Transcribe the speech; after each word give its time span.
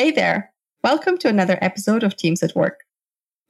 Hey 0.00 0.10
there. 0.10 0.54
Welcome 0.82 1.18
to 1.18 1.28
another 1.28 1.58
episode 1.60 2.02
of 2.02 2.16
Teams 2.16 2.42
at 2.42 2.56
Work. 2.56 2.84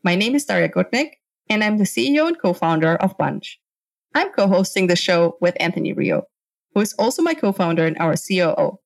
My 0.03 0.17
name 0.17 0.35
is 0.35 0.45
Daria 0.47 0.69
Gutnick, 0.69 1.11
and 1.49 1.63
I'm 1.63 1.79
the 1.79 1.85
CEO 1.85 2.27
and 2.27 2.37
co-founder 2.37 2.97
of 2.97 3.17
Bunch. 3.17 3.61
I'm 4.17 4.33
co-hosting 4.33 4.89
the 4.89 4.97
show 4.97 5.39
with 5.41 5.57
Anthony 5.61 5.93
Rio, 5.93 6.25
who 6.75 6.81
is 6.81 6.93
also 6.95 7.23
my 7.23 7.35
co-founder 7.35 7.87
and 7.87 7.97
our 7.99 8.17
COO. 8.17 8.81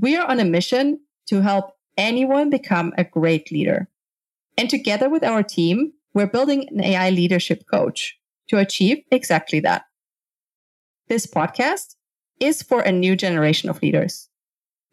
We 0.00 0.16
are 0.16 0.26
on 0.26 0.40
a 0.40 0.44
mission 0.46 1.00
to 1.26 1.42
help 1.42 1.72
anyone 1.98 2.48
become 2.48 2.94
a 2.96 3.04
great 3.04 3.52
leader. 3.52 3.90
And 4.56 4.70
together 4.70 5.10
with 5.10 5.22
our 5.22 5.42
team, 5.42 5.92
we're 6.14 6.26
building 6.26 6.66
an 6.70 6.82
AI 6.82 7.10
leadership 7.10 7.64
coach 7.70 8.16
to 8.48 8.56
achieve 8.56 9.02
exactly 9.10 9.60
that. 9.60 9.82
This 11.08 11.26
podcast 11.26 11.96
is 12.40 12.62
for 12.62 12.80
a 12.80 12.90
new 12.90 13.16
generation 13.16 13.68
of 13.68 13.82
leaders. 13.82 14.30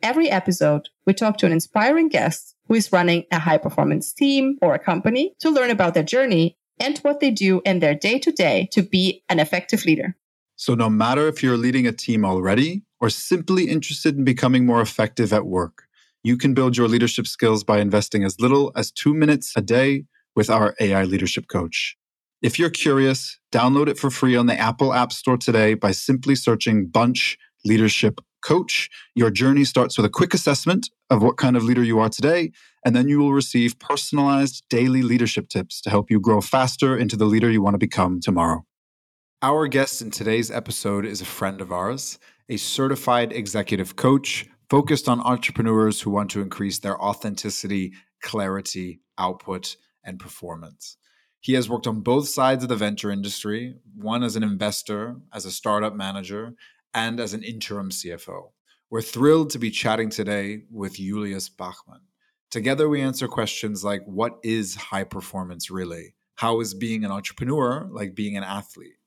Every 0.03 0.31
episode, 0.31 0.89
we 1.05 1.13
talk 1.13 1.37
to 1.37 1.45
an 1.45 1.51
inspiring 1.51 2.09
guest 2.09 2.55
who 2.67 2.73
is 2.73 2.91
running 2.91 3.25
a 3.31 3.37
high 3.37 3.59
performance 3.59 4.11
team 4.11 4.57
or 4.59 4.73
a 4.73 4.79
company 4.79 5.35
to 5.39 5.51
learn 5.51 5.69
about 5.69 5.93
their 5.93 6.03
journey 6.03 6.57
and 6.79 6.97
what 6.99 7.19
they 7.19 7.29
do 7.29 7.61
in 7.65 7.79
their 7.79 7.93
day 7.93 8.17
to 8.17 8.31
day 8.31 8.67
to 8.71 8.81
be 8.81 9.23
an 9.29 9.39
effective 9.39 9.85
leader. 9.85 10.15
So, 10.55 10.73
no 10.73 10.89
matter 10.89 11.27
if 11.27 11.43
you're 11.43 11.57
leading 11.57 11.85
a 11.85 11.91
team 11.91 12.25
already 12.25 12.81
or 12.99 13.11
simply 13.11 13.69
interested 13.69 14.17
in 14.17 14.23
becoming 14.23 14.65
more 14.65 14.81
effective 14.81 15.31
at 15.33 15.45
work, 15.45 15.83
you 16.23 16.35
can 16.35 16.55
build 16.55 16.77
your 16.77 16.87
leadership 16.87 17.27
skills 17.27 17.63
by 17.63 17.79
investing 17.79 18.23
as 18.23 18.39
little 18.39 18.71
as 18.75 18.91
two 18.91 19.13
minutes 19.13 19.53
a 19.55 19.61
day 19.61 20.05
with 20.35 20.49
our 20.49 20.73
AI 20.79 21.03
leadership 21.03 21.47
coach. 21.47 21.95
If 22.41 22.57
you're 22.57 22.71
curious, 22.71 23.39
download 23.51 23.87
it 23.87 23.99
for 23.99 24.09
free 24.09 24.35
on 24.35 24.47
the 24.47 24.59
Apple 24.59 24.93
App 24.93 25.11
Store 25.11 25.37
today 25.37 25.75
by 25.75 25.91
simply 25.91 26.33
searching 26.33 26.87
Bunch 26.87 27.37
Leadership 27.63 28.19
Coach. 28.41 28.89
Your 29.15 29.29
journey 29.29 29.63
starts 29.63 29.97
with 29.97 30.05
a 30.05 30.09
quick 30.09 30.33
assessment 30.33 30.89
of 31.09 31.21
what 31.21 31.37
kind 31.37 31.55
of 31.55 31.63
leader 31.63 31.83
you 31.83 31.99
are 31.99 32.09
today, 32.09 32.51
and 32.85 32.95
then 32.95 33.07
you 33.07 33.19
will 33.19 33.33
receive 33.33 33.79
personalized 33.79 34.63
daily 34.69 35.01
leadership 35.01 35.47
tips 35.49 35.81
to 35.81 35.89
help 35.89 36.11
you 36.11 36.19
grow 36.19 36.41
faster 36.41 36.97
into 36.97 37.15
the 37.15 37.25
leader 37.25 37.49
you 37.49 37.61
want 37.61 37.73
to 37.73 37.79
become 37.79 38.19
tomorrow. 38.19 38.65
Our 39.41 39.67
guest 39.67 40.01
in 40.01 40.11
today's 40.11 40.51
episode 40.51 41.05
is 41.05 41.21
a 41.21 41.25
friend 41.25 41.61
of 41.61 41.71
ours, 41.71 42.19
a 42.47 42.57
certified 42.57 43.33
executive 43.33 43.95
coach 43.95 44.45
focused 44.69 45.09
on 45.09 45.19
entrepreneurs 45.21 46.01
who 46.01 46.11
want 46.11 46.29
to 46.31 46.41
increase 46.41 46.79
their 46.79 47.01
authenticity, 47.01 47.93
clarity, 48.21 49.01
output, 49.17 49.75
and 50.03 50.19
performance. 50.19 50.97
He 51.39 51.53
has 51.53 51.67
worked 51.67 51.87
on 51.87 52.01
both 52.01 52.27
sides 52.27 52.63
of 52.63 52.69
the 52.69 52.75
venture 52.75 53.09
industry, 53.09 53.75
one 53.95 54.23
as 54.23 54.35
an 54.35 54.43
investor, 54.43 55.15
as 55.33 55.43
a 55.43 55.51
startup 55.51 55.95
manager, 55.95 56.53
and 56.93 57.19
as 57.19 57.33
an 57.33 57.43
interim 57.43 57.89
CFO. 57.89 58.51
We're 58.89 59.01
thrilled 59.01 59.49
to 59.51 59.59
be 59.59 59.71
chatting 59.71 60.09
today 60.09 60.63
with 60.69 60.95
Julius 60.95 61.49
Bachmann. 61.49 62.01
Together, 62.49 62.89
we 62.89 63.01
answer 63.01 63.27
questions 63.27 63.83
like 63.83 64.03
What 64.05 64.39
is 64.43 64.75
high 64.75 65.05
performance 65.05 65.71
really? 65.71 66.15
How 66.35 66.59
is 66.59 66.73
being 66.73 67.05
an 67.05 67.11
entrepreneur 67.11 67.87
like 67.91 68.15
being 68.15 68.35
an 68.35 68.43
athlete? 68.43 68.97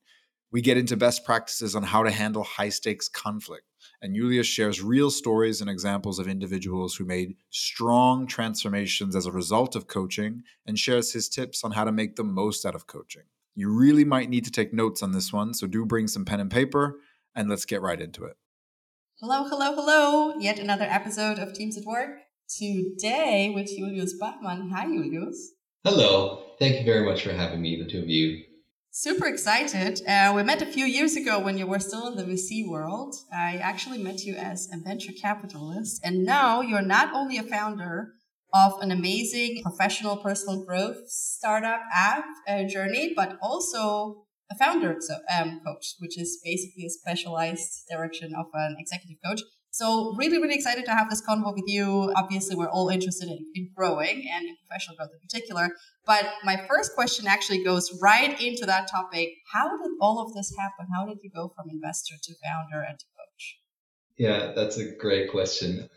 We 0.50 0.62
get 0.62 0.77
into 0.77 0.96
best 0.96 1.24
practices 1.24 1.74
on 1.74 1.82
how 1.82 2.02
to 2.02 2.10
handle 2.10 2.44
high 2.44 2.68
stakes 2.68 3.08
conflict 3.08 3.64
and 4.00 4.14
Julius 4.14 4.46
shares 4.46 4.82
real 4.82 5.10
stories 5.10 5.60
and 5.60 5.70
examples 5.70 6.18
of 6.18 6.28
individuals 6.28 6.94
who 6.94 7.05
made 7.05 7.36
strong 7.50 8.27
transformations 8.27 9.16
as 9.16 9.27
a 9.27 9.32
result 9.32 9.74
of 9.74 9.86
coaching 9.86 10.42
and 10.66 10.78
shares 10.78 11.12
his 11.12 11.28
tips 11.28 11.64
on 11.64 11.72
how 11.72 11.84
to 11.84 11.92
make 11.92 12.16
the 12.16 12.24
most 12.24 12.66
out 12.66 12.74
of 12.74 12.86
coaching. 12.86 13.22
You 13.55 13.70
really 13.70 14.05
might 14.05 14.30
need 14.30 14.44
to 14.44 14.50
take 14.50 14.74
notes 14.74 15.02
on 15.02 15.12
this 15.12 15.32
one, 15.32 15.55
so 15.55 15.66
do 15.66 15.86
bring 15.86 16.08
some 16.08 16.24
pen 16.24 16.40
and 16.40 16.50
paper 16.50 16.98
and 17.34 17.48
let's 17.48 17.64
get 17.64 17.82
right 17.82 18.00
into 18.00 18.24
it. 18.24 18.36
Hello, 19.20 19.44
hello, 19.44 19.74
hello. 19.74 20.34
Yet 20.38 20.58
another 20.58 20.84
episode 20.84 21.38
of 21.38 21.52
Teams 21.52 21.77
at 21.77 21.84
Work. 21.84 22.18
Today 22.48 23.52
with 23.54 23.68
Julius 23.68 24.14
Bachmann. 24.18 24.70
Hi, 24.70 24.86
Julius. 24.86 25.52
Hello. 25.84 26.42
Thank 26.58 26.78
you 26.78 26.84
very 26.84 27.05
much 27.05 27.22
for 27.22 27.32
having 27.32 27.62
me, 27.62 27.80
the 27.82 27.90
two 27.90 28.00
of 28.00 28.08
you. 28.08 28.42
Super 28.90 29.27
excited. 29.27 30.00
Uh, 30.06 30.32
we 30.36 30.42
met 30.45 30.62
a 30.62 30.67
few 30.67 30.84
years 30.84 31.17
ago 31.17 31.40
when 31.40 31.58
you 31.58 31.67
were 31.67 31.80
still 31.80 32.06
in 32.06 32.17
the 32.17 32.22
VC 32.22 32.68
world. 32.68 33.17
I 33.33 33.56
actually 33.56 33.98
met 33.98 34.24
you 34.24 34.34
as 34.36 34.68
a 34.72 34.77
venture 34.77 35.12
capitalist, 35.12 36.01
and 36.05 36.24
now 36.24 36.61
you're 36.61 36.80
not 36.80 37.12
only 37.12 37.39
a 37.39 37.42
founder 37.42 38.12
of 38.52 38.80
an 38.80 38.92
amazing 38.92 39.62
professional 39.64 40.16
personal 40.16 40.64
growth 40.64 41.08
startup 41.08 41.80
app 41.92 42.24
uh, 42.46 42.62
journey, 42.64 43.12
but 43.16 43.36
also 43.42 44.23
a 44.50 44.56
founder 44.56 44.96
so, 45.00 45.16
um, 45.36 45.60
coach, 45.64 45.94
which 45.98 46.18
is 46.18 46.40
basically 46.44 46.84
a 46.86 46.90
specialized 46.90 47.84
direction 47.90 48.34
of 48.34 48.46
an 48.55 48.77
executive 48.78 49.16
coach. 49.24 49.40
So 49.70 50.14
really, 50.16 50.38
really 50.40 50.55
excited 50.55 50.84
to 50.84 50.92
have 50.92 51.10
this 51.10 51.20
convo 51.20 51.52
with 51.52 51.64
you. 51.66 52.12
Obviously, 52.14 52.54
we're 52.54 52.70
all 52.70 52.90
interested 52.90 53.28
in, 53.28 53.44
in 53.56 53.70
growing 53.74 54.24
and 54.33 54.46
in 54.46 54.56
professional 54.64 54.96
growth 54.96 55.10
in 55.12 55.18
particular. 55.18 55.68
But 56.06 56.28
my 56.44 56.64
first 56.68 56.94
question 56.94 57.27
actually 57.27 57.64
goes 57.64 57.98
right 58.00 58.40
into 58.40 58.66
that 58.66 58.88
topic. 58.88 59.30
How 59.52 59.68
did 59.70 59.90
all 60.00 60.24
of 60.24 60.33
this 60.33 60.54
happen? 60.56 60.86
How 60.94 61.06
did 61.06 61.18
you 61.22 61.30
go 61.34 61.52
from 61.56 61.70
investor 61.70 62.14
to 62.22 62.34
founder 62.44 62.84
and 62.88 62.96
to 62.96 63.04
coach? 63.18 63.58
Yeah, 64.16 64.52
that's 64.54 64.77
a 64.77 64.94
great 64.94 65.33
question. 65.33 65.88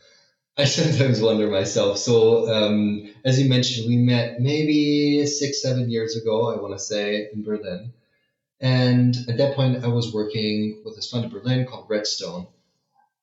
I 0.58 0.64
sometimes 0.66 1.22
wonder 1.22 1.48
myself. 1.48 2.00
So, 2.00 2.52
um, 2.52 3.14
as 3.24 3.40
you 3.40 3.48
mentioned, 3.48 3.88
we 3.88 3.98
met 3.98 4.40
maybe 4.40 5.24
six, 5.28 5.62
seven 5.62 5.92
years 5.92 6.16
ago, 6.16 6.52
I 6.52 6.60
want 6.60 6.74
to 6.74 6.84
say, 6.84 7.30
in 7.32 7.44
Berlin. 7.44 7.94
And 8.60 9.16
at 9.30 9.38
that 9.38 9.56
point, 9.56 9.84
I 9.84 9.88
was 9.88 10.14
working 10.14 10.82
with 10.84 10.96
this 10.96 11.10
fund 11.10 11.26
in 11.26 11.32
Berlin 11.32 11.66
called 11.66 11.88
Redstone 11.90 12.48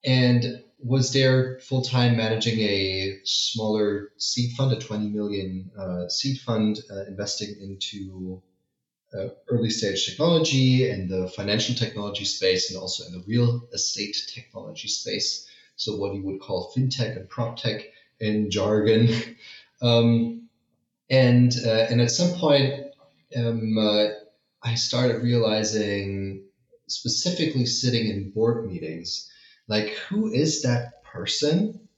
and 0.05 0.63
was 0.79 1.13
there 1.13 1.59
full 1.61 1.83
time 1.83 2.17
managing 2.17 2.61
a 2.61 3.19
smaller 3.25 4.13
seed 4.19 4.53
fund, 4.53 4.73
a 4.73 4.77
20 4.77 5.09
million 5.09 5.71
uh, 5.79 6.09
seed 6.09 6.39
fund, 6.41 6.79
uh, 6.91 7.05
investing 7.07 7.57
into 7.61 8.43
uh, 9.17 9.29
early 9.49 9.71
stage 9.71 10.07
technology 10.07 10.91
and 10.91 11.09
the 11.09 11.29
financial 11.29 11.75
technology 11.75 12.25
space, 12.25 12.71
and 12.71 12.79
also 12.79 13.07
in 13.07 13.13
the 13.13 13.25
real 13.27 13.67
estate 13.73 14.17
technology 14.29 14.89
space. 14.89 15.47
So, 15.77 15.97
what 15.97 16.15
you 16.15 16.23
would 16.23 16.41
call 16.41 16.73
fintech 16.77 17.17
and 17.17 17.29
prop 17.29 17.57
tech 17.57 17.83
in 18.21 18.51
jargon. 18.51 19.09
um, 19.83 20.49
and 21.09 21.55
uh, 21.65 21.87
and 21.91 22.01
at 22.01 22.11
some 22.11 22.39
point, 22.39 22.85
um, 23.37 23.79
uh, 23.79 24.07
I 24.65 24.75
started 24.75 25.23
realizing, 25.23 26.45
specifically 26.87 27.67
sitting 27.67 28.09
in 28.09 28.31
board 28.31 28.67
meetings 28.67 29.31
like, 29.67 29.91
who 30.09 30.33
is 30.33 30.63
that 30.63 31.03
person 31.05 31.89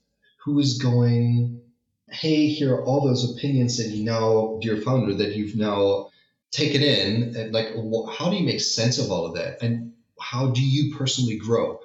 who 0.43 0.59
is 0.59 0.77
going, 0.77 1.61
hey, 2.09 2.47
here 2.47 2.75
are 2.75 2.85
all 2.85 3.05
those 3.05 3.35
opinions 3.35 3.77
that 3.77 3.89
you 3.89 4.05
now, 4.05 4.59
dear 4.61 4.77
founder, 4.77 5.13
that 5.15 5.35
you've 5.35 5.57
now 5.57 6.09
taken 6.51 6.81
in. 6.81 7.35
And 7.35 7.53
like, 7.53 7.69
how 8.13 8.29
do 8.29 8.37
you 8.37 8.45
make 8.45 8.61
sense 8.61 8.97
of 8.97 9.11
all 9.11 9.25
of 9.25 9.35
that? 9.35 9.61
And 9.61 9.93
how 10.19 10.51
do 10.51 10.61
you 10.61 10.95
personally 10.95 11.37
grow? 11.37 11.79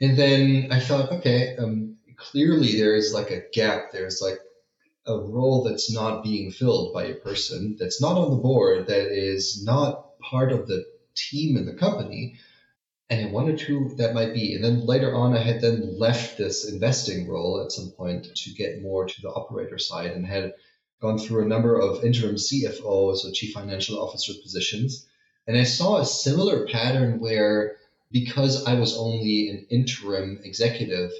And 0.00 0.16
then 0.16 0.68
I 0.72 0.80
thought, 0.80 1.12
okay, 1.12 1.56
um, 1.56 1.96
clearly 2.16 2.76
there 2.76 2.96
is 2.96 3.14
like 3.14 3.30
a 3.30 3.42
gap. 3.52 3.92
There's 3.92 4.20
like 4.20 4.40
a 5.06 5.16
role 5.16 5.62
that's 5.62 5.92
not 5.92 6.24
being 6.24 6.50
filled 6.50 6.92
by 6.92 7.04
a 7.04 7.14
person 7.14 7.76
that's 7.78 8.02
not 8.02 8.16
on 8.16 8.30
the 8.30 8.42
board, 8.42 8.88
that 8.88 9.12
is 9.12 9.64
not 9.64 10.09
part 10.30 10.52
of 10.52 10.68
the 10.68 10.84
team 11.14 11.56
in 11.56 11.66
the 11.66 11.74
company 11.74 12.38
and 13.10 13.26
I 13.26 13.32
wondered 13.32 13.60
who 13.60 13.92
that 13.96 14.14
might 14.14 14.32
be. 14.32 14.54
And 14.54 14.62
then 14.62 14.86
later 14.86 15.12
on, 15.14 15.36
I 15.36 15.40
had 15.40 15.60
then 15.60 15.98
left 15.98 16.38
this 16.38 16.70
investing 16.70 17.28
role 17.28 17.60
at 17.60 17.72
some 17.72 17.90
point 17.90 18.28
to 18.36 18.54
get 18.54 18.82
more 18.82 19.04
to 19.04 19.20
the 19.20 19.30
operator 19.30 19.78
side 19.78 20.12
and 20.12 20.24
had 20.24 20.54
gone 21.02 21.18
through 21.18 21.44
a 21.44 21.48
number 21.48 21.76
of 21.76 22.04
interim 22.04 22.36
CFOs 22.36 23.24
or 23.24 23.32
chief 23.32 23.52
financial 23.52 24.00
officer 24.00 24.32
positions. 24.40 25.08
And 25.48 25.58
I 25.58 25.64
saw 25.64 25.98
a 25.98 26.06
similar 26.06 26.68
pattern 26.68 27.18
where 27.18 27.78
because 28.12 28.64
I 28.64 28.74
was 28.74 28.96
only 28.96 29.48
an 29.48 29.66
interim 29.70 30.40
executive, 30.44 31.10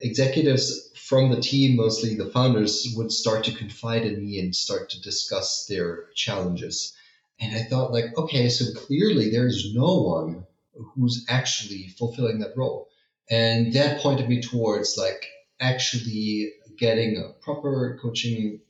executives 0.00 0.90
from 0.94 1.30
the 1.30 1.40
team, 1.40 1.76
mostly 1.76 2.14
the 2.14 2.30
founders, 2.30 2.92
would 2.96 3.10
start 3.10 3.44
to 3.44 3.52
confide 3.52 4.04
in 4.04 4.24
me 4.24 4.38
and 4.38 4.54
start 4.54 4.90
to 4.90 5.02
discuss 5.02 5.66
their 5.66 6.10
challenges. 6.14 6.94
And 7.44 7.56
I 7.56 7.64
thought, 7.64 7.92
like, 7.92 8.16
okay, 8.16 8.48
so 8.48 8.72
clearly 8.72 9.30
there's 9.30 9.74
no 9.74 10.00
one 10.00 10.46
who's 10.74 11.26
actually 11.28 11.88
fulfilling 11.98 12.38
that 12.40 12.56
role. 12.56 12.88
And 13.30 13.72
that 13.74 14.00
pointed 14.00 14.28
me 14.28 14.40
towards 14.40 14.96
like 14.96 15.26
actually 15.60 16.52
getting 16.78 17.16
a 17.16 17.32
proper 17.44 17.98
coaching 18.02 18.60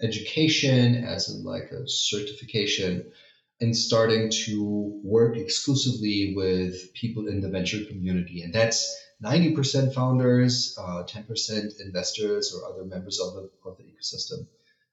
education 0.00 1.04
as 1.04 1.28
in 1.28 1.44
like 1.44 1.70
a 1.70 1.88
certification 1.88 3.10
and 3.60 3.74
starting 3.74 4.30
to 4.30 5.00
work 5.02 5.36
exclusively 5.36 6.34
with 6.36 6.92
people 6.92 7.26
in 7.28 7.40
the 7.40 7.48
venture 7.48 7.84
community. 7.84 8.42
And 8.42 8.52
that's 8.52 8.94
90% 9.24 9.94
founders, 9.94 10.76
uh, 10.78 11.04
10% 11.04 11.80
investors 11.80 12.54
or 12.54 12.70
other 12.70 12.84
members 12.84 13.18
of 13.18 13.34
the, 13.34 13.50
of 13.64 13.78
the 13.78 13.84
ecosystem. 13.84 14.46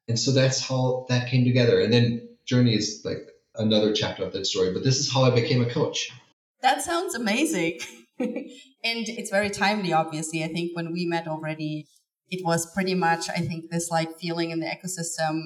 And 0.08 0.18
so 0.18 0.32
that's 0.32 0.62
how 0.62 1.06
that 1.10 1.30
came 1.30 1.44
together. 1.44 1.82
And 1.82 1.92
then 1.92 2.30
Journey 2.46 2.76
is 2.76 3.02
like 3.04 3.28
another 3.56 3.94
chapter 3.94 4.24
of 4.24 4.34
that 4.34 4.46
story. 4.46 4.74
But 4.74 4.84
this 4.84 5.00
is 5.00 5.14
how 5.14 5.24
I 5.24 5.30
became 5.30 5.62
a 5.62 5.70
coach. 5.70 6.12
That 6.62 6.82
sounds 6.82 7.16
amazing. 7.16 7.80
and 8.20 8.50
it's 8.84 9.30
very 9.30 9.50
timely, 9.50 9.94
obviously. 9.94 10.44
I 10.44 10.48
think 10.48 10.76
when 10.76 10.92
we 10.94 11.06
met 11.06 11.28
already 11.28 11.88
it 12.30 12.44
was 12.44 12.72
pretty 12.74 12.96
much, 12.96 13.30
I 13.30 13.42
think, 13.42 13.70
this 13.70 13.92
like 13.92 14.18
feeling 14.18 14.50
in 14.50 14.60
the 14.60 14.66
ecosystem 14.66 15.42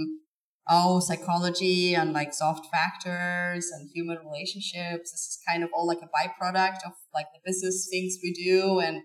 oh, 0.70 1.00
psychology 1.00 1.96
and 1.96 2.14
like 2.14 2.34
soft 2.34 2.68
factors 2.72 3.70
and 3.74 3.90
human 3.94 4.18
relationships. 4.26 5.12
This 5.12 5.22
is 5.22 5.40
kind 5.48 5.64
of 5.64 5.70
all 5.74 5.88
like 5.88 6.00
a 6.02 6.08
byproduct 6.08 6.86
of 6.86 6.94
like 7.14 7.28
the 7.34 7.40
business 7.46 7.88
things 7.90 8.18
we 8.22 8.34
do. 8.34 8.80
And 8.80 9.02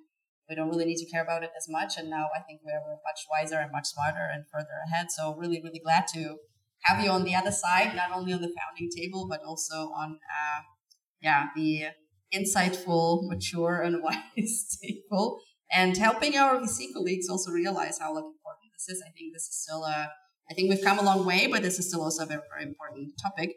we 0.49 0.55
don't 0.55 0.69
really 0.69 0.85
need 0.85 0.97
to 0.97 1.11
care 1.11 1.23
about 1.23 1.45
it 1.45 1.51
as 1.57 1.67
much. 1.69 1.97
And 1.97 2.11
now 2.11 2.29
I 2.37 2.41
think 2.41 2.61
we're, 2.65 2.81
much 3.05 3.27
wiser 3.31 3.59
and 3.59 3.71
much 3.73 3.87
smarter 3.87 4.29
and 4.33 4.45
further 4.53 4.83
ahead. 4.87 5.11
So 5.11 5.35
really, 5.37 5.61
really 5.63 5.81
glad 5.83 6.07
to 6.15 6.37
have 6.85 7.03
you 7.03 7.11
on 7.11 7.25
the 7.25 7.35
other 7.35 7.53
side, 7.53 7.95
not 7.95 8.13
only 8.13 8.33
on 8.33 8.41
the 8.41 8.53
founding 8.59 8.91
table, 8.95 9.27
but 9.29 9.41
also 9.47 9.93
on, 9.97 10.19
uh, 10.31 10.61
yeah, 11.21 11.47
the 11.55 11.87
insightful, 12.35 13.29
mature, 13.29 13.81
and 13.81 14.03
wise 14.03 14.79
table, 14.83 15.41
and 15.71 15.97
helping 15.97 16.37
our 16.37 16.59
VC 16.59 16.93
colleagues 16.93 17.29
also 17.29 17.51
realize 17.51 17.99
how 17.99 18.15
like 18.15 18.25
important 18.25 18.73
this 18.75 18.89
is. 18.89 19.03
I 19.07 19.11
think 19.11 19.33
this 19.33 19.45
is 19.45 19.63
still 19.63 19.85
a 19.85 20.11
I 20.51 20.55
think 20.55 20.69
we've 20.69 20.83
come 20.83 20.99
a 20.99 21.03
long 21.03 21.25
way, 21.25 21.47
but 21.47 21.63
this 21.63 21.79
is 21.79 21.89
still 21.89 22.03
also 22.03 22.25
a 22.25 22.27
very, 22.27 22.43
very 22.53 22.65
important 22.65 23.13
topic. 23.21 23.55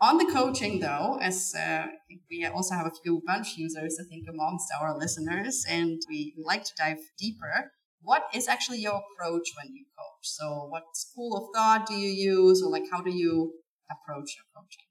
On 0.00 0.16
the 0.16 0.32
coaching, 0.32 0.80
though, 0.80 1.18
as 1.20 1.54
uh, 1.54 1.86
we 2.30 2.46
also 2.46 2.74
have 2.74 2.86
a 2.86 2.92
few 3.02 3.20
bunch 3.26 3.58
users, 3.58 3.98
I 4.00 4.08
think, 4.08 4.24
amongst 4.26 4.66
our 4.80 4.96
listeners, 4.96 5.66
and 5.68 6.00
we 6.08 6.34
like 6.38 6.64
to 6.64 6.72
dive 6.78 6.98
deeper. 7.18 7.72
What 8.02 8.24
is 8.34 8.48
actually 8.48 8.78
your 8.78 9.00
approach 9.00 9.48
when 9.56 9.74
you 9.74 9.84
coach? 9.98 10.22
So, 10.22 10.66
what 10.68 10.96
school 10.96 11.36
of 11.36 11.54
thought 11.54 11.86
do 11.86 11.94
you 11.94 12.10
use, 12.10 12.62
or 12.62 12.70
like 12.70 12.84
how 12.90 13.02
do 13.02 13.10
you 13.10 13.54
approach 13.90 14.36
your 14.36 14.46
coaching? 14.54 14.86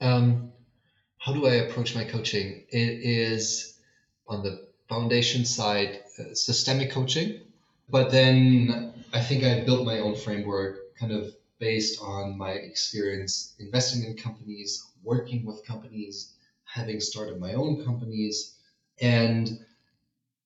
Um, 0.00 0.52
how 1.18 1.32
do 1.32 1.46
I 1.46 1.54
approach 1.54 1.94
my 1.94 2.04
coaching? 2.04 2.66
It 2.70 3.00
is 3.02 3.78
on 4.26 4.42
the 4.42 4.68
foundation 4.88 5.44
side, 5.44 6.02
uh, 6.18 6.34
systemic 6.34 6.90
coaching, 6.90 7.40
but 7.88 8.10
then 8.10 8.92
I 9.12 9.20
think 9.20 9.44
I 9.44 9.64
built 9.64 9.86
my 9.86 10.00
own 10.00 10.14
framework 10.16 10.96
kind 10.98 11.12
of 11.12 11.34
based 11.58 12.00
on 12.00 12.38
my 12.38 12.52
experience 12.52 13.54
investing 13.58 14.04
in 14.04 14.16
companies, 14.16 14.84
working 15.02 15.44
with 15.44 15.66
companies, 15.66 16.34
having 16.64 17.00
started 17.00 17.40
my 17.40 17.54
own 17.54 17.84
companies. 17.84 18.56
And 19.00 19.64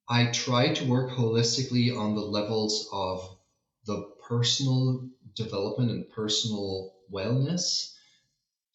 I 0.08 0.26
try 0.26 0.74
to 0.74 0.84
work 0.86 1.10
holistically 1.10 1.96
on 1.96 2.14
the 2.14 2.20
levels 2.20 2.88
of 2.92 3.38
the 3.86 4.02
personal 4.28 5.08
development 5.34 5.90
and 5.90 6.10
personal 6.10 6.94
wellness, 7.12 7.94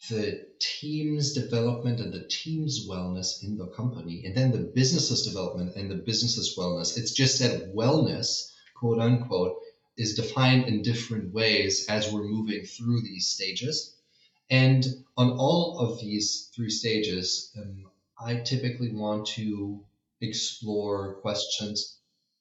the 0.09 0.47
team's 0.59 1.33
development 1.33 1.99
and 1.99 2.13
the 2.13 2.27
team's 2.27 2.87
wellness 2.87 3.43
in 3.43 3.57
the 3.57 3.67
company, 3.67 4.25
and 4.25 4.35
then 4.35 4.51
the 4.51 4.71
business's 4.73 5.23
development 5.23 5.75
and 5.75 5.91
the 5.91 5.95
business's 5.95 6.55
wellness. 6.57 6.97
It's 6.97 7.11
just 7.11 7.39
that 7.39 7.75
wellness, 7.75 8.53
quote 8.75 8.99
unquote, 8.99 9.57
is 9.97 10.15
defined 10.15 10.67
in 10.67 10.81
different 10.81 11.33
ways 11.33 11.87
as 11.89 12.11
we're 12.11 12.23
moving 12.23 12.65
through 12.65 13.01
these 13.01 13.27
stages. 13.27 13.95
And 14.49 15.03
on 15.17 15.31
all 15.31 15.79
of 15.79 15.99
these 15.99 16.49
three 16.55 16.69
stages, 16.69 17.51
um, 17.57 17.85
I 18.19 18.37
typically 18.37 18.93
want 18.93 19.27
to 19.35 19.83
explore 20.21 21.15
questions. 21.21 21.99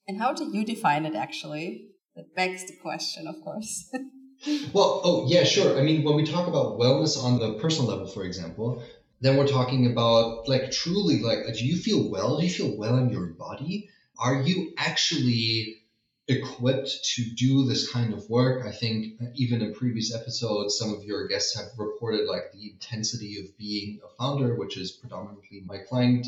And 0.08 0.18
how 0.18 0.32
do 0.32 0.50
you 0.52 0.64
define 0.64 1.06
it 1.06 1.14
actually? 1.14 1.88
That 2.14 2.34
begs 2.34 2.66
the 2.66 2.76
question, 2.80 3.26
of 3.26 3.40
course. 3.42 3.90
well, 4.72 5.00
oh, 5.04 5.26
yeah, 5.28 5.44
sure. 5.44 5.78
I 5.78 5.82
mean, 5.82 6.02
when 6.04 6.16
we 6.16 6.24
talk 6.24 6.48
about 6.48 6.78
wellness 6.78 7.22
on 7.22 7.38
the 7.38 7.58
personal 7.58 7.90
level, 7.90 8.06
for 8.06 8.24
example, 8.24 8.82
then 9.20 9.36
we're 9.36 9.46
talking 9.46 9.90
about 9.90 10.48
like 10.48 10.70
truly 10.70 11.20
like, 11.20 11.54
do 11.54 11.66
you 11.66 11.76
feel 11.76 12.10
well? 12.10 12.38
Do 12.38 12.44
you 12.44 12.52
feel 12.52 12.76
well 12.76 12.96
in 12.96 13.10
your 13.10 13.26
body? 13.26 13.90
Are 14.18 14.42
you 14.42 14.72
actually 14.78 15.82
equipped 16.28 17.04
to 17.04 17.22
do 17.36 17.64
this 17.64 17.90
kind 17.90 18.12
of 18.12 18.28
work. 18.28 18.66
I 18.66 18.72
think 18.72 19.20
uh, 19.20 19.26
even 19.34 19.62
in 19.62 19.74
previous 19.74 20.14
episodes, 20.14 20.76
some 20.76 20.92
of 20.92 21.04
your 21.04 21.28
guests 21.28 21.56
have 21.56 21.66
reported 21.78 22.26
like 22.26 22.52
the 22.52 22.70
intensity 22.72 23.40
of 23.40 23.56
being 23.56 24.00
a 24.04 24.08
founder, 24.16 24.56
which 24.56 24.76
is 24.76 24.90
predominantly 24.90 25.62
my 25.64 25.78
client 25.78 26.26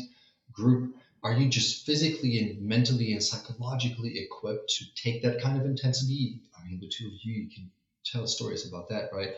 group. 0.51 0.95
Are 1.23 1.33
you 1.33 1.49
just 1.49 1.85
physically 1.85 2.39
and 2.39 2.61
mentally 2.61 3.11
and 3.13 3.23
psychologically 3.23 4.17
equipped 4.19 4.69
to 4.77 4.85
take 4.95 5.21
that 5.23 5.41
kind 5.41 5.59
of 5.59 5.65
intensity? 5.65 6.39
I 6.57 6.65
mean, 6.65 6.79
the 6.79 6.87
two 6.87 7.07
of 7.07 7.13
you, 7.23 7.43
you 7.43 7.49
can 7.49 7.69
tell 8.05 8.25
stories 8.27 8.67
about 8.67 8.89
that, 8.89 9.09
right? 9.13 9.31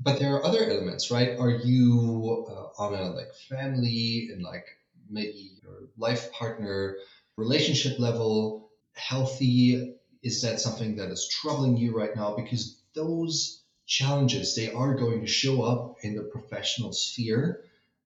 But 0.00 0.18
there 0.18 0.34
are 0.34 0.44
other 0.44 0.68
elements, 0.68 1.10
right? 1.10 1.38
Are 1.38 1.50
you 1.50 2.46
uh, 2.48 2.82
on 2.82 2.94
a 2.94 3.10
like 3.10 3.34
family 3.48 4.28
and 4.32 4.42
like 4.42 4.64
maybe 5.08 5.52
your 5.62 5.88
life 5.96 6.32
partner 6.32 6.96
relationship 7.36 7.98
level 7.98 8.68
healthy 8.94 9.94
is 10.22 10.42
that 10.42 10.60
something 10.60 10.96
that 10.96 11.10
is 11.10 11.28
troubling 11.28 11.76
you 11.76 11.96
right 11.96 12.14
now? 12.14 12.36
Because 12.36 12.80
those 12.94 13.62
challenges, 13.86 14.54
they 14.54 14.72
are 14.72 14.94
going 14.94 15.20
to 15.20 15.26
show 15.26 15.62
up 15.62 15.96
in 16.02 16.14
the 16.14 16.22
professional 16.22 16.92
sphere. 16.92 17.64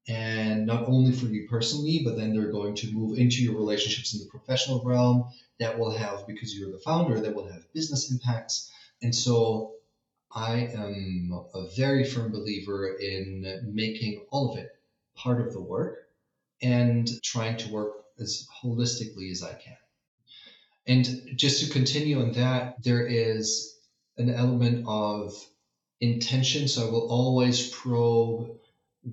And 0.09 0.67
not 0.67 0.87
only 0.87 1.11
for 1.13 1.27
you 1.27 1.49
personally, 1.49 2.03
but 2.05 2.17
then 2.17 2.33
they're 2.33 2.53
going 2.53 2.77
to 2.77 2.93
move 2.93 3.19
into 3.19 3.43
your 3.43 3.57
relationships 3.57 4.15
in 4.15 4.21
the 4.21 4.31
professional 4.31 4.85
realm 4.85 5.31
that 5.59 5.79
will 5.79 5.91
have, 5.91 6.27
because 6.27 6.57
you're 6.57 6.71
the 6.71 6.79
founder, 6.79 7.21
that 7.21 7.35
will 7.35 7.51
have 7.51 7.73
business 7.73 8.11
impacts. 8.13 8.71
And 9.03 9.15
so 9.15 9.73
I 10.33 10.69
am 10.75 11.33
a 11.55 11.67
very 11.77 12.05
firm 12.05 12.31
believer 12.31 12.97
in 12.97 13.73
making 13.73 14.25
all 14.31 14.53
of 14.53 14.59
it 14.59 14.71
part 15.17 15.45
of 15.45 15.53
the 15.53 15.61
work 15.61 16.09
and 16.63 17.09
trying 17.23 17.57
to 17.57 17.73
work 17.73 17.93
as 18.21 18.47
holistically 18.63 19.31
as 19.33 19.43
I 19.43 19.55
can. 19.55 19.77
And 20.87 21.37
just 21.37 21.65
to 21.65 21.73
continue 21.73 22.21
on 22.21 22.33
that, 22.33 22.83
there 22.85 23.05
is 23.05 23.77
an 24.19 24.31
element 24.31 24.85
of 24.87 25.35
intention. 26.01 26.69
So 26.69 26.87
I 26.87 26.91
will 26.91 27.09
always 27.11 27.71
probe 27.71 28.57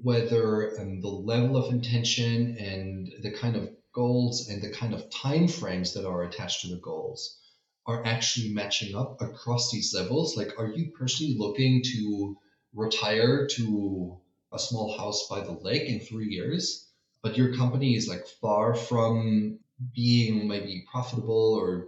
whether 0.01 0.80
um, 0.80 1.01
the 1.01 1.07
level 1.07 1.56
of 1.56 1.72
intention 1.72 2.57
and 2.57 3.12
the 3.22 3.31
kind 3.31 3.56
of 3.56 3.69
goals 3.94 4.50
and 4.50 4.62
the 4.62 4.72
kind 4.72 4.94
of 4.94 5.10
time 5.12 5.48
frames 5.48 5.94
that 5.94 6.07
are 6.07 6.24
attached 6.24 6.62
to 6.62 6.68
the 6.69 6.81
goals 6.81 7.38
are 7.86 8.06
actually 8.06 8.54
matching 8.54 8.95
up 8.95 9.22
across 9.22 9.72
these 9.72 9.94
levels. 9.94 10.36
Like, 10.36 10.57
are 10.57 10.68
you 10.68 10.92
personally 10.98 11.36
looking 11.38 11.84
to 11.94 12.38
retire 12.74 13.48
to 13.51 14.18
a 14.51 14.57
small 14.57 14.98
house 14.98 15.28
by 15.30 15.42
the 15.42 15.51
lake 15.51 15.88
in 15.90 16.00
three 16.00 16.30
years? 16.30 16.88
But 17.22 17.38
your 17.38 17.56
company 17.56 17.95
is 17.95 18.07
like 18.07 18.25
far 18.42 18.74
from 18.74 19.60
being 19.94 20.48
maybe 20.48 20.86
profitable 20.92 21.54
or 21.54 21.88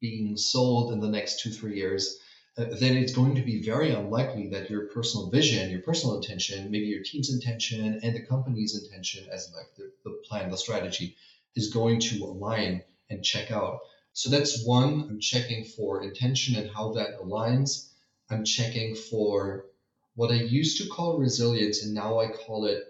being 0.00 0.36
sold 0.36 0.92
in 0.92 1.00
the 1.00 1.08
next 1.08 1.40
two, 1.40 1.50
three 1.50 1.76
years, 1.76 2.18
Uh, 2.60 2.76
then 2.78 2.96
it's 2.96 3.14
going 3.14 3.34
to 3.34 3.40
be 3.42 3.62
very 3.62 3.90
unlikely 3.90 4.48
that 4.48 4.68
your 4.68 4.86
personal 4.88 5.30
vision, 5.30 5.70
your 5.70 5.80
personal 5.80 6.16
intention, 6.16 6.70
maybe 6.70 6.86
your 6.86 7.02
team's 7.02 7.32
intention 7.32 7.98
and 8.02 8.14
the 8.14 8.26
company's 8.26 8.82
intention 8.82 9.26
as 9.32 9.50
like 9.56 9.74
the, 9.76 9.90
the 10.04 10.20
plan, 10.28 10.50
the 10.50 10.56
strategy 10.58 11.16
is 11.56 11.72
going 11.72 11.98
to 11.98 12.24
align 12.24 12.82
and 13.08 13.24
check 13.24 13.50
out. 13.50 13.78
So 14.12 14.28
that's 14.28 14.66
one, 14.66 15.06
I'm 15.08 15.20
checking 15.20 15.64
for 15.64 16.02
intention 16.02 16.56
and 16.56 16.70
how 16.70 16.92
that 16.94 17.18
aligns. 17.18 17.88
I'm 18.28 18.44
checking 18.44 18.94
for 18.94 19.66
what 20.14 20.30
I 20.30 20.34
used 20.34 20.82
to 20.82 20.88
call 20.88 21.18
resilience 21.18 21.82
and 21.82 21.94
now 21.94 22.20
I 22.20 22.28
call 22.28 22.66
it 22.66 22.82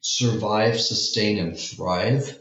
survive, 0.00 0.80
sustain, 0.80 1.38
and 1.38 1.58
thrive. 1.58 2.40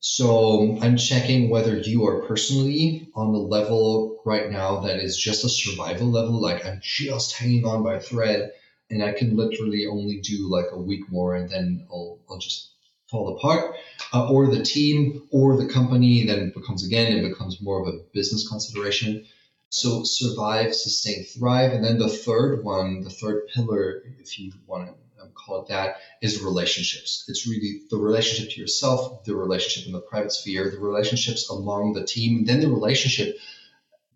So 0.00 0.78
I'm 0.80 0.96
checking 0.96 1.50
whether 1.50 1.76
you 1.76 2.06
are 2.06 2.22
personally 2.22 3.08
on 3.16 3.32
the 3.32 3.38
level 3.38 4.20
right 4.24 4.48
now 4.50 4.80
that 4.80 5.00
is 5.00 5.16
just 5.16 5.44
a 5.44 5.48
survival 5.48 6.08
level, 6.08 6.40
like 6.40 6.64
I'm 6.64 6.80
just 6.80 7.36
hanging 7.36 7.64
on 7.64 7.82
by 7.82 7.94
a 7.94 8.00
thread 8.00 8.52
and 8.90 9.02
I 9.02 9.12
can 9.12 9.36
literally 9.36 9.86
only 9.86 10.20
do 10.20 10.48
like 10.48 10.66
a 10.72 10.78
week 10.78 11.10
more 11.10 11.34
and 11.34 11.48
then 11.48 11.86
I'll, 11.90 12.20
I'll 12.30 12.38
just 12.38 12.70
fall 13.10 13.36
apart, 13.36 13.74
uh, 14.12 14.30
or 14.30 14.46
the 14.46 14.62
team 14.62 15.26
or 15.32 15.56
the 15.56 15.66
company 15.66 16.26
then 16.26 16.52
becomes 16.54 16.86
again, 16.86 17.12
it 17.16 17.28
becomes 17.28 17.60
more 17.60 17.82
of 17.82 17.92
a 17.92 17.98
business 18.12 18.48
consideration. 18.48 19.24
So 19.70 20.04
survive, 20.04 20.74
sustain, 20.74 21.24
thrive. 21.24 21.72
And 21.72 21.84
then 21.84 21.98
the 21.98 22.08
third 22.08 22.64
one, 22.64 23.02
the 23.02 23.10
third 23.10 23.48
pillar, 23.48 24.02
if 24.18 24.38
you 24.38 24.52
want 24.66 24.88
to 24.88 24.94
call 25.34 25.62
it 25.62 25.68
that, 25.68 25.96
is 26.20 26.42
relationships. 26.42 27.24
It's 27.28 27.46
really 27.46 27.82
the 27.90 27.96
relationship 27.96 28.52
to 28.54 28.60
yourself, 28.60 29.24
the 29.24 29.34
relationship 29.34 29.86
in 29.86 29.92
the 29.92 30.00
private 30.00 30.32
sphere, 30.32 30.70
the 30.70 30.78
relationships 30.78 31.50
among 31.50 31.92
the 31.92 32.04
team, 32.04 32.38
and 32.38 32.46
then 32.46 32.60
the 32.60 32.68
relationship, 32.68 33.38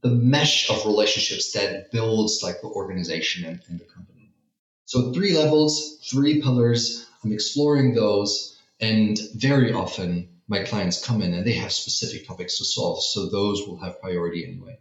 the 0.00 0.10
mesh 0.10 0.70
of 0.70 0.86
relationships 0.86 1.52
that 1.52 1.90
builds 1.90 2.42
like 2.42 2.60
the 2.60 2.68
organization 2.68 3.44
and, 3.44 3.60
and 3.68 3.78
the 3.78 3.84
company. 3.84 4.32
So 4.84 5.12
three 5.12 5.36
levels, 5.36 5.98
three 6.10 6.42
pillars. 6.42 7.06
I'm 7.24 7.32
exploring 7.32 7.94
those, 7.94 8.58
and 8.80 9.18
very 9.34 9.72
often 9.72 10.28
my 10.48 10.64
clients 10.64 11.04
come 11.04 11.22
in 11.22 11.32
and 11.34 11.46
they 11.46 11.52
have 11.52 11.72
specific 11.72 12.26
topics 12.26 12.58
to 12.58 12.64
solve. 12.64 13.02
So 13.02 13.28
those 13.28 13.66
will 13.66 13.78
have 13.78 14.00
priority 14.00 14.44
anyway. 14.44 14.78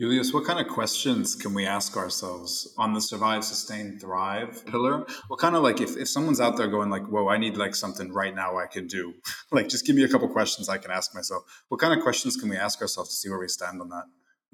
Julius, 0.00 0.32
what 0.32 0.44
kind 0.44 0.58
of 0.58 0.66
questions 0.66 1.34
can 1.34 1.52
we 1.52 1.66
ask 1.66 1.94
ourselves 1.96 2.72
on 2.78 2.94
the 2.94 3.02
survive, 3.02 3.44
sustain, 3.44 3.98
thrive 3.98 4.64
pillar? 4.64 5.06
What 5.28 5.38
kind 5.38 5.54
of 5.54 5.62
like 5.62 5.82
if, 5.82 5.96
if 5.98 6.08
someone's 6.08 6.40
out 6.40 6.56
there 6.56 6.68
going 6.68 6.88
like, 6.88 7.06
whoa, 7.06 7.28
I 7.28 7.36
need 7.36 7.58
like 7.58 7.74
something 7.74 8.10
right 8.10 8.34
now 8.34 8.56
I 8.56 8.66
can 8.66 8.86
do. 8.86 9.12
like 9.52 9.68
just 9.68 9.86
give 9.86 9.94
me 9.94 10.04
a 10.04 10.08
couple 10.08 10.26
questions 10.28 10.70
I 10.70 10.78
can 10.78 10.90
ask 10.90 11.14
myself. 11.14 11.42
What 11.68 11.80
kind 11.80 11.92
of 11.92 12.02
questions 12.02 12.36
can 12.38 12.48
we 12.48 12.56
ask 12.56 12.80
ourselves 12.80 13.10
to 13.10 13.16
see 13.16 13.28
where 13.28 13.38
we 13.38 13.48
stand 13.48 13.80
on 13.82 13.90
that? 13.90 14.04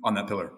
on 0.05 0.15
that 0.15 0.29
pillar. 0.29 0.53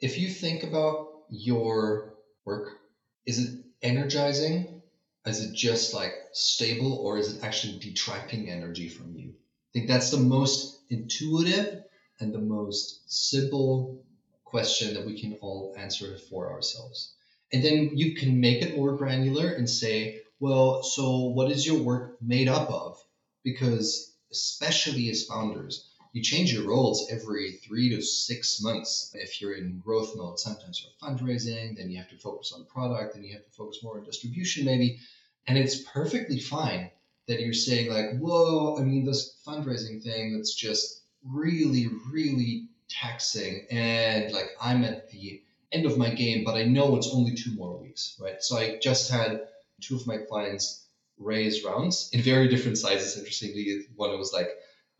If 0.00 0.18
you 0.18 0.28
think 0.28 0.62
about 0.62 1.08
your 1.28 2.14
work, 2.44 2.78
is 3.26 3.38
it 3.38 3.60
energizing? 3.82 4.82
Is 5.26 5.44
it 5.44 5.54
just 5.54 5.94
like 5.94 6.14
stable 6.32 6.94
or 6.94 7.18
is 7.18 7.34
it 7.34 7.44
actually 7.44 7.78
detracting 7.78 8.48
energy 8.48 8.88
from 8.88 9.14
you? 9.14 9.30
I 9.30 9.70
think 9.74 9.88
that's 9.88 10.10
the 10.10 10.18
most 10.18 10.80
intuitive 10.90 11.82
and 12.20 12.32
the 12.32 12.40
most 12.40 13.02
simple 13.08 14.04
question 14.50 14.94
that 14.94 15.06
we 15.06 15.20
can 15.20 15.38
all 15.40 15.74
answer 15.76 16.16
for 16.30 16.52
ourselves. 16.52 17.14
And 17.52 17.64
then 17.64 17.90
you 17.94 18.14
can 18.14 18.40
make 18.40 18.62
it 18.62 18.76
more 18.76 18.96
granular 18.96 19.48
and 19.48 19.68
say, 19.68 20.22
well, 20.40 20.82
so 20.82 21.26
what 21.26 21.50
is 21.50 21.66
your 21.66 21.82
work 21.82 22.20
made 22.20 22.48
up 22.48 22.70
of? 22.70 23.02
Because 23.42 24.14
especially 24.30 25.08
as 25.10 25.24
founders, 25.24 25.88
you 26.12 26.22
change 26.22 26.52
your 26.52 26.66
roles 26.66 27.10
every 27.10 27.52
three 27.64 27.90
to 27.90 28.02
six 28.02 28.60
months. 28.62 29.10
If 29.14 29.40
you're 29.40 29.54
in 29.54 29.78
growth 29.78 30.12
mode, 30.16 30.38
sometimes 30.38 30.82
you're 30.82 31.10
fundraising, 31.10 31.76
then 31.76 31.90
you 31.90 31.98
have 31.98 32.08
to 32.10 32.18
focus 32.18 32.52
on 32.54 32.66
product, 32.66 33.14
then 33.14 33.24
you 33.24 33.34
have 33.34 33.44
to 33.44 33.50
focus 33.50 33.82
more 33.82 33.98
on 33.98 34.04
distribution, 34.04 34.64
maybe. 34.64 35.00
And 35.46 35.58
it's 35.58 35.82
perfectly 35.82 36.40
fine 36.40 36.90
that 37.26 37.40
you're 37.40 37.52
saying, 37.52 37.90
like, 37.90 38.18
whoa, 38.18 38.78
I 38.78 38.82
mean, 38.82 39.04
this 39.04 39.38
fundraising 39.46 40.02
thing 40.02 40.34
that's 40.34 40.54
just 40.54 41.02
really, 41.24 41.88
really 42.10 42.67
taxing. 42.88 43.66
And 43.70 44.32
like, 44.32 44.50
I'm 44.60 44.84
at 44.84 45.10
the 45.10 45.42
end 45.72 45.86
of 45.86 45.98
my 45.98 46.10
game, 46.10 46.44
but 46.44 46.54
I 46.54 46.64
know 46.64 46.96
it's 46.96 47.10
only 47.12 47.34
two 47.34 47.54
more 47.54 47.76
weeks, 47.76 48.18
right? 48.20 48.42
So 48.42 48.56
I 48.56 48.78
just 48.82 49.10
had 49.10 49.48
two 49.80 49.96
of 49.96 50.06
my 50.06 50.18
clients 50.18 50.86
raise 51.18 51.64
rounds 51.64 52.10
in 52.12 52.22
very 52.22 52.48
different 52.48 52.78
sizes. 52.78 53.18
Interestingly, 53.18 53.86
one 53.96 54.16
was 54.18 54.32
like 54.32 54.48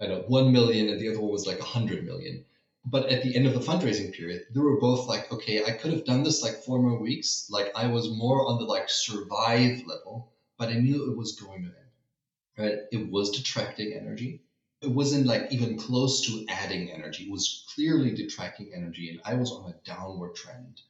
I 0.01 0.07
don't 0.07 0.19
know, 0.19 0.25
1 0.29 0.53
million 0.53 0.89
and 0.89 1.01
the 1.01 1.09
other 1.09 1.21
one 1.21 1.33
was 1.33 1.47
like 1.47 1.59
a 1.59 1.63
100 1.63 2.05
million. 2.05 2.45
But 2.85 3.11
at 3.11 3.23
the 3.23 3.35
end 3.35 3.47
of 3.47 3.55
the 3.55 3.61
fundraising 3.61 4.15
period, 4.15 4.47
they 4.55 4.61
were 4.61 4.81
both 4.81 5.09
like, 5.09 5.31
okay, 5.33 5.65
I 5.65 5.73
could 5.73 5.93
have 5.93 6.05
done 6.05 6.23
this 6.23 6.43
like 6.43 6.63
four 6.63 6.79
more 6.79 6.99
weeks. 6.99 7.49
Like 7.51 7.73
I 7.75 7.89
was 7.89 8.09
more 8.09 8.47
on 8.47 8.59
the 8.59 8.65
like 8.65 8.89
survive 8.89 9.83
level, 9.87 10.33
but 10.57 10.69
I 10.69 10.75
knew 10.75 11.11
it 11.11 11.17
was 11.17 11.33
going 11.33 11.65
to 11.65 11.69
end. 11.69 11.75
Right? 12.57 12.79
It 12.93 13.11
was 13.11 13.31
detracting 13.31 13.93
energy. 13.93 14.43
It 14.81 14.91
wasn't 14.91 15.27
like 15.27 15.51
even 15.51 15.77
close 15.77 16.27
to 16.27 16.47
adding 16.49 16.91
energy. 16.91 17.25
It 17.25 17.33
was 17.33 17.67
clearly 17.75 18.15
detracting 18.15 18.73
energy, 18.75 19.11
and 19.11 19.21
I 19.25 19.35
was 19.35 19.51
on 19.51 19.71
a 19.71 19.75
downward 19.85 20.37
trend. 20.37 20.81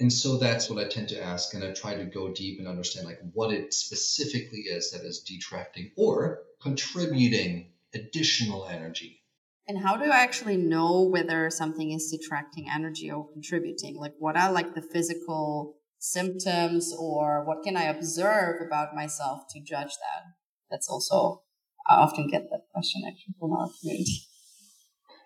And 0.00 0.12
so 0.12 0.38
that's 0.38 0.68
what 0.68 0.84
I 0.84 0.88
tend 0.88 1.10
to 1.10 1.22
ask, 1.22 1.54
and 1.54 1.62
I 1.62 1.72
try 1.72 1.94
to 1.94 2.06
go 2.06 2.32
deep 2.32 2.58
and 2.58 2.66
understand 2.66 3.06
like 3.06 3.20
what 3.34 3.52
it 3.52 3.74
specifically 3.74 4.60
is 4.60 4.90
that 4.90 5.02
is 5.02 5.20
detracting 5.20 5.92
or 5.96 6.42
contributing 6.60 7.72
additional 7.94 8.66
energy. 8.66 9.22
And 9.68 9.78
how 9.78 9.96
do 9.96 10.10
I 10.10 10.16
actually 10.22 10.56
know 10.56 11.02
whether 11.02 11.48
something 11.50 11.92
is 11.92 12.10
detracting 12.10 12.68
energy 12.68 13.10
or 13.10 13.30
contributing? 13.30 13.96
Like, 13.96 14.14
what 14.18 14.36
are 14.36 14.50
like 14.50 14.74
the 14.74 14.82
physical 14.82 15.76
symptoms, 15.98 16.92
or 16.98 17.44
what 17.44 17.62
can 17.62 17.76
I 17.76 17.84
observe 17.84 18.60
about 18.66 18.96
myself 18.96 19.42
to 19.50 19.60
judge 19.60 19.90
that? 19.90 20.24
That's 20.70 20.88
also, 20.88 21.42
I 21.90 21.96
often 21.96 22.28
get 22.28 22.48
that 22.50 22.68
question 22.72 23.02
actually 23.06 23.34
from 23.40 23.52
our 23.52 23.68
community. 23.80 24.22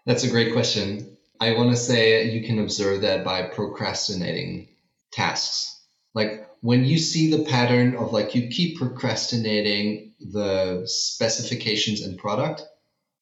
That's 0.06 0.24
a 0.24 0.30
great 0.30 0.52
question. 0.54 1.18
I 1.40 1.52
want 1.52 1.70
to 1.70 1.76
say 1.76 2.30
you 2.30 2.46
can 2.46 2.58
observe 2.58 3.02
that 3.02 3.24
by 3.24 3.42
procrastinating 3.42 4.68
tasks. 5.12 5.82
Like 6.14 6.48
when 6.62 6.86
you 6.86 6.96
see 6.96 7.30
the 7.30 7.44
pattern 7.44 7.96
of 7.96 8.12
like 8.12 8.34
you 8.34 8.48
keep 8.48 8.78
procrastinating 8.78 10.14
the 10.20 10.84
specifications 10.86 12.00
and 12.00 12.16
product, 12.16 12.62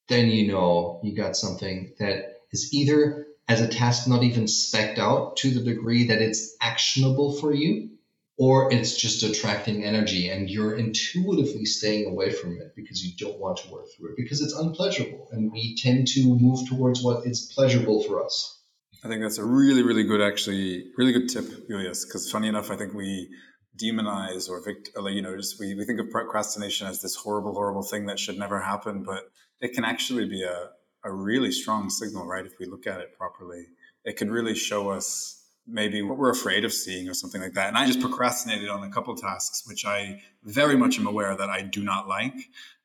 then 0.08 0.28
you 0.28 0.46
know 0.46 1.00
you 1.02 1.16
got 1.16 1.37
something 1.37 1.94
that 1.99 2.37
is 2.52 2.72
either 2.72 3.26
as 3.49 3.61
a 3.61 3.66
task 3.66 4.06
not 4.06 4.22
even 4.22 4.46
specked 4.46 5.00
out 5.00 5.37
to 5.38 5.50
the 5.50 5.64
degree 5.64 6.06
that 6.06 6.22
it's 6.22 6.56
actionable 6.61 7.34
for 7.40 7.52
you, 7.52 7.90
or 8.38 8.72
it's 8.72 8.96
just 8.96 9.22
attracting 9.22 9.84
energy 9.84 10.30
and 10.30 10.48
you're 10.48 10.76
intuitively 10.76 11.64
staying 11.64 12.10
away 12.10 12.30
from 12.30 12.52
it 12.52 12.74
because 12.74 13.04
you 13.04 13.12
don't 13.18 13.38
want 13.38 13.58
to 13.58 13.70
work 13.70 13.86
through 13.96 14.10
it 14.10 14.16
because 14.16 14.40
it's 14.40 14.54
unpleasurable 14.54 15.28
and 15.32 15.52
we 15.52 15.76
tend 15.76 16.06
to 16.08 16.38
move 16.38 16.66
towards 16.68 17.02
what 17.02 17.26
is 17.26 17.52
pleasurable 17.54 18.02
for 18.02 18.24
us. 18.24 18.60
I 19.04 19.08
think 19.08 19.20
that's 19.20 19.38
a 19.38 19.44
really, 19.44 19.82
really 19.82 20.04
good, 20.04 20.20
actually, 20.20 20.84
really 20.96 21.12
good 21.12 21.28
tip, 21.28 21.44
Julius. 21.68 22.04
Because 22.04 22.30
funny 22.30 22.46
enough, 22.48 22.70
I 22.70 22.76
think 22.76 22.94
we 22.94 23.28
demonize 23.76 24.48
or 24.48 24.62
vict- 24.62 24.90
uh, 24.96 25.06
you 25.06 25.22
know 25.22 25.34
just 25.36 25.58
we, 25.58 25.74
we 25.74 25.84
think 25.84 25.98
of 25.98 26.10
procrastination 26.10 26.86
as 26.86 27.00
this 27.00 27.16
horrible 27.16 27.54
horrible 27.54 27.82
thing 27.82 28.06
that 28.06 28.18
should 28.18 28.38
never 28.38 28.60
happen 28.60 29.02
but 29.02 29.24
it 29.60 29.72
can 29.72 29.84
actually 29.84 30.28
be 30.28 30.42
a, 30.42 30.68
a 31.04 31.12
really 31.12 31.50
strong 31.50 31.88
signal 31.88 32.26
right 32.26 32.44
if 32.44 32.52
we 32.60 32.66
look 32.66 32.86
at 32.86 33.00
it 33.00 33.16
properly 33.16 33.64
it 34.04 34.16
could 34.16 34.30
really 34.30 34.54
show 34.54 34.90
us 34.90 35.41
maybe 35.66 36.02
what 36.02 36.19
we're 36.19 36.31
afraid 36.31 36.64
of 36.64 36.73
seeing 36.73 37.09
or 37.09 37.14
something 37.14 37.40
like 37.40 37.54
that. 37.54 37.69
And 37.69 37.76
i 37.76 37.87
just 37.87 38.00
procrastinated 38.00 38.69
on 38.69 38.83
a 38.83 38.90
couple 38.90 39.14
tasks 39.14 39.62
which 39.66 39.85
i 39.85 40.21
very 40.42 40.76
much 40.76 40.99
am 40.99 41.07
aware 41.07 41.37
that 41.37 41.50
i 41.50 41.62
do 41.62 41.83
not 41.83 42.09
like. 42.09 42.35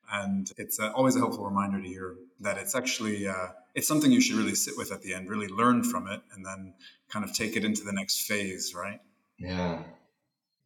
And 0.10 0.50
it's 0.58 0.80
uh, 0.80 0.92
always 0.96 1.18
a 1.18 1.20
helpful 1.20 1.44
reminder 1.44 1.82
to 1.82 1.88
hear 1.88 2.16
that 2.40 2.58
it's 2.58 2.76
actually 2.76 3.28
uh, 3.28 3.48
it's 3.76 3.88
something 3.88 4.12
you 4.12 4.22
should 4.22 4.38
really 4.38 4.56
sit 4.56 4.78
with 4.78 4.92
at 4.92 5.02
the 5.02 5.14
end 5.14 5.30
really 5.30 5.48
learn 5.48 5.84
from 5.84 6.08
it 6.08 6.22
and 6.34 6.46
then 6.46 6.74
kind 7.10 7.26
of 7.26 7.34
take 7.34 7.56
it 7.56 7.66
into 7.66 7.84
the 7.84 7.94
next 7.94 8.22
phase 8.28 8.74
right? 8.74 9.02
Yeah. 9.38 9.84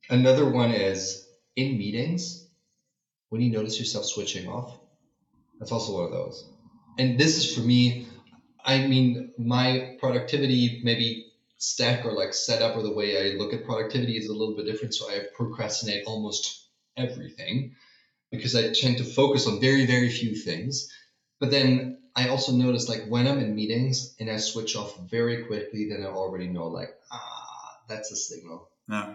Another 0.10 0.50
one 0.50 0.72
is 0.72 1.27
in 1.56 1.77
meetings, 1.77 2.48
when 3.30 3.41
you 3.41 3.51
notice 3.51 3.80
yourself 3.80 4.06
switching 4.06 4.48
off, 4.48 4.80
that's 5.60 5.72
also 5.72 5.94
one 5.94 6.06
of 6.06 6.12
those. 6.12 6.50
And 6.98 7.20
this 7.20 7.38
is 7.38 7.56
for 7.56 7.62
me, 7.62 8.08
I 8.63 8.88
mean, 8.88 9.32
my 9.38 9.96
productivity 10.00 10.82
maybe 10.84 11.30
stack 11.62 12.03
or 12.06 12.12
like 12.13 12.34
setup 12.34 12.75
or 12.75 12.82
the 12.82 12.91
way 12.91 13.18
I 13.18 13.38
look 13.38 13.53
at 13.53 13.63
productivity 13.63 14.18
is 14.18 14.27
a 14.27 14.34
little 14.34 14.56
bit 14.56 14.65
different. 14.65 14.96
So 14.96 15.08
I 15.10 15.22
procrastinate 15.36 16.06
almost 16.08 16.68
everything 16.98 17.75
because 18.32 18.56
I 18.56 18.74
tend 18.74 18.98
to 18.98 19.03
focus 19.03 19.46
on 19.46 19.62
very, 19.62 19.86
very 19.86 20.10
few 20.10 20.36
things. 20.36 20.89
But 21.39 21.51
then 21.51 22.00
I 22.15 22.30
also 22.30 22.51
notice 22.51 22.89
like 22.89 23.06
when 23.08 23.27
I'm 23.27 23.38
in 23.38 23.53
meetings 23.53 24.15
and 24.20 24.30
I 24.30 24.38
switch 24.38 24.75
off 24.75 24.98
very 25.08 25.44
quickly, 25.44 25.88
then 25.88 26.03
I 26.03 26.08
already 26.08 26.48
know 26.48 26.65
like, 26.65 26.96
ah, 27.12 27.77
that's 27.88 28.12
a 28.12 28.15
signal. 28.15 28.70
Yeah. 28.89 29.13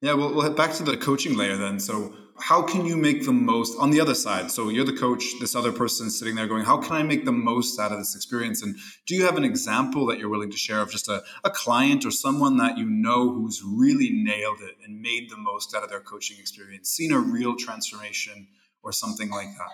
Yeah, 0.00 0.14
well, 0.14 0.32
we'll 0.32 0.42
head 0.42 0.54
back 0.54 0.74
to 0.74 0.84
the 0.84 0.96
coaching 0.96 1.36
layer 1.36 1.56
then. 1.56 1.80
So, 1.80 2.14
how 2.42 2.60
can 2.60 2.84
you 2.84 2.96
make 2.96 3.24
the 3.24 3.32
most 3.32 3.78
on 3.78 3.90
the 3.90 4.00
other 4.00 4.14
side? 4.14 4.50
So, 4.50 4.68
you're 4.68 4.84
the 4.84 4.96
coach, 4.96 5.24
this 5.40 5.54
other 5.54 5.70
person 5.70 6.10
sitting 6.10 6.34
there 6.34 6.48
going, 6.48 6.64
How 6.64 6.76
can 6.76 6.92
I 6.92 7.02
make 7.04 7.24
the 7.24 7.32
most 7.32 7.78
out 7.78 7.92
of 7.92 7.98
this 7.98 8.16
experience? 8.16 8.62
And 8.62 8.76
do 9.06 9.14
you 9.14 9.24
have 9.24 9.36
an 9.36 9.44
example 9.44 10.06
that 10.06 10.18
you're 10.18 10.28
willing 10.28 10.50
to 10.50 10.56
share 10.56 10.80
of 10.80 10.90
just 10.90 11.08
a, 11.08 11.22
a 11.44 11.50
client 11.50 12.04
or 12.04 12.10
someone 12.10 12.56
that 12.56 12.76
you 12.76 12.86
know 12.90 13.32
who's 13.32 13.62
really 13.64 14.10
nailed 14.10 14.60
it 14.60 14.74
and 14.84 15.00
made 15.00 15.30
the 15.30 15.36
most 15.36 15.74
out 15.74 15.84
of 15.84 15.90
their 15.90 16.00
coaching 16.00 16.36
experience, 16.40 16.88
seen 16.88 17.12
a 17.12 17.18
real 17.18 17.54
transformation 17.56 18.48
or 18.82 18.92
something 18.92 19.30
like 19.30 19.48
that? 19.58 19.72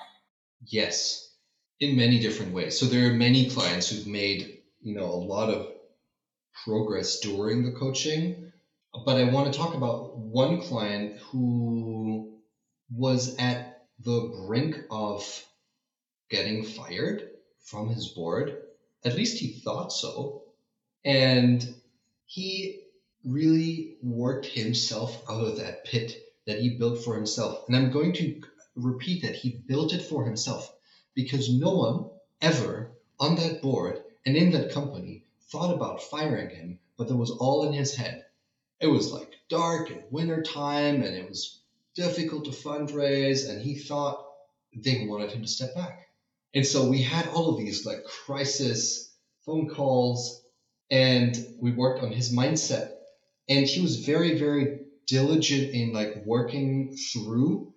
Yes, 0.67 1.35
in 1.81 1.97
many 1.97 2.19
different 2.19 2.53
ways. 2.53 2.79
So, 2.79 2.85
there 2.85 3.11
are 3.11 3.15
many 3.15 3.49
clients 3.49 3.89
who've 3.89 4.07
made 4.07 4.59
you 4.83 4.95
know 4.95 5.07
a 5.07 5.25
lot 5.35 5.49
of 5.49 5.69
progress 6.65 7.21
during 7.21 7.65
the 7.65 7.73
coaching 7.73 8.49
but 9.05 9.17
I 9.17 9.25
want 9.25 9.53
to 9.53 9.59
talk 9.59 9.75
about 9.75 10.17
one 10.19 10.61
client 10.61 11.19
who 11.31 12.38
was 12.91 13.37
at 13.37 13.87
the 14.01 14.45
brink 14.47 14.77
of 14.91 15.45
getting 16.31 16.65
fired 16.65 17.31
from 17.61 17.89
his 17.89 18.09
board. 18.09 18.63
At 19.05 19.15
least 19.15 19.39
he 19.39 19.53
thought 19.53 19.93
so. 19.93 20.45
And 21.05 21.75
he 22.27 22.83
really 23.25 23.97
worked 24.03 24.47
himself 24.47 25.23
out 25.29 25.45
of 25.47 25.57
that 25.59 25.85
pit 25.85 26.17
that 26.47 26.61
he 26.61 26.79
built 26.79 27.03
for 27.03 27.15
himself. 27.15 27.65
And 27.69 27.77
I'm 27.77 27.91
going 27.91 28.13
to 28.15 28.43
repeat 28.77 29.23
that 29.23 29.35
he 29.35 29.63
built 29.67 29.93
it 29.93 30.03
for 30.03 30.25
himself 30.25 30.73
because 31.15 31.53
no 31.53 31.71
one 31.71 32.11
ever 32.41 32.93
on 33.21 33.37
that 33.37 33.61
board 33.61 34.03
and 34.25 34.37
in 34.37 34.51
that 34.53 34.73
company 34.73 35.25
thought 35.51 35.75
about 35.75 36.03
firing 36.03 36.51
him, 36.51 36.79
but 36.97 37.09
that 37.09 37.17
was 37.17 37.31
all 37.31 37.67
in 37.67 37.73
his 37.73 37.95
head 37.95 38.25
it 38.81 38.87
was 38.87 39.13
like 39.13 39.33
dark 39.49 39.91
and 39.91 40.03
winter 40.11 40.43
time 40.43 41.03
and 41.03 41.15
it 41.15 41.29
was 41.29 41.63
difficult 41.99 42.45
to 42.45 42.53
fundraise 42.53 43.51
and 43.51 43.61
he 43.61 43.75
thought 43.75 44.25
they 44.85 45.05
wanted 45.05 45.33
him 45.33 45.43
to 45.43 45.49
step 45.49 45.75
back. 45.75 46.07
And 46.55 46.65
so 46.65 46.89
we 46.89 47.03
had 47.03 47.27
all 47.29 47.51
of 47.51 47.59
these 47.59 47.85
like 47.85 48.05
crisis 48.05 49.13
phone 49.45 49.69
calls 49.69 50.41
and 50.91 51.37
we 51.61 51.73
worked 51.73 52.03
on 52.03 52.13
his 52.13 52.33
mindset. 52.33 52.93
And 53.49 53.67
he 53.67 53.81
was 53.81 54.07
very 54.07 54.39
very 54.39 54.81
diligent 55.09 55.75
in 55.75 55.93
like 55.93 56.25
working 56.25 56.97
through 57.13 57.75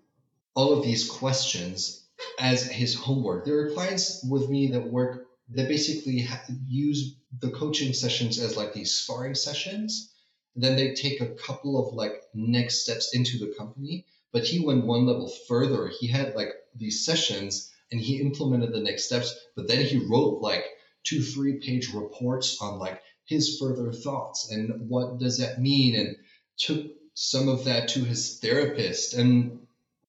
all 0.54 0.74
of 0.74 0.84
these 0.84 1.10
questions 1.10 2.08
as 2.40 2.63
his 2.63 2.94
homework. 2.94 3.44
There 3.44 3.60
are 3.62 3.72
clients 3.72 4.24
with 4.30 4.50
me 4.50 4.68
that 4.74 4.92
work 4.92 5.25
that 5.50 5.68
basically 5.68 6.28
use 6.68 7.16
the 7.40 7.50
coaching 7.50 7.94
sessions 7.94 8.38
as 8.38 8.56
like 8.56 8.74
these 8.74 8.94
sparring 8.94 9.34
sessions 9.34 10.11
then 10.55 10.75
they 10.75 10.93
take 10.93 11.22
a 11.22 11.34
couple 11.36 11.77
of 11.77 11.93
like 11.93 12.24
next 12.34 12.84
steps 12.84 13.13
into 13.13 13.38
the 13.38 13.53
company. 13.58 14.05
But 14.31 14.46
he 14.46 14.65
went 14.65 14.86
one 14.86 15.05
level 15.05 15.27
further. 15.48 15.91
He 16.00 16.08
had 16.08 16.36
like 16.36 16.53
these 16.75 17.05
sessions 17.05 17.72
and 17.91 18.00
he 18.00 18.22
implemented 18.22 18.72
the 18.72 18.79
next 18.79 19.05
steps, 19.05 19.36
but 19.55 19.67
then 19.67 19.86
he 19.86 19.98
wrote 19.98 20.41
like 20.41 20.63
two, 21.03 21.22
three 21.22 21.60
page 21.60 21.93
reports 21.93 22.62
on 22.62 22.79
like 22.79 23.01
his 23.25 23.58
further 23.58 23.91
thoughts 23.93 24.51
and 24.51 24.89
what 24.89 25.17
does 25.17 25.38
that 25.38 25.62
mean 25.62 25.96
and 25.96 26.17
took 26.58 26.86
some 27.13 27.48
of 27.48 27.65
that 27.65 27.88
to 27.89 28.03
his 28.03 28.39
therapist 28.39 29.13
and 29.13 29.67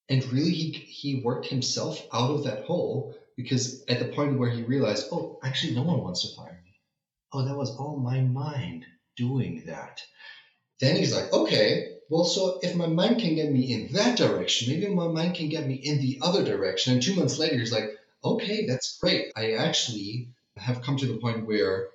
and 0.09 0.25
really 0.33 0.51
he 0.51 0.71
he 0.73 1.23
worked 1.25 1.47
himself 1.47 2.05
out 2.13 2.31
of 2.31 2.45
that 2.45 2.65
hole 2.65 3.15
because 3.37 3.85
at 3.89 3.99
the 3.99 4.13
point 4.17 4.39
where 4.39 4.51
he 4.51 4.63
realized 4.63 5.07
oh 5.13 5.39
actually 5.43 5.75
no 5.75 5.83
one 5.83 6.03
wants 6.03 6.23
to 6.23 6.37
fire 6.37 6.61
me 6.65 6.75
oh 7.33 7.45
that 7.45 7.57
was 7.57 7.77
all 7.77 7.97
my 7.97 8.21
mind 8.21 8.85
doing 9.17 9.63
that 9.67 10.01
then 10.81 10.97
he's 10.97 11.15
like 11.15 11.33
okay 11.33 11.89
well 12.09 12.25
so 12.25 12.59
if 12.63 12.75
my 12.75 12.87
mind 12.87 13.21
can 13.21 13.35
get 13.35 13.51
me 13.51 13.73
in 13.73 13.93
that 13.93 14.17
direction 14.17 14.73
maybe 14.73 14.93
my 14.95 15.09
mind 15.09 15.35
can 15.35 15.49
get 15.49 15.67
me 15.67 15.75
in 15.75 15.99
the 15.99 16.19
other 16.23 16.45
direction 16.45 16.93
and 16.93 17.03
two 17.03 17.15
months 17.15 17.39
later 17.39 17.59
he's 17.59 17.73
like 17.73 17.91
okay 18.25 18.67
that's 18.67 18.99
great 18.99 19.33
i 19.37 19.53
actually 19.53 20.29
have 20.57 20.83
come 20.83 20.97
to 20.97 21.07
the 21.07 21.19
point 21.19 21.47
where 21.47 21.89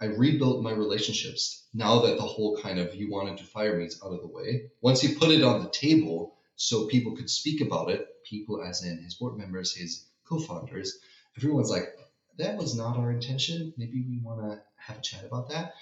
I 0.00 0.06
rebuilt 0.06 0.62
my 0.62 0.72
relationships 0.72 1.66
now 1.72 2.00
that 2.02 2.16
the 2.16 2.22
whole 2.22 2.58
kind 2.58 2.78
of 2.78 2.94
you 2.94 3.10
wanted 3.10 3.38
to 3.38 3.44
fire 3.44 3.78
me 3.78 3.86
is 3.86 4.00
out 4.04 4.12
of 4.12 4.20
the 4.20 4.28
way. 4.28 4.70
Once 4.80 5.00
he 5.00 5.14
put 5.14 5.30
it 5.30 5.42
on 5.42 5.62
the 5.62 5.70
table 5.70 6.36
so 6.56 6.86
people 6.86 7.16
could 7.16 7.30
speak 7.30 7.60
about 7.60 7.90
it, 7.90 8.06
people 8.24 8.62
as 8.62 8.84
in 8.84 8.98
his 9.02 9.14
board 9.14 9.38
members, 9.38 9.74
his 9.74 10.04
co 10.24 10.38
founders, 10.38 10.98
everyone's 11.38 11.70
like, 11.70 11.96
that 12.38 12.56
was 12.56 12.76
not 12.76 12.98
our 12.98 13.12
intention. 13.12 13.72
Maybe 13.76 14.04
we 14.06 14.18
want 14.18 14.40
to 14.40 14.60
have 14.76 14.98
a 14.98 15.00
chat 15.00 15.24
about 15.24 15.48
that. 15.50 15.74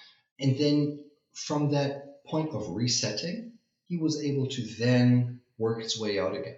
And 0.42 0.58
then 0.58 1.04
from 1.32 1.70
that 1.70 2.24
point 2.26 2.50
of 2.50 2.74
resetting, 2.74 3.52
he 3.86 3.96
was 3.98 4.22
able 4.22 4.48
to 4.48 4.62
then 4.78 5.40
work 5.56 5.80
his 5.82 5.98
way 5.98 6.18
out 6.18 6.34
again. 6.34 6.56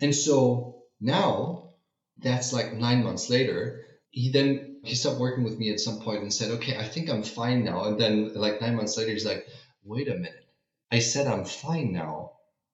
And 0.00 0.14
so 0.14 0.82
now, 1.00 1.70
that's 2.18 2.52
like 2.52 2.72
nine 2.72 3.04
months 3.04 3.30
later, 3.30 3.84
he 4.10 4.30
then 4.30 4.80
he 4.82 4.94
stopped 4.94 5.20
working 5.20 5.44
with 5.44 5.58
me 5.58 5.70
at 5.70 5.80
some 5.80 6.00
point 6.00 6.22
and 6.22 6.32
said, 6.32 6.52
okay, 6.52 6.78
I 6.78 6.84
think 6.84 7.10
I'm 7.10 7.22
fine 7.22 7.64
now. 7.64 7.84
And 7.84 8.00
then 8.00 8.32
like 8.34 8.60
nine 8.60 8.76
months 8.76 8.96
later, 8.96 9.12
he's 9.12 9.26
like, 9.26 9.46
wait 9.84 10.08
a 10.08 10.14
minute. 10.14 10.46
I 10.90 11.00
said 11.00 11.26
I'm 11.26 11.44
fine 11.44 11.92
now, 11.92 12.32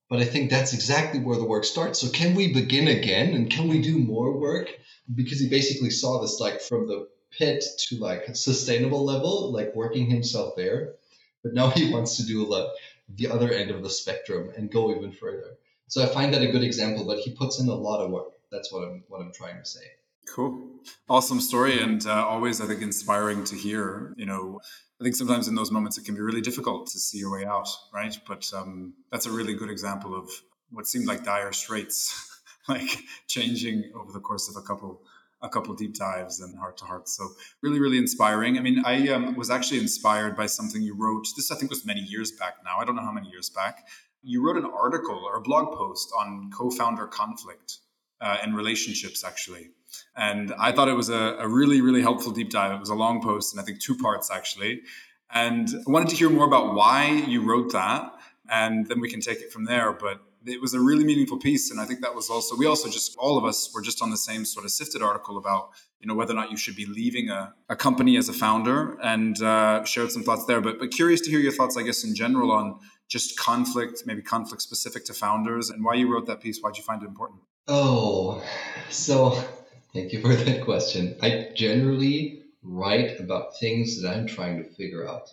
but 0.08 0.20
I 0.20 0.24
think 0.24 0.50
that's 0.50 0.74
exactly 0.74 1.20
where 1.20 1.38
the 1.38 1.44
work 1.44 1.64
starts. 1.64 2.00
So 2.00 2.08
can 2.10 2.34
we 2.34 2.52
begin 2.52 2.88
again 2.88 3.34
and 3.34 3.50
can 3.50 3.68
we 3.68 3.82
do 3.82 3.98
more 3.98 4.38
work? 4.38 4.68
Because 5.12 5.40
he 5.40 5.48
basically 5.48 5.90
saw 5.90 6.20
this 6.20 6.38
like 6.38 6.60
from 6.60 6.86
the 6.86 7.08
pit 7.36 7.64
to 7.88 7.96
like 7.96 8.28
a 8.28 8.34
sustainable 8.34 9.04
level, 9.04 9.52
like 9.52 9.74
working 9.74 10.08
himself 10.08 10.54
there. 10.56 10.94
But 11.42 11.54
now 11.54 11.70
he 11.74 11.92
wants 11.92 12.16
to 12.18 12.24
do 12.24 12.46
like 12.46 12.68
the 13.08 13.28
other 13.28 13.50
end 13.52 13.70
of 13.70 13.82
the 13.82 13.90
spectrum 13.90 14.52
and 14.56 14.70
go 14.70 14.94
even 14.96 15.12
further. 15.12 15.56
So 15.88 16.02
I 16.02 16.06
find 16.06 16.32
that 16.32 16.42
a 16.42 16.50
good 16.50 16.62
example, 16.62 17.04
but 17.04 17.18
he 17.18 17.32
puts 17.32 17.60
in 17.60 17.68
a 17.68 17.74
lot 17.74 18.00
of 18.00 18.10
work. 18.10 18.32
That's 18.50 18.72
what 18.72 18.84
I'm 18.84 19.04
what 19.08 19.20
I'm 19.20 19.32
trying 19.32 19.58
to 19.58 19.64
say. 19.64 19.84
Cool. 20.28 20.68
Awesome 21.08 21.40
story. 21.40 21.80
And 21.80 22.06
uh, 22.06 22.26
always, 22.26 22.60
I 22.60 22.66
think, 22.66 22.80
inspiring 22.80 23.44
to 23.44 23.56
hear. 23.56 24.14
You 24.16 24.26
know, 24.26 24.60
I 25.00 25.04
think 25.04 25.16
sometimes 25.16 25.48
in 25.48 25.54
those 25.54 25.70
moments 25.70 25.98
it 25.98 26.04
can 26.04 26.14
be 26.14 26.20
really 26.20 26.40
difficult 26.40 26.86
to 26.88 26.98
see 26.98 27.18
your 27.18 27.32
way 27.32 27.44
out, 27.44 27.68
right? 27.92 28.16
But 28.26 28.48
um, 28.54 28.94
that's 29.10 29.26
a 29.26 29.30
really 29.30 29.54
good 29.54 29.70
example 29.70 30.14
of 30.16 30.30
what 30.70 30.86
seemed 30.86 31.06
like 31.06 31.24
dire 31.24 31.52
straits, 31.52 32.40
like 32.68 32.88
changing 33.26 33.90
over 33.94 34.12
the 34.12 34.20
course 34.20 34.48
of 34.48 34.56
a 34.56 34.64
couple 34.64 35.02
a 35.42 35.48
couple 35.48 35.74
deep 35.74 35.94
dives 35.94 36.40
and 36.40 36.56
heart 36.56 36.76
to 36.78 36.84
heart. 36.84 37.08
So 37.08 37.30
really, 37.62 37.80
really 37.80 37.98
inspiring. 37.98 38.58
I 38.58 38.60
mean, 38.60 38.82
I 38.84 39.08
um, 39.08 39.34
was 39.34 39.50
actually 39.50 39.80
inspired 39.80 40.36
by 40.36 40.46
something 40.46 40.82
you 40.82 40.94
wrote. 40.94 41.26
This 41.36 41.50
I 41.50 41.56
think 41.56 41.70
was 41.70 41.84
many 41.84 42.00
years 42.00 42.30
back 42.32 42.54
now. 42.64 42.78
I 42.78 42.84
don't 42.84 42.96
know 42.96 43.02
how 43.02 43.12
many 43.12 43.28
years 43.28 43.50
back. 43.50 43.86
You 44.22 44.44
wrote 44.44 44.56
an 44.56 44.66
article 44.66 45.20
or 45.24 45.36
a 45.36 45.40
blog 45.40 45.76
post 45.76 46.12
on 46.18 46.50
co-founder 46.56 47.06
conflict 47.08 47.78
uh, 48.20 48.36
and 48.42 48.56
relationships, 48.56 49.24
actually. 49.24 49.70
And 50.16 50.54
I 50.58 50.72
thought 50.72 50.88
it 50.88 50.94
was 50.94 51.08
a, 51.08 51.36
a 51.38 51.48
really, 51.48 51.80
really 51.80 52.02
helpful 52.02 52.32
deep 52.32 52.50
dive. 52.50 52.72
It 52.72 52.80
was 52.80 52.88
a 52.88 52.94
long 52.94 53.20
post, 53.20 53.52
and 53.52 53.60
I 53.60 53.64
think 53.64 53.80
two 53.80 53.96
parts 53.96 54.30
actually. 54.30 54.82
And 55.34 55.68
I 55.68 55.90
wanted 55.90 56.10
to 56.10 56.16
hear 56.16 56.30
more 56.30 56.46
about 56.46 56.74
why 56.74 57.08
you 57.08 57.42
wrote 57.42 57.72
that, 57.72 58.12
and 58.48 58.86
then 58.86 59.00
we 59.00 59.10
can 59.10 59.20
take 59.20 59.40
it 59.40 59.52
from 59.52 59.64
there. 59.64 59.92
But 59.92 60.20
it 60.46 60.60
was 60.60 60.74
a 60.74 60.80
really 60.80 61.04
meaningful 61.04 61.38
piece, 61.38 61.70
and 61.70 61.80
I 61.80 61.84
think 61.84 62.00
that 62.00 62.14
was 62.14 62.30
also 62.30 62.56
we 62.56 62.66
also 62.66 62.88
just 62.88 63.16
all 63.18 63.38
of 63.38 63.44
us 63.44 63.70
were 63.74 63.82
just 63.82 64.02
on 64.02 64.10
the 64.10 64.16
same 64.16 64.44
sort 64.44 64.64
of 64.64 64.70
sifted 64.70 65.02
article 65.02 65.36
about 65.38 65.70
you 66.00 66.06
know 66.06 66.14
whether 66.14 66.32
or 66.32 66.36
not 66.36 66.50
you 66.50 66.56
should 66.56 66.76
be 66.76 66.86
leaving 66.86 67.28
a, 67.28 67.54
a 67.68 67.76
company 67.76 68.16
as 68.16 68.28
a 68.28 68.32
founder, 68.32 68.98
and 69.02 69.40
uh, 69.42 69.84
shared 69.84 70.12
some 70.12 70.22
thoughts 70.22 70.44
there. 70.46 70.60
But 70.60 70.78
but 70.78 70.90
curious 70.90 71.20
to 71.22 71.30
hear 71.30 71.40
your 71.40 71.52
thoughts, 71.52 71.76
I 71.76 71.82
guess, 71.82 72.04
in 72.04 72.14
general 72.14 72.50
on 72.52 72.78
just 73.08 73.38
conflict, 73.38 74.02
maybe 74.06 74.22
conflict 74.22 74.62
specific 74.62 75.04
to 75.06 75.14
founders, 75.14 75.70
and 75.70 75.84
why 75.84 75.94
you 75.94 76.12
wrote 76.12 76.26
that 76.26 76.40
piece. 76.40 76.60
Why'd 76.60 76.76
you 76.76 76.82
find 76.82 77.02
it 77.02 77.06
important? 77.06 77.40
Oh, 77.68 78.42
so 78.90 79.42
Thank 79.92 80.12
you 80.12 80.20
for 80.22 80.34
that 80.34 80.64
question. 80.64 81.16
I 81.20 81.50
generally 81.54 82.44
write 82.62 83.20
about 83.20 83.58
things 83.58 84.00
that 84.00 84.10
I'm 84.10 84.26
trying 84.26 84.62
to 84.62 84.70
figure 84.70 85.06
out. 85.06 85.28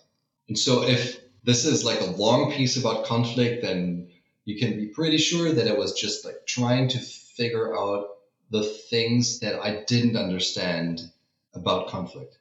And 0.50 0.60
so 0.60 0.84
if 0.84 1.20
this 1.44 1.64
is 1.64 1.86
like 1.86 2.02
a 2.02 2.12
long 2.12 2.52
piece 2.52 2.76
about 2.76 3.06
conflict, 3.06 3.62
then 3.62 4.10
you 4.50 4.58
can 4.58 4.78
be 4.78 4.88
pretty 4.88 5.18
sure 5.18 5.52
that 5.52 5.68
I 5.68 5.74
was 5.74 5.94
just 5.94 6.26
like 6.26 6.46
trying 6.48 6.88
to 6.90 7.00
figure 7.00 7.78
out 7.78 8.08
the 8.50 8.64
things 8.64 9.40
that 9.42 9.60
I 9.60 9.84
didn't 9.86 10.18
understand 10.18 11.02
about 11.54 11.90
conflict. 11.90 12.38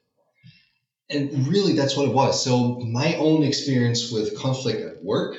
And 1.11 1.47
really, 1.47 1.73
that's 1.73 1.95
what 1.95 2.07
it 2.07 2.13
was. 2.13 2.43
So, 2.43 2.79
my 2.79 3.15
own 3.15 3.43
experience 3.43 4.11
with 4.11 4.37
conflict 4.39 4.81
at 4.81 5.03
work 5.03 5.37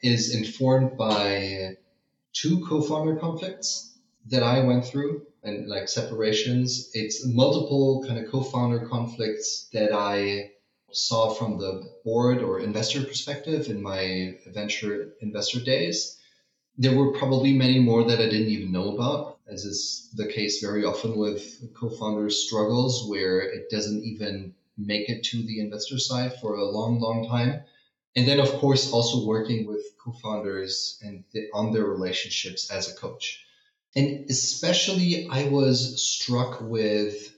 is 0.00 0.34
informed 0.34 0.96
by 0.96 1.76
two 2.32 2.64
co 2.66 2.82
founder 2.82 3.16
conflicts 3.16 3.98
that 4.30 4.42
I 4.42 4.60
went 4.60 4.84
through 4.84 5.26
and 5.42 5.68
like 5.68 5.88
separations. 5.88 6.90
It's 6.94 7.26
multiple 7.26 8.04
kind 8.06 8.24
of 8.24 8.30
co-founder 8.30 8.86
conflicts 8.86 9.68
that 9.72 9.92
I 9.92 10.51
saw 10.92 11.32
from 11.34 11.58
the 11.58 11.90
board 12.04 12.42
or 12.42 12.60
investor 12.60 13.02
perspective 13.02 13.68
in 13.68 13.82
my 13.82 14.38
venture 14.46 15.14
investor 15.20 15.60
days. 15.60 16.18
There 16.78 16.96
were 16.96 17.12
probably 17.12 17.52
many 17.52 17.78
more 17.80 18.04
that 18.04 18.20
I 18.20 18.28
didn't 18.28 18.48
even 18.48 18.72
know 18.72 18.94
about, 18.94 19.38
as 19.46 19.64
is 19.64 20.10
the 20.14 20.26
case 20.26 20.60
very 20.60 20.84
often 20.84 21.16
with 21.16 21.74
co-founders 21.74 22.46
struggles 22.46 23.08
where 23.08 23.40
it 23.40 23.70
doesn't 23.70 24.02
even 24.04 24.54
make 24.78 25.08
it 25.08 25.22
to 25.24 25.42
the 25.42 25.60
investor 25.60 25.98
side 25.98 26.40
for 26.40 26.54
a 26.54 26.64
long, 26.64 26.98
long 27.00 27.28
time. 27.28 27.62
And 28.16 28.26
then, 28.26 28.40
of 28.40 28.52
course, 28.54 28.92
also 28.92 29.26
working 29.26 29.66
with 29.66 29.84
co-founders 30.02 30.98
and 31.02 31.24
on 31.54 31.72
their 31.72 31.84
relationships 31.84 32.70
as 32.70 32.90
a 32.90 32.96
coach. 32.96 33.44
And 33.94 34.30
especially, 34.30 35.28
I 35.30 35.48
was 35.48 36.02
struck 36.02 36.60
with, 36.60 37.34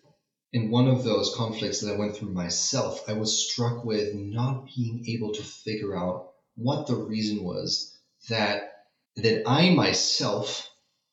in 0.55 0.71
one 0.71 0.87
of 0.87 1.03
those 1.03 1.35
conflicts 1.35 1.81
that 1.81 1.93
I 1.93 1.97
went 1.97 2.15
through 2.17 2.31
myself, 2.31 3.03
I 3.09 3.15
was 3.15 3.51
struck 3.51 3.85
with 3.85 4.15
not 4.15 4.67
being 4.67 5.05
able 5.09 5.33
to 5.33 5.43
figure 5.43 5.97
out 5.97 6.31
what 6.55 6.87
the 6.87 6.95
reason 6.95 7.43
was 7.43 7.99
that 8.29 8.85
that 9.17 9.43
I 9.49 9.71
myself 9.71 10.71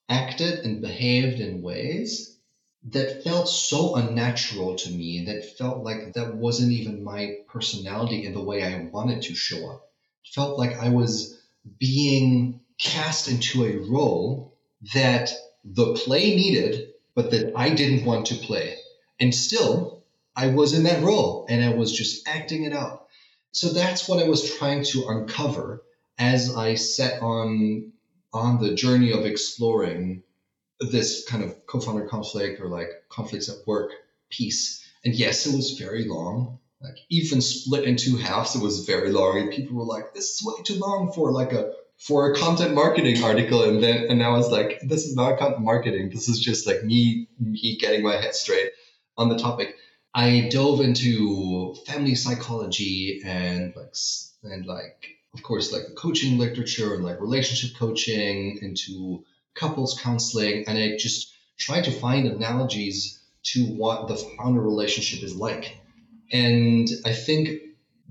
acted 0.08 0.60
and 0.60 0.80
behaved 0.80 1.40
in 1.40 1.64
ways 1.64 2.38
that 2.92 3.24
felt 3.24 3.50
so 3.50 3.96
unnatural 3.96 4.76
to 4.76 4.92
me 4.92 5.26
that 5.26 5.58
felt 5.58 5.84
like 5.84 6.14
that 6.14 6.36
wasn't 6.36 6.72
even 6.74 7.04
my 7.04 7.38
personality 7.48 8.28
in 8.28 8.34
the 8.34 8.44
way 8.44 8.64
I 8.64 8.90
wanted 8.92 9.24
to 9.24 9.34
show 9.34 9.72
up. 9.72 9.90
It 10.24 10.34
felt 10.36 10.60
like 10.60 10.78
I 10.78 10.90
was 10.90 11.42
being 11.80 12.60
cast 12.78 13.28
into 13.28 13.66
a 13.66 13.90
role 13.90 14.54
that 14.94 15.32
the 15.66 15.94
play 15.96 16.36
needed, 16.36 16.90
but 17.16 17.32
that 17.32 17.54
I 17.56 17.72
didn't 17.72 18.06
want 18.06 18.28
to 18.28 18.36
play. 18.36 18.78
And 19.22 19.34
still, 19.34 20.04
I 20.36 20.48
was 20.48 20.74
in 20.74 20.84
that 20.84 21.04
role 21.04 21.46
and 21.48 21.64
I 21.64 21.76
was 21.76 21.94
just 21.94 22.28
acting 22.28 22.64
it 22.64 22.74
out. 22.74 23.06
So 23.52 23.70
that's 23.70 24.10
what 24.10 24.22
I 24.22 24.28
was 24.28 24.56
trying 24.58 24.84
to 24.86 25.08
uncover 25.08 25.84
as 26.18 26.56
I 26.56 26.76
set 26.76 27.22
on 27.22 27.94
on 28.34 28.62
the 28.62 28.74
journey 28.74 29.12
of 29.12 29.26
exploring 29.26 30.24
this 30.80 31.26
kind 31.26 31.44
of 31.44 31.66
co-founder 31.68 32.08
conflict 32.08 32.62
or 32.62 32.68
like 32.68 32.90
conflicts 33.10 33.50
at 33.50 33.68
work 33.68 33.92
piece. 34.30 34.84
And 35.06 35.14
yes, 35.14 35.46
it 35.46 35.56
was 35.56 35.78
very 35.78 36.08
long. 36.08 36.60
Like 36.82 36.98
even 37.10 37.42
split 37.42 37.84
in 37.84 37.98
two 37.98 38.18
halves, 38.18 38.56
it 38.56 38.64
was 38.64 38.86
very 38.86 39.12
long. 39.12 39.38
And 39.38 39.52
people 39.52 39.78
were 39.78 39.86
like, 39.86 40.14
"This 40.16 40.32
is 40.32 40.44
way 40.44 40.64
too 40.64 40.80
long 40.80 41.12
for 41.14 41.32
like 41.32 41.54
a 41.54 41.74
for 42.00 42.32
a 42.32 42.36
content 42.36 42.74
marketing 42.74 43.24
article 43.24 43.64
and 43.64 43.84
then 43.84 44.06
and 44.10 44.24
I 44.24 44.30
was 44.30 44.50
like 44.50 44.80
this 44.82 45.06
is 45.06 45.16
not 45.16 45.38
content 45.38 45.62
marketing 45.62 46.10
this 46.10 46.28
is 46.28 46.40
just 46.40 46.66
like 46.66 46.84
me 46.84 47.28
me 47.40 47.78
getting 47.80 48.02
my 48.02 48.16
head 48.16 48.34
straight 48.34 48.72
on 49.18 49.30
the 49.30 49.38
topic. 49.38 49.76
I 50.14 50.50
dove 50.52 50.82
into 50.82 51.76
family 51.86 52.16
psychology 52.16 53.22
and 53.24 53.74
like 53.76 53.96
and 54.44 54.66
like 54.66 55.16
of 55.34 55.44
course 55.44 55.72
like 55.72 55.88
the 55.88 55.94
coaching 55.94 56.38
literature 56.38 56.94
and 56.96 57.04
like 57.04 57.22
relationship 57.22 57.78
coaching 57.78 58.60
into 58.62 59.24
couples 59.54 60.00
counseling 60.02 60.66
and 60.68 60.78
I 60.78 60.98
just 60.98 61.34
tried 61.58 61.86
to 61.86 61.92
find 61.92 62.28
analogies 62.28 63.20
to 63.44 63.66
what 63.66 64.08
the 64.08 64.16
founder 64.16 64.62
relationship 64.62 65.24
is 65.24 65.36
like. 65.36 65.78
And 66.32 66.90
I 67.06 67.14
think 67.14 67.62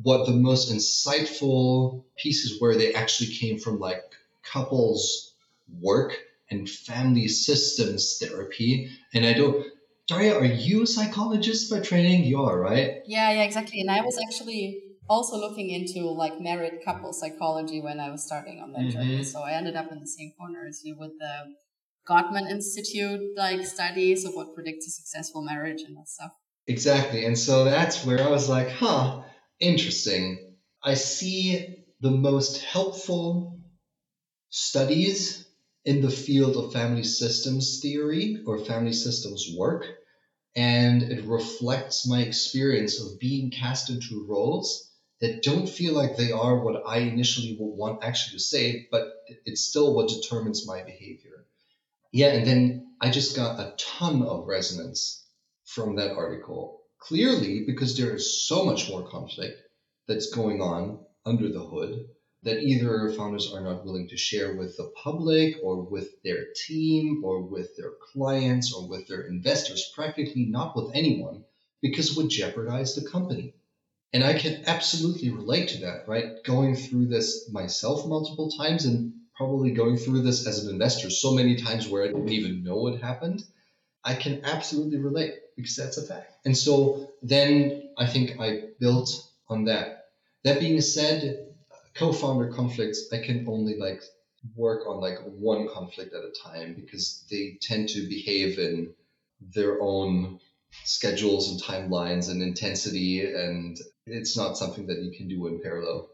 what 0.02 0.26
the 0.26 0.32
most 0.32 0.72
insightful 0.72 2.04
pieces 2.16 2.60
were 2.60 2.74
they 2.76 2.94
actually 2.94 3.34
came 3.34 3.58
from 3.58 3.78
like 3.78 4.02
couples 4.42 5.34
work 5.80 6.18
and 6.50 6.68
family 6.68 7.28
systems 7.28 8.18
therapy. 8.18 8.90
And 9.12 9.26
i 9.26 9.32
don't 9.34 9.66
Daria, 10.10 10.36
are 10.36 10.44
you 10.44 10.82
a 10.82 10.86
psychologist 10.88 11.70
by 11.70 11.78
training? 11.78 12.24
You 12.24 12.42
are, 12.42 12.58
right? 12.58 13.00
Yeah, 13.06 13.30
yeah, 13.30 13.44
exactly. 13.44 13.80
And 13.80 13.88
I 13.88 14.00
was 14.00 14.18
actually 14.26 14.82
also 15.08 15.36
looking 15.36 15.70
into 15.70 16.08
like 16.08 16.40
married 16.40 16.72
couple 16.84 17.12
psychology 17.12 17.80
when 17.80 18.00
I 18.00 18.10
was 18.10 18.26
starting 18.26 18.60
on 18.60 18.72
that 18.72 18.80
mm-hmm. 18.80 18.90
journey. 18.90 19.22
So 19.22 19.42
I 19.42 19.52
ended 19.52 19.76
up 19.76 19.92
in 19.92 20.00
the 20.00 20.08
same 20.08 20.32
corner 20.36 20.66
as 20.68 20.82
you 20.82 20.96
with 20.98 21.12
the 21.20 21.54
Gottman 22.08 22.50
Institute 22.50 23.20
like 23.36 23.64
studies 23.64 24.24
of 24.24 24.34
what 24.34 24.52
predicts 24.52 24.88
a 24.88 24.90
successful 24.90 25.42
marriage 25.42 25.82
and 25.82 25.96
that 25.96 26.08
stuff. 26.08 26.32
Exactly. 26.66 27.24
And 27.24 27.38
so 27.38 27.62
that's 27.62 28.04
where 28.04 28.20
I 28.20 28.30
was 28.30 28.48
like, 28.48 28.68
huh, 28.68 29.22
interesting. 29.60 30.56
I 30.82 30.94
see 30.94 31.84
the 32.00 32.10
most 32.10 32.64
helpful 32.64 33.60
studies 34.48 35.46
in 35.84 36.00
the 36.00 36.10
field 36.10 36.56
of 36.56 36.72
family 36.72 37.04
systems 37.04 37.78
theory 37.80 38.42
or 38.44 38.58
family 38.58 38.92
systems 38.92 39.46
work. 39.56 39.86
And 40.56 41.02
it 41.02 41.24
reflects 41.24 42.06
my 42.06 42.22
experience 42.22 43.00
of 43.00 43.18
being 43.20 43.50
cast 43.50 43.88
into 43.90 44.26
roles 44.28 44.90
that 45.20 45.42
don't 45.42 45.68
feel 45.68 45.94
like 45.94 46.16
they 46.16 46.32
are 46.32 46.64
what 46.64 46.82
I 46.86 46.98
initially 46.98 47.56
would 47.58 47.76
want 47.76 48.02
actually 48.02 48.38
to 48.38 48.42
say, 48.42 48.88
but 48.90 49.12
it's 49.44 49.64
still 49.64 49.94
what 49.94 50.08
determines 50.08 50.66
my 50.66 50.82
behavior. 50.82 51.46
Yeah, 52.12 52.28
and 52.28 52.46
then 52.46 52.94
I 53.00 53.10
just 53.10 53.36
got 53.36 53.60
a 53.60 53.74
ton 53.78 54.22
of 54.22 54.46
resonance 54.46 55.24
from 55.64 55.96
that 55.96 56.12
article. 56.12 56.82
Clearly, 56.98 57.64
because 57.66 57.96
there 57.96 58.14
is 58.14 58.46
so 58.46 58.64
much 58.64 58.88
more 58.90 59.08
conflict 59.08 59.60
that's 60.08 60.34
going 60.34 60.60
on 60.60 61.04
under 61.24 61.50
the 61.50 61.64
hood 61.64 62.06
that 62.42 62.62
either 62.62 63.12
founders 63.12 63.52
are 63.52 63.60
not 63.60 63.84
willing 63.84 64.08
to 64.08 64.16
share 64.16 64.56
with 64.56 64.76
the 64.76 64.90
public 64.96 65.56
or 65.62 65.82
with 65.82 66.22
their 66.22 66.46
team 66.66 67.22
or 67.24 67.42
with 67.42 67.76
their 67.76 67.92
clients 68.12 68.72
or 68.72 68.88
with 68.88 69.06
their 69.06 69.22
investors, 69.22 69.92
practically 69.94 70.46
not 70.46 70.74
with 70.74 70.90
anyone, 70.94 71.44
because 71.82 72.10
it 72.10 72.16
would 72.16 72.30
jeopardize 72.30 72.94
the 72.94 73.08
company. 73.08 73.54
And 74.12 74.24
I 74.24 74.34
can 74.34 74.64
absolutely 74.66 75.30
relate 75.30 75.68
to 75.68 75.78
that, 75.82 76.08
right? 76.08 76.42
Going 76.44 76.74
through 76.74 77.06
this 77.06 77.48
myself 77.52 78.06
multiple 78.06 78.50
times 78.50 78.84
and 78.84 79.12
probably 79.36 79.70
going 79.70 79.96
through 79.96 80.22
this 80.22 80.46
as 80.46 80.64
an 80.64 80.72
investor 80.72 81.10
so 81.10 81.32
many 81.32 81.56
times 81.56 81.88
where 81.88 82.04
I 82.04 82.08
didn't 82.08 82.28
even 82.30 82.64
know 82.64 82.76
what 82.76 83.00
happened. 83.00 83.44
I 84.02 84.14
can 84.14 84.44
absolutely 84.44 84.98
relate 84.98 85.34
because 85.56 85.76
that's 85.76 85.98
a 85.98 86.06
fact. 86.06 86.32
And 86.44 86.56
so 86.56 87.10
then 87.22 87.90
I 87.98 88.06
think 88.06 88.40
I 88.40 88.70
built 88.78 89.10
on 89.48 89.64
that. 89.64 90.06
That 90.44 90.58
being 90.58 90.80
said, 90.80 91.49
co-founder 92.00 92.50
conflicts, 92.52 93.08
I 93.12 93.18
can 93.18 93.46
only 93.46 93.76
like 93.78 94.02
work 94.56 94.88
on 94.88 95.00
like 95.00 95.18
one 95.22 95.68
conflict 95.68 96.14
at 96.14 96.22
a 96.22 96.32
time 96.42 96.74
because 96.74 97.24
they 97.30 97.58
tend 97.60 97.90
to 97.90 98.08
behave 98.08 98.58
in 98.58 98.94
their 99.54 99.80
own 99.82 100.40
schedules 100.84 101.50
and 101.50 101.62
timelines 101.62 102.30
and 102.30 102.42
intensity 102.42 103.24
and 103.24 103.76
it's 104.06 104.36
not 104.36 104.56
something 104.56 104.86
that 104.86 105.02
you 105.02 105.12
can 105.16 105.28
do 105.28 105.46
in 105.46 105.60
parallel. 105.60 106.08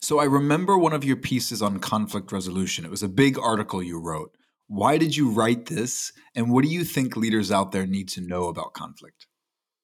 So 0.00 0.20
I 0.20 0.24
remember 0.24 0.78
one 0.78 0.92
of 0.92 1.04
your 1.04 1.16
pieces 1.16 1.60
on 1.60 1.80
conflict 1.80 2.30
resolution. 2.30 2.84
It 2.84 2.90
was 2.90 3.02
a 3.02 3.08
big 3.08 3.38
article 3.38 3.82
you 3.82 3.98
wrote. 3.98 4.30
Why 4.68 4.96
did 4.96 5.16
you 5.16 5.30
write 5.30 5.66
this? 5.66 6.12
And 6.34 6.52
what 6.52 6.62
do 6.62 6.70
you 6.70 6.84
think 6.84 7.16
leaders 7.16 7.50
out 7.50 7.72
there 7.72 7.86
need 7.86 8.08
to 8.10 8.20
know 8.20 8.44
about 8.46 8.74
conflict? 8.74 9.26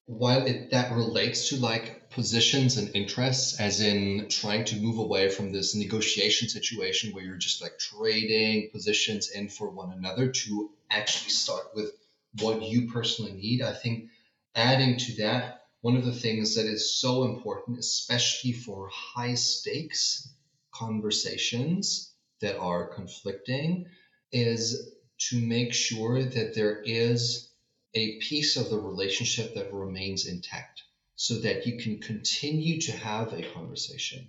While 0.06 0.46
it, 0.46 0.70
that 0.70 0.92
relates 0.92 1.48
to 1.48 1.56
like 1.56 2.10
positions 2.10 2.76
and 2.76 2.94
interests, 2.94 3.60
as 3.60 3.80
in 3.80 4.28
trying 4.28 4.64
to 4.66 4.76
move 4.76 4.98
away 4.98 5.30
from 5.30 5.52
this 5.52 5.74
negotiation 5.74 6.48
situation 6.48 7.12
where 7.12 7.24
you're 7.24 7.36
just 7.36 7.62
like 7.62 7.78
trading 7.78 8.70
positions 8.70 9.30
in 9.30 9.48
for 9.48 9.70
one 9.70 9.92
another 9.92 10.30
to 10.30 10.70
actually 10.90 11.30
start 11.30 11.66
with 11.74 11.92
what 12.40 12.62
you 12.62 12.90
personally 12.90 13.32
need, 13.32 13.62
I 13.62 13.72
think 13.72 14.10
adding 14.54 14.98
to 14.98 15.16
that, 15.22 15.60
one 15.82 15.96
of 15.96 16.04
the 16.04 16.12
things 16.12 16.56
that 16.56 16.66
is 16.66 17.00
so 17.00 17.24
important, 17.24 17.78
especially 17.78 18.52
for 18.52 18.88
high 18.92 19.34
stakes 19.34 20.32
conversations 20.72 22.12
that 22.40 22.58
are 22.58 22.94
conflicting, 22.94 23.86
is 24.32 24.94
to 25.28 25.40
make 25.40 25.74
sure 25.74 26.22
that 26.22 26.54
there 26.54 26.80
is 26.82 27.51
a 27.94 28.18
piece 28.18 28.56
of 28.56 28.70
the 28.70 28.78
relationship 28.78 29.54
that 29.54 29.72
remains 29.72 30.26
intact 30.26 30.82
so 31.16 31.34
that 31.40 31.66
you 31.66 31.78
can 31.78 31.98
continue 31.98 32.80
to 32.80 32.92
have 32.92 33.32
a 33.32 33.42
conversation. 33.42 34.26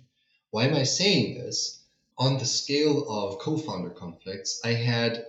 Why 0.50 0.66
am 0.66 0.74
I 0.74 0.84
saying 0.84 1.34
this? 1.34 1.82
On 2.16 2.38
the 2.38 2.44
scale 2.44 3.08
of 3.08 3.38
co 3.38 3.56
founder 3.56 3.90
conflicts, 3.90 4.60
I 4.64 4.72
had 4.72 5.26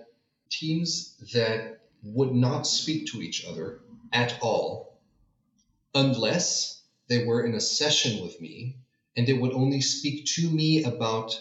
teams 0.50 1.16
that 1.32 1.80
would 2.02 2.32
not 2.32 2.66
speak 2.66 3.06
to 3.08 3.22
each 3.22 3.44
other 3.44 3.80
at 4.12 4.38
all 4.40 5.00
unless 5.94 6.82
they 7.08 7.24
were 7.24 7.44
in 7.44 7.54
a 7.54 7.60
session 7.60 8.22
with 8.22 8.40
me 8.40 8.76
and 9.16 9.26
they 9.26 9.32
would 9.32 9.52
only 9.52 9.80
speak 9.80 10.26
to 10.26 10.48
me 10.50 10.84
about 10.84 11.40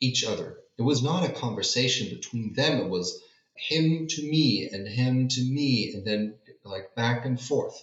each 0.00 0.24
other. 0.24 0.58
It 0.78 0.82
was 0.82 1.02
not 1.02 1.28
a 1.28 1.32
conversation 1.32 2.08
between 2.08 2.54
them. 2.54 2.80
It 2.80 2.88
was 2.88 3.22
him 3.60 4.06
to 4.08 4.22
me 4.22 4.68
and 4.72 4.88
him 4.88 5.28
to 5.28 5.42
me, 5.42 5.92
and 5.92 6.06
then 6.06 6.34
like 6.64 6.94
back 6.94 7.24
and 7.24 7.40
forth. 7.40 7.74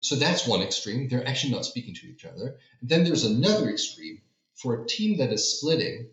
So 0.00 0.16
that's 0.16 0.46
one 0.46 0.62
extreme. 0.62 1.08
They're 1.08 1.26
actually 1.26 1.52
not 1.52 1.66
speaking 1.66 1.94
to 1.94 2.06
each 2.06 2.24
other. 2.24 2.58
And 2.80 2.88
then 2.88 3.04
there's 3.04 3.24
another 3.24 3.68
extreme 3.70 4.22
for 4.54 4.82
a 4.82 4.86
team 4.86 5.18
that 5.18 5.32
is 5.32 5.58
splitting, 5.58 6.10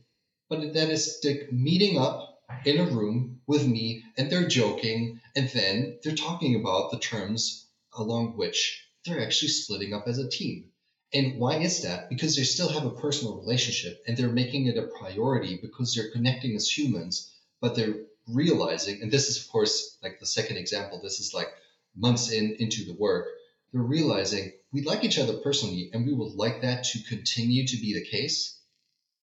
but 0.50 0.74
that 0.74 0.90
is 0.90 1.26
meeting 1.52 1.98
up 1.98 2.44
in 2.66 2.80
a 2.80 2.86
room 2.86 3.42
with 3.48 3.66
me 3.66 4.04
and 4.18 4.30
they're 4.30 4.48
joking, 4.48 5.20
and 5.36 5.50
then 5.50 6.00
they're 6.04 6.16
talking 6.16 6.56
about 6.56 6.92
the 6.92 7.00
terms 7.00 7.68
along 7.94 8.38
which 8.38 8.88
they're 9.06 9.24
actually 9.24 9.50
splitting 9.50 9.94
up 9.94 10.08
as 10.08 10.18
a 10.18 10.30
team. 10.30 10.66
And 11.14 11.40
why 11.40 11.60
is 11.60 11.84
that? 11.84 12.10
Because 12.10 12.36
they 12.36 12.44
still 12.44 12.70
have 12.70 12.86
a 12.86 12.92
personal 12.92 13.38
relationship 13.38 14.04
and 14.06 14.18
they're 14.18 14.30
making 14.30 14.68
it 14.68 14.78
a 14.78 14.90
priority 15.00 15.58
because 15.62 15.94
they're 15.96 16.12
connecting 16.12 16.56
as 16.56 16.70
humans, 16.70 17.34
but 17.62 17.76
they're 17.76 17.96
realizing, 18.28 19.02
and 19.02 19.12
this 19.12 19.30
is, 19.30 19.44
of 19.44 19.52
course, 19.52 19.98
like 20.04 20.20
the 20.20 20.26
second 20.26 20.58
example, 20.58 21.00
this 21.02 21.20
is 21.20 21.34
like 21.34 21.50
months 21.96 22.32
in 22.32 22.56
into 22.60 22.86
the 22.86 22.94
work, 22.94 23.28
they're 23.72 23.82
realizing 23.82 24.52
we 24.72 24.82
like 24.82 25.04
each 25.04 25.20
other 25.20 25.38
personally 25.38 25.90
and 25.94 26.06
we 26.06 26.14
would 26.14 26.34
like 26.34 26.62
that 26.62 26.84
to 26.86 27.04
continue 27.04 27.66
to 27.68 27.78
be 27.78 27.94
the 27.94 28.06
case. 28.06 28.60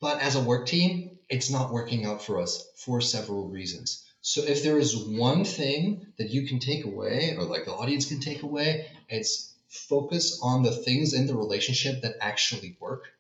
But 0.01 0.21
as 0.21 0.37
a 0.37 0.43
work 0.43 0.67
team, 0.67 1.19
it's 1.29 1.51
not 1.51 1.73
working 1.73 2.05
out 2.05 2.23
for 2.23 2.41
us 2.41 2.67
for 2.77 3.01
several 3.01 3.49
reasons. 3.49 4.05
So 4.21 4.43
if 4.43 4.63
there 4.63 4.79
is 4.79 4.97
one 4.97 5.45
thing 5.45 6.07
that 6.19 6.31
you 6.31 6.47
can 6.47 6.59
take 6.59 6.85
away, 6.85 7.37
or 7.37 7.45
like 7.45 7.67
the 7.67 7.75
audience 7.75 8.07
can 8.07 8.21
take 8.21 8.43
away, 8.43 8.87
it's 9.09 9.55
focus 9.69 10.41
on 10.43 10.63
the 10.63 10.71
things 10.71 11.13
in 11.13 11.27
the 11.27 11.37
relationship 11.37 12.03
that 12.03 12.17
actually 12.21 12.77
work 12.81 13.14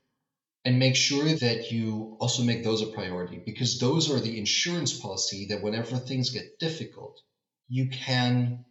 and 0.65 0.79
make 0.79 0.97
sure 0.97 1.25
that 1.25 1.71
you 1.71 2.17
also 2.21 2.43
make 2.43 2.65
those 2.65 2.83
a 2.83 2.87
priority 2.87 3.43
because 3.45 3.79
those 3.79 4.11
are 4.11 4.21
the 4.21 4.39
insurance 4.39 4.99
policy 4.99 5.47
that 5.51 5.63
whenever 5.63 5.97
things 5.97 6.31
get 6.31 6.59
difficult, 6.59 7.21
you 7.69 7.89
can 7.89 8.65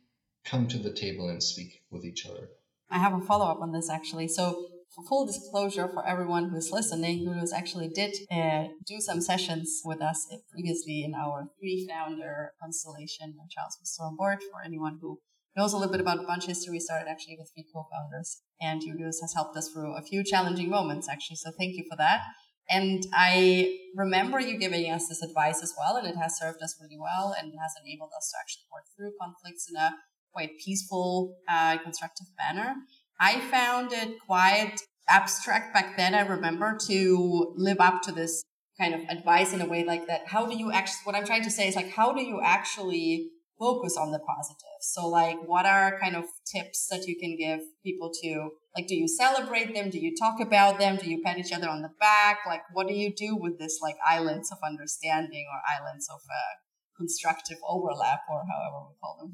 come 0.45 0.67
to 0.67 0.77
the 0.77 0.93
table 0.93 1.29
and 1.29 1.41
speak 1.41 1.84
with 1.91 2.03
each 2.03 2.25
other. 2.25 2.49
I 2.89 2.99
have 2.99 3.13
a 3.13 3.21
follow 3.21 3.45
up 3.45 3.62
on 3.62 3.71
this 3.71 3.89
actually. 3.89 4.27
So, 4.27 4.67
for 4.93 5.03
full 5.06 5.25
disclosure 5.25 5.88
for 5.88 6.06
everyone 6.06 6.49
who's 6.49 6.71
listening, 6.71 7.25
who 7.25 7.43
actually 7.56 7.88
did 7.88 8.15
uh, 8.29 8.65
do 8.86 8.99
some 8.99 9.21
sessions 9.21 9.82
with 9.84 10.01
us 10.03 10.27
previously 10.51 11.03
in 11.03 11.15
our 11.15 11.47
three 11.60 11.88
founder 11.89 12.51
constellation, 12.62 13.34
Charles 13.49 13.77
was 13.79 13.91
still 13.91 14.06
on 14.06 14.15
board 14.15 14.38
for 14.51 14.62
anyone 14.63 14.99
who 15.01 15.19
knows 15.55 15.73
a 15.73 15.77
little 15.77 15.91
bit 15.91 16.01
about 16.01 16.25
Bunch 16.25 16.45
history. 16.45 16.73
We 16.73 16.79
started 16.79 17.09
actually 17.09 17.37
with 17.37 17.51
three 17.53 17.65
co-founders, 17.73 18.41
and 18.61 18.81
Julius 18.81 19.19
has 19.21 19.33
helped 19.33 19.55
us 19.57 19.69
through 19.69 19.95
a 19.95 20.01
few 20.01 20.23
challenging 20.23 20.69
moments, 20.69 21.07
actually. 21.09 21.37
So 21.37 21.51
thank 21.57 21.75
you 21.75 21.85
for 21.89 21.97
that. 21.97 22.21
And 22.69 23.03
I 23.13 23.77
remember 23.95 24.39
you 24.39 24.57
giving 24.57 24.89
us 24.89 25.07
this 25.07 25.21
advice 25.21 25.61
as 25.61 25.73
well, 25.77 25.97
and 25.97 26.07
it 26.07 26.15
has 26.15 26.39
served 26.39 26.61
us 26.63 26.77
really 26.81 26.97
well 26.99 27.35
and 27.37 27.51
has 27.61 27.73
enabled 27.83 28.11
us 28.17 28.31
to 28.31 28.37
actually 28.39 28.63
work 28.71 28.85
through 28.95 29.11
conflicts 29.21 29.69
in 29.69 29.75
a 29.75 29.91
quite 30.31 30.51
peaceful, 30.63 31.35
uh, 31.49 31.77
constructive 31.77 32.27
manner. 32.37 32.75
I 33.19 33.39
found 33.39 33.91
it 33.91 34.17
quite 34.25 34.77
abstract 35.09 35.73
back 35.73 35.97
then. 35.97 36.15
I 36.15 36.21
remember 36.21 36.77
to 36.87 37.53
live 37.57 37.77
up 37.79 38.01
to 38.03 38.11
this 38.11 38.43
kind 38.79 38.95
of 38.95 39.01
advice 39.09 39.53
in 39.53 39.61
a 39.61 39.67
way 39.67 39.83
like 39.83 40.07
that. 40.07 40.21
How 40.27 40.47
do 40.47 40.57
you 40.57 40.71
actually, 40.71 41.01
what 41.03 41.15
I'm 41.15 41.25
trying 41.25 41.43
to 41.43 41.51
say 41.51 41.67
is 41.67 41.75
like, 41.75 41.91
how 41.91 42.13
do 42.13 42.23
you 42.23 42.41
actually 42.43 43.29
focus 43.59 43.97
on 43.97 44.11
the 44.11 44.19
positive. 44.19 44.72
So 44.85 45.07
like 45.07 45.37
what 45.47 45.65
are 45.65 45.97
kind 45.97 46.15
of 46.15 46.25
tips 46.45 46.87
that 46.91 47.07
you 47.07 47.17
can 47.17 47.37
give 47.37 47.61
people 47.83 48.11
to 48.21 48.49
like 48.75 48.87
do 48.87 48.95
you 48.95 49.07
celebrate 49.07 49.73
them? 49.73 49.89
Do 49.89 49.97
you 49.97 50.13
talk 50.13 50.41
about 50.41 50.77
them? 50.77 50.97
Do 50.97 51.09
you 51.09 51.21
pat 51.23 51.37
each 51.37 51.53
other 51.53 51.69
on 51.69 51.81
the 51.81 51.91
back? 52.01 52.39
Like 52.45 52.63
what 52.73 52.87
do 52.87 52.93
you 52.93 53.13
do 53.15 53.37
with 53.37 53.57
this 53.57 53.79
like 53.81 53.95
islands 54.05 54.51
of 54.51 54.57
understanding 54.61 55.45
or 55.49 55.59
islands 55.79 56.09
of 56.09 56.19
uh, 56.29 56.53
constructive 56.97 57.57
overlap 57.67 58.21
or 58.29 58.43
however 58.51 58.87
we 58.89 58.95
call 59.01 59.17
them? 59.21 59.31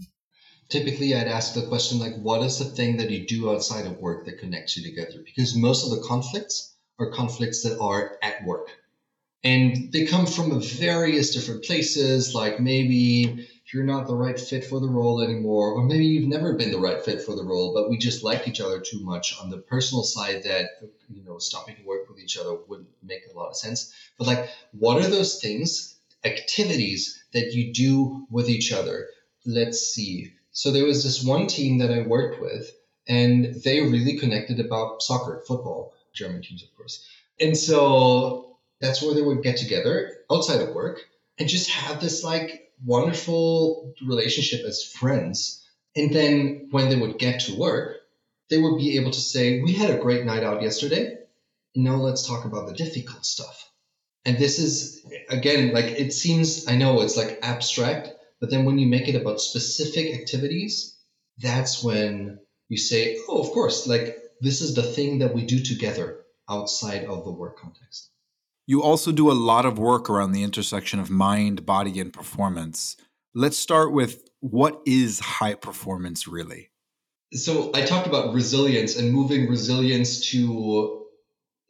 Typically, 0.69 1.15
I'd 1.15 1.27
ask 1.27 1.55
the 1.55 1.65
question 1.65 1.97
like, 1.97 2.13
what 2.21 2.43
is 2.43 2.59
the 2.59 2.65
thing 2.65 2.97
that 2.97 3.09
you 3.09 3.25
do 3.25 3.51
outside 3.51 3.87
of 3.87 3.97
work 3.97 4.25
that 4.25 4.37
connects 4.37 4.77
you 4.77 4.83
together? 4.83 5.23
Because 5.25 5.55
most 5.55 5.83
of 5.83 5.89
the 5.89 6.05
conflicts 6.07 6.75
are 6.99 7.09
conflicts 7.09 7.63
that 7.63 7.79
are 7.79 8.19
at 8.21 8.45
work. 8.45 8.69
And 9.43 9.91
they 9.91 10.05
come 10.05 10.27
from 10.27 10.61
various 10.61 11.33
different 11.33 11.63
places, 11.63 12.35
like 12.35 12.59
maybe 12.59 13.47
you're 13.73 13.83
not 13.83 14.07
the 14.07 14.15
right 14.15 14.39
fit 14.39 14.65
for 14.65 14.79
the 14.79 14.89
role 14.89 15.21
anymore, 15.21 15.73
or 15.73 15.83
maybe 15.83 16.05
you've 16.05 16.27
never 16.27 16.53
been 16.53 16.71
the 16.71 16.79
right 16.79 17.03
fit 17.03 17.21
for 17.21 17.35
the 17.35 17.43
role, 17.43 17.73
but 17.73 17.89
we 17.89 17.97
just 17.97 18.23
like 18.23 18.47
each 18.47 18.61
other 18.61 18.79
too 18.79 18.99
much 19.01 19.35
on 19.39 19.49
the 19.49 19.57
personal 19.57 20.03
side 20.03 20.43
that, 20.43 20.69
you 21.13 21.23
know, 21.23 21.37
stopping 21.37 21.75
to 21.75 21.83
work 21.83 22.09
with 22.09 22.19
each 22.19 22.37
other 22.37 22.55
wouldn't 22.67 22.89
make 23.03 23.21
a 23.31 23.37
lot 23.37 23.49
of 23.49 23.57
sense. 23.57 23.93
But 24.17 24.27
like, 24.27 24.49
what 24.71 24.97
are 24.97 25.09
those 25.09 25.39
things, 25.39 25.97
activities 26.23 27.23
that 27.33 27.53
you 27.53 27.73
do 27.73 28.25
with 28.29 28.49
each 28.49 28.71
other? 28.71 29.07
Let's 29.45 29.79
see. 29.93 30.33
So 30.51 30.71
there 30.71 30.85
was 30.85 31.03
this 31.03 31.23
one 31.23 31.47
team 31.47 31.77
that 31.79 31.91
I 31.91 32.01
worked 32.01 32.41
with, 32.41 32.71
and 33.07 33.55
they 33.63 33.81
really 33.81 34.17
connected 34.17 34.59
about 34.59 35.01
soccer, 35.01 35.43
football, 35.47 35.93
German 36.13 36.41
teams, 36.41 36.63
of 36.63 36.75
course. 36.75 37.07
And 37.39 37.55
so 37.55 38.57
that's 38.81 39.01
where 39.01 39.13
they 39.13 39.21
would 39.21 39.43
get 39.43 39.57
together 39.57 40.17
outside 40.31 40.61
of 40.61 40.73
work 40.75 41.01
and 41.37 41.47
just 41.47 41.69
have 41.69 42.01
this 42.01 42.23
like 42.23 42.68
wonderful 42.85 43.93
relationship 44.05 44.65
as 44.65 44.83
friends. 44.83 45.65
And 45.95 46.13
then 46.13 46.67
when 46.71 46.89
they 46.89 46.95
would 46.95 47.17
get 47.17 47.41
to 47.41 47.57
work, 47.57 47.97
they 48.49 48.57
would 48.57 48.77
be 48.77 48.97
able 48.97 49.11
to 49.11 49.19
say, 49.19 49.61
We 49.61 49.73
had 49.73 49.91
a 49.91 50.01
great 50.01 50.25
night 50.25 50.43
out 50.43 50.61
yesterday. 50.61 51.17
Now 51.75 51.95
let's 51.95 52.27
talk 52.27 52.45
about 52.45 52.67
the 52.67 52.73
difficult 52.73 53.25
stuff. 53.25 53.69
And 54.25 54.37
this 54.37 54.59
is, 54.59 55.05
again, 55.29 55.73
like 55.73 55.85
it 55.85 56.13
seems, 56.13 56.67
I 56.67 56.75
know 56.75 57.01
it's 57.01 57.17
like 57.17 57.39
abstract, 57.41 58.09
but 58.39 58.49
then 58.49 58.65
when 58.65 58.77
you 58.77 58.87
make 58.87 59.07
it 59.07 59.15
about 59.15 59.41
specific 59.41 60.13
activities, 60.13 60.97
that's 61.37 61.83
when 61.83 62.39
you 62.67 62.77
say, 62.77 63.17
Oh, 63.27 63.41
of 63.41 63.51
course, 63.51 63.87
like 63.87 64.17
this 64.41 64.61
is 64.61 64.75
the 64.75 64.83
thing 64.83 65.19
that 65.19 65.33
we 65.33 65.45
do 65.45 65.63
together 65.63 66.25
outside 66.49 67.05
of 67.05 67.23
the 67.23 67.31
work 67.31 67.59
context. 67.59 68.09
You 68.69 68.83
also 68.83 69.11
do 69.11 69.31
a 69.31 69.33
lot 69.33 69.65
of 69.65 69.79
work 69.79 70.11
around 70.11 70.33
the 70.33 70.43
intersection 70.43 70.99
of 70.99 71.09
mind, 71.09 71.65
body, 71.65 71.99
and 71.99 72.13
performance. 72.13 72.97
Let's 73.33 73.57
start 73.57 73.91
with 73.93 74.29
what 74.41 74.79
is 74.85 75.19
high 75.19 75.55
performance 75.55 76.27
really? 76.27 76.69
So, 77.33 77.71
I 77.73 77.81
talked 77.81 78.05
about 78.05 78.35
resilience 78.35 78.95
and 78.95 79.11
moving 79.11 79.49
resilience 79.49 80.29
to 80.29 81.07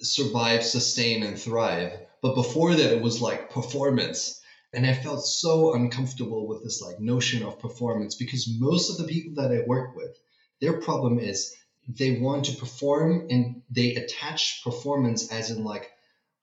survive, 0.01 0.61
sustain, 0.61 1.23
and 1.23 1.39
thrive. 1.39 1.93
But 2.21 2.35
before 2.35 2.75
that, 2.75 2.91
it 2.91 3.01
was 3.01 3.21
like 3.21 3.49
performance. 3.49 4.41
And 4.73 4.85
I 4.85 4.93
felt 4.93 5.25
so 5.25 5.75
uncomfortable 5.75 6.49
with 6.49 6.65
this 6.65 6.81
like 6.81 6.99
notion 6.99 7.43
of 7.43 7.59
performance 7.59 8.15
because 8.15 8.53
most 8.59 8.89
of 8.89 8.97
the 8.97 9.09
people 9.09 9.41
that 9.41 9.53
I 9.53 9.63
work 9.65 9.95
with, 9.95 10.17
their 10.59 10.81
problem 10.81 11.17
is 11.17 11.55
they 11.87 12.19
want 12.19 12.43
to 12.47 12.57
perform 12.57 13.27
and 13.29 13.61
they 13.69 13.95
attach 13.95 14.61
performance 14.65 15.31
as 15.31 15.49
in 15.49 15.63
like 15.63 15.89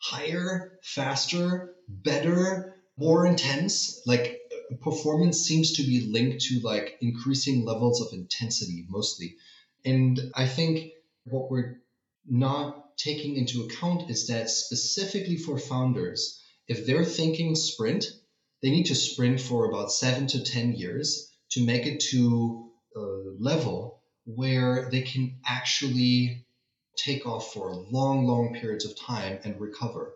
higher, 0.08 0.78
faster, 0.82 1.74
better, 1.88 2.76
more 2.96 3.26
intense. 3.26 4.00
Like 4.06 4.38
performance 4.80 5.40
seems 5.40 5.72
to 5.74 5.82
be 5.82 6.08
linked 6.12 6.42
to 6.42 6.60
like 6.60 6.96
increasing 7.00 7.64
levels 7.64 8.00
of 8.00 8.12
intensity 8.12 8.86
mostly. 8.88 9.36
And 9.84 10.20
I 10.34 10.46
think 10.46 10.92
what 11.24 11.50
we're 11.50 11.80
not 12.28 12.96
taking 12.96 13.36
into 13.36 13.64
account 13.64 14.10
is 14.10 14.28
that 14.28 14.48
specifically 14.48 15.36
for 15.36 15.58
founders, 15.58 16.40
if 16.68 16.86
they're 16.86 17.04
thinking 17.04 17.54
sprint, 17.56 18.06
they 18.62 18.70
need 18.70 18.86
to 18.86 18.94
sprint 18.94 19.40
for 19.40 19.68
about 19.68 19.92
seven 19.92 20.26
to 20.28 20.42
10 20.42 20.72
years 20.74 21.30
to 21.50 21.64
make 21.64 21.86
it 21.86 22.00
to 22.12 22.70
a 22.96 23.00
level 23.38 24.02
where 24.24 24.88
they 24.90 25.02
can 25.02 25.38
actually 25.46 26.45
take 26.96 27.26
off 27.26 27.52
for 27.52 27.74
long, 27.90 28.26
long 28.26 28.54
periods 28.54 28.84
of 28.84 28.98
time 28.98 29.38
and 29.44 29.60
recover. 29.60 30.14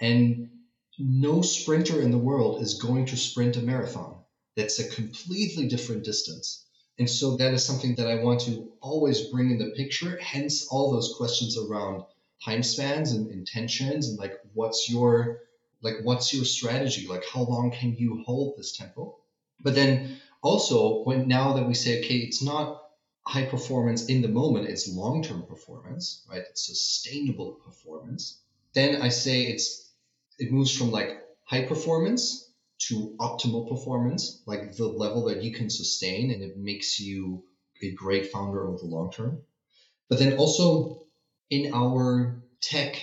And 0.00 0.50
no 0.98 1.42
sprinter 1.42 2.00
in 2.00 2.10
the 2.10 2.18
world 2.18 2.62
is 2.62 2.80
going 2.82 3.06
to 3.06 3.16
sprint 3.16 3.56
a 3.56 3.62
marathon. 3.62 4.16
That's 4.56 4.78
a 4.78 4.88
completely 4.88 5.68
different 5.68 6.04
distance. 6.04 6.66
And 6.98 7.08
so 7.08 7.36
that 7.36 7.54
is 7.54 7.64
something 7.64 7.94
that 7.96 8.06
I 8.06 8.22
want 8.22 8.40
to 8.42 8.72
always 8.80 9.28
bring 9.28 9.50
in 9.50 9.58
the 9.58 9.72
picture. 9.76 10.18
Hence, 10.20 10.68
all 10.68 10.92
those 10.92 11.14
questions 11.16 11.56
around 11.56 12.04
time 12.44 12.62
spans 12.62 13.12
and 13.12 13.30
intentions 13.30 14.08
and 14.08 14.18
like 14.18 14.34
what's 14.54 14.90
your 14.90 15.40
like 15.80 15.96
what's 16.02 16.34
your 16.34 16.44
strategy 16.44 17.06
like 17.06 17.24
how 17.32 17.42
long 17.42 17.70
can 17.70 17.94
you 17.94 18.22
hold 18.26 18.54
this 18.56 18.76
tempo 18.76 19.16
but 19.60 19.74
then 19.74 20.16
also 20.42 21.02
when 21.04 21.28
now 21.28 21.52
that 21.54 21.66
we 21.66 21.74
say 21.74 22.00
okay 22.00 22.16
it's 22.16 22.42
not 22.42 22.81
high 23.26 23.46
performance 23.46 24.06
in 24.06 24.22
the 24.22 24.28
moment, 24.28 24.68
it's 24.68 24.88
long 24.88 25.22
term 25.22 25.44
performance, 25.46 26.24
right? 26.28 26.42
It's 26.50 26.66
sustainable 26.66 27.52
performance. 27.64 28.40
Then 28.74 29.02
I 29.02 29.08
say 29.08 29.44
it's 29.44 29.92
it 30.38 30.52
moves 30.52 30.76
from 30.76 30.90
like 30.90 31.22
high 31.44 31.64
performance 31.66 32.50
to 32.88 33.14
optimal 33.20 33.68
performance, 33.68 34.42
like 34.46 34.74
the 34.74 34.88
level 34.88 35.24
that 35.26 35.42
you 35.42 35.52
can 35.52 35.70
sustain, 35.70 36.30
and 36.32 36.42
it 36.42 36.56
makes 36.56 36.98
you 36.98 37.44
a 37.82 37.92
great 37.92 38.32
founder 38.32 38.66
over 38.66 38.78
the 38.78 38.86
long 38.86 39.12
term. 39.12 39.42
But 40.08 40.18
then 40.18 40.36
also 40.38 41.06
in 41.50 41.72
our 41.74 42.42
tech 42.60 43.00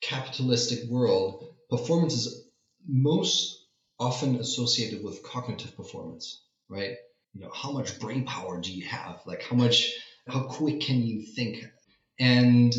capitalistic 0.00 0.88
world, 0.90 1.54
performance 1.70 2.14
is 2.14 2.48
most 2.86 3.66
often 3.98 4.36
associated 4.36 5.02
with 5.02 5.22
cognitive 5.22 5.74
performance, 5.76 6.42
right? 6.68 6.96
You 7.34 7.40
know 7.40 7.50
how 7.52 7.72
much 7.72 7.98
brain 7.98 8.24
power 8.24 8.60
do 8.60 8.72
you 8.72 8.86
have? 8.86 9.20
Like 9.26 9.42
how 9.42 9.56
much 9.56 9.92
how 10.28 10.44
quick 10.44 10.80
can 10.80 11.02
you 11.02 11.22
think? 11.22 11.66
And 12.18 12.74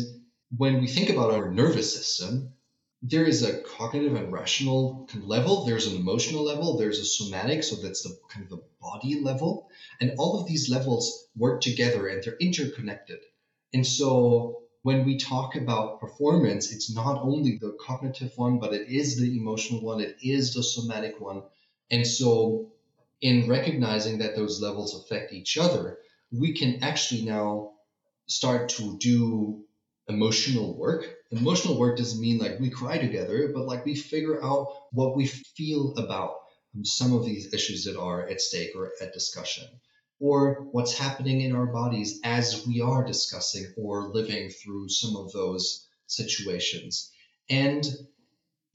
when 0.56 0.80
we 0.80 0.86
think 0.86 1.10
about 1.10 1.32
our 1.32 1.50
nervous 1.50 1.94
system 1.94 2.52
there 3.02 3.24
is 3.24 3.42
a 3.42 3.60
cognitive 3.62 4.14
and 4.14 4.32
rational 4.32 5.06
level 5.20 5.66
there's 5.66 5.86
an 5.86 5.96
emotional 5.96 6.42
level 6.42 6.78
there's 6.78 6.98
a 6.98 7.04
somatic 7.04 7.62
so 7.62 7.76
that's 7.76 8.02
the 8.02 8.16
kind 8.30 8.44
of 8.44 8.50
the 8.50 8.62
body 8.80 9.20
level. 9.20 9.68
And 10.00 10.12
all 10.18 10.40
of 10.40 10.48
these 10.48 10.70
levels 10.70 11.28
work 11.36 11.60
together 11.60 12.08
and 12.08 12.22
they're 12.22 12.38
interconnected. 12.40 13.18
And 13.74 13.86
so 13.86 14.62
when 14.82 15.04
we 15.04 15.18
talk 15.18 15.56
about 15.56 16.00
performance 16.00 16.72
it's 16.72 16.94
not 16.94 17.20
only 17.22 17.58
the 17.58 17.76
cognitive 17.80 18.32
one 18.36 18.58
but 18.58 18.72
it 18.72 18.88
is 18.88 19.18
the 19.18 19.36
emotional 19.36 19.82
one 19.82 20.00
it 20.00 20.16
is 20.22 20.54
the 20.54 20.62
somatic 20.62 21.20
one. 21.20 21.42
And 21.90 22.06
so 22.06 22.72
in 23.20 23.48
recognizing 23.48 24.18
that 24.18 24.36
those 24.36 24.60
levels 24.60 24.94
affect 24.94 25.32
each 25.32 25.56
other, 25.56 25.98
we 26.30 26.52
can 26.52 26.82
actually 26.82 27.22
now 27.22 27.72
start 28.28 28.68
to 28.68 28.98
do 28.98 29.64
emotional 30.08 30.76
work. 30.76 31.06
Emotional 31.30 31.78
work 31.78 31.96
doesn't 31.96 32.20
mean 32.20 32.38
like 32.38 32.60
we 32.60 32.70
cry 32.70 32.98
together, 32.98 33.50
but 33.54 33.66
like 33.66 33.84
we 33.84 33.94
figure 33.94 34.42
out 34.44 34.68
what 34.92 35.16
we 35.16 35.26
feel 35.26 35.94
about 35.96 36.34
some 36.82 37.14
of 37.14 37.24
these 37.24 37.54
issues 37.54 37.84
that 37.84 37.98
are 37.98 38.28
at 38.28 38.40
stake 38.40 38.70
or 38.76 38.92
at 39.00 39.12
discussion, 39.12 39.64
or 40.20 40.68
what's 40.72 40.98
happening 40.98 41.40
in 41.40 41.54
our 41.54 41.66
bodies 41.66 42.20
as 42.22 42.66
we 42.66 42.80
are 42.80 43.04
discussing 43.04 43.72
or 43.78 44.08
living 44.12 44.50
through 44.50 44.88
some 44.88 45.16
of 45.16 45.32
those 45.32 45.88
situations. 46.06 47.10
And 47.48 47.86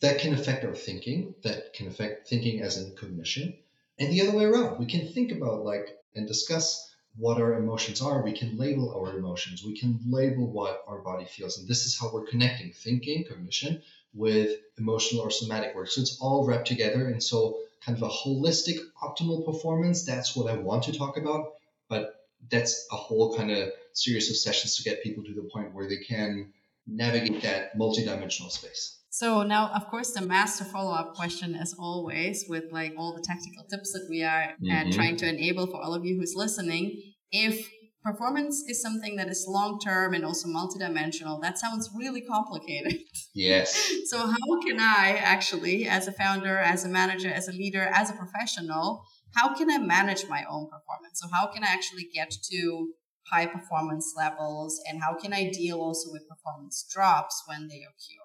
that 0.01 0.19
can 0.19 0.33
affect 0.33 0.65
our 0.65 0.73
thinking, 0.73 1.35
that 1.43 1.73
can 1.73 1.87
affect 1.87 2.27
thinking 2.27 2.61
as 2.61 2.77
in 2.77 2.95
cognition 2.95 3.53
and 4.01 4.11
the 4.11 4.21
other 4.21 4.35
way 4.35 4.45
around. 4.45 4.79
We 4.79 4.87
can 4.87 5.07
think 5.13 5.31
about 5.31 5.63
like 5.63 5.97
and 6.15 6.27
discuss 6.27 6.89
what 7.15 7.39
our 7.39 7.53
emotions 7.53 8.01
are. 8.01 8.23
We 8.23 8.33
can 8.33 8.57
label 8.57 8.93
our 8.95 9.15
emotions. 9.17 9.63
We 9.63 9.77
can 9.77 9.99
label 10.07 10.51
what 10.51 10.83
our 10.87 10.99
body 10.99 11.25
feels. 11.25 11.59
And 11.59 11.67
this 11.67 11.85
is 11.85 11.99
how 11.99 12.09
we're 12.11 12.25
connecting 12.25 12.71
thinking, 12.71 13.25
cognition, 13.25 13.81
with 14.13 14.57
emotional 14.77 15.21
or 15.21 15.29
somatic 15.29 15.75
work. 15.75 15.89
So 15.89 16.01
it's 16.01 16.17
all 16.19 16.45
wrapped 16.45 16.67
together. 16.67 17.09
And 17.09 17.21
so, 17.21 17.59
kind 17.85 17.97
of 17.97 18.03
a 18.03 18.09
holistic, 18.09 18.77
optimal 19.01 19.45
performance, 19.45 20.03
that's 20.03 20.35
what 20.35 20.51
I 20.51 20.57
want 20.57 20.83
to 20.83 20.97
talk 20.97 21.17
about. 21.17 21.53
But 21.87 22.15
that's 22.49 22.87
a 22.91 22.95
whole 22.95 23.35
kind 23.35 23.51
of 23.51 23.71
series 23.93 24.29
of 24.29 24.35
sessions 24.35 24.77
to 24.77 24.83
get 24.83 25.03
people 25.03 25.23
to 25.23 25.33
the 25.33 25.49
point 25.53 25.73
where 25.73 25.87
they 25.87 25.97
can 25.97 26.53
navigate 26.87 27.43
that 27.43 27.77
multidimensional 27.77 28.51
space. 28.51 28.97
So 29.13 29.43
now, 29.43 29.67
of 29.75 29.89
course, 29.89 30.13
the 30.13 30.25
master 30.25 30.63
follow-up 30.63 31.15
question, 31.15 31.53
as 31.53 31.75
always, 31.77 32.45
with 32.47 32.71
like 32.71 32.93
all 32.97 33.13
the 33.13 33.21
tactical 33.21 33.65
tips 33.69 33.91
that 33.91 34.07
we 34.09 34.23
are 34.23 34.43
uh, 34.43 34.55
mm-hmm. 34.63 34.91
trying 34.91 35.17
to 35.17 35.27
enable 35.27 35.67
for 35.67 35.81
all 35.81 35.93
of 35.93 36.05
you 36.05 36.17
who's 36.17 36.33
listening. 36.33 37.13
If 37.29 37.69
performance 38.05 38.63
is 38.69 38.81
something 38.81 39.17
that 39.17 39.27
is 39.27 39.45
long-term 39.49 40.13
and 40.13 40.23
also 40.23 40.47
multidimensional, 40.47 41.41
that 41.41 41.59
sounds 41.59 41.89
really 41.93 42.21
complicated. 42.21 43.01
Yes. 43.35 43.91
so 44.05 44.17
how 44.17 44.61
can 44.65 44.79
I 44.79 45.19
actually, 45.21 45.89
as 45.89 46.07
a 46.07 46.13
founder, 46.13 46.57
as 46.57 46.85
a 46.85 46.89
manager, 46.89 47.29
as 47.29 47.49
a 47.49 47.51
leader, 47.51 47.83
as 47.93 48.09
a 48.09 48.13
professional, 48.13 49.03
how 49.35 49.53
can 49.53 49.69
I 49.69 49.77
manage 49.77 50.25
my 50.29 50.45
own 50.49 50.69
performance? 50.69 51.19
So 51.19 51.27
how 51.33 51.47
can 51.47 51.65
I 51.65 51.67
actually 51.67 52.07
get 52.13 52.33
to 52.51 52.93
high 53.29 53.45
performance 53.45 54.13
levels 54.17 54.79
and 54.89 55.01
how 55.01 55.15
can 55.15 55.33
I 55.33 55.49
deal 55.51 55.79
also 55.79 56.11
with 56.11 56.27
performance 56.29 56.85
drops 56.91 57.43
when 57.47 57.67
they 57.67 57.81
occur? 57.81 58.20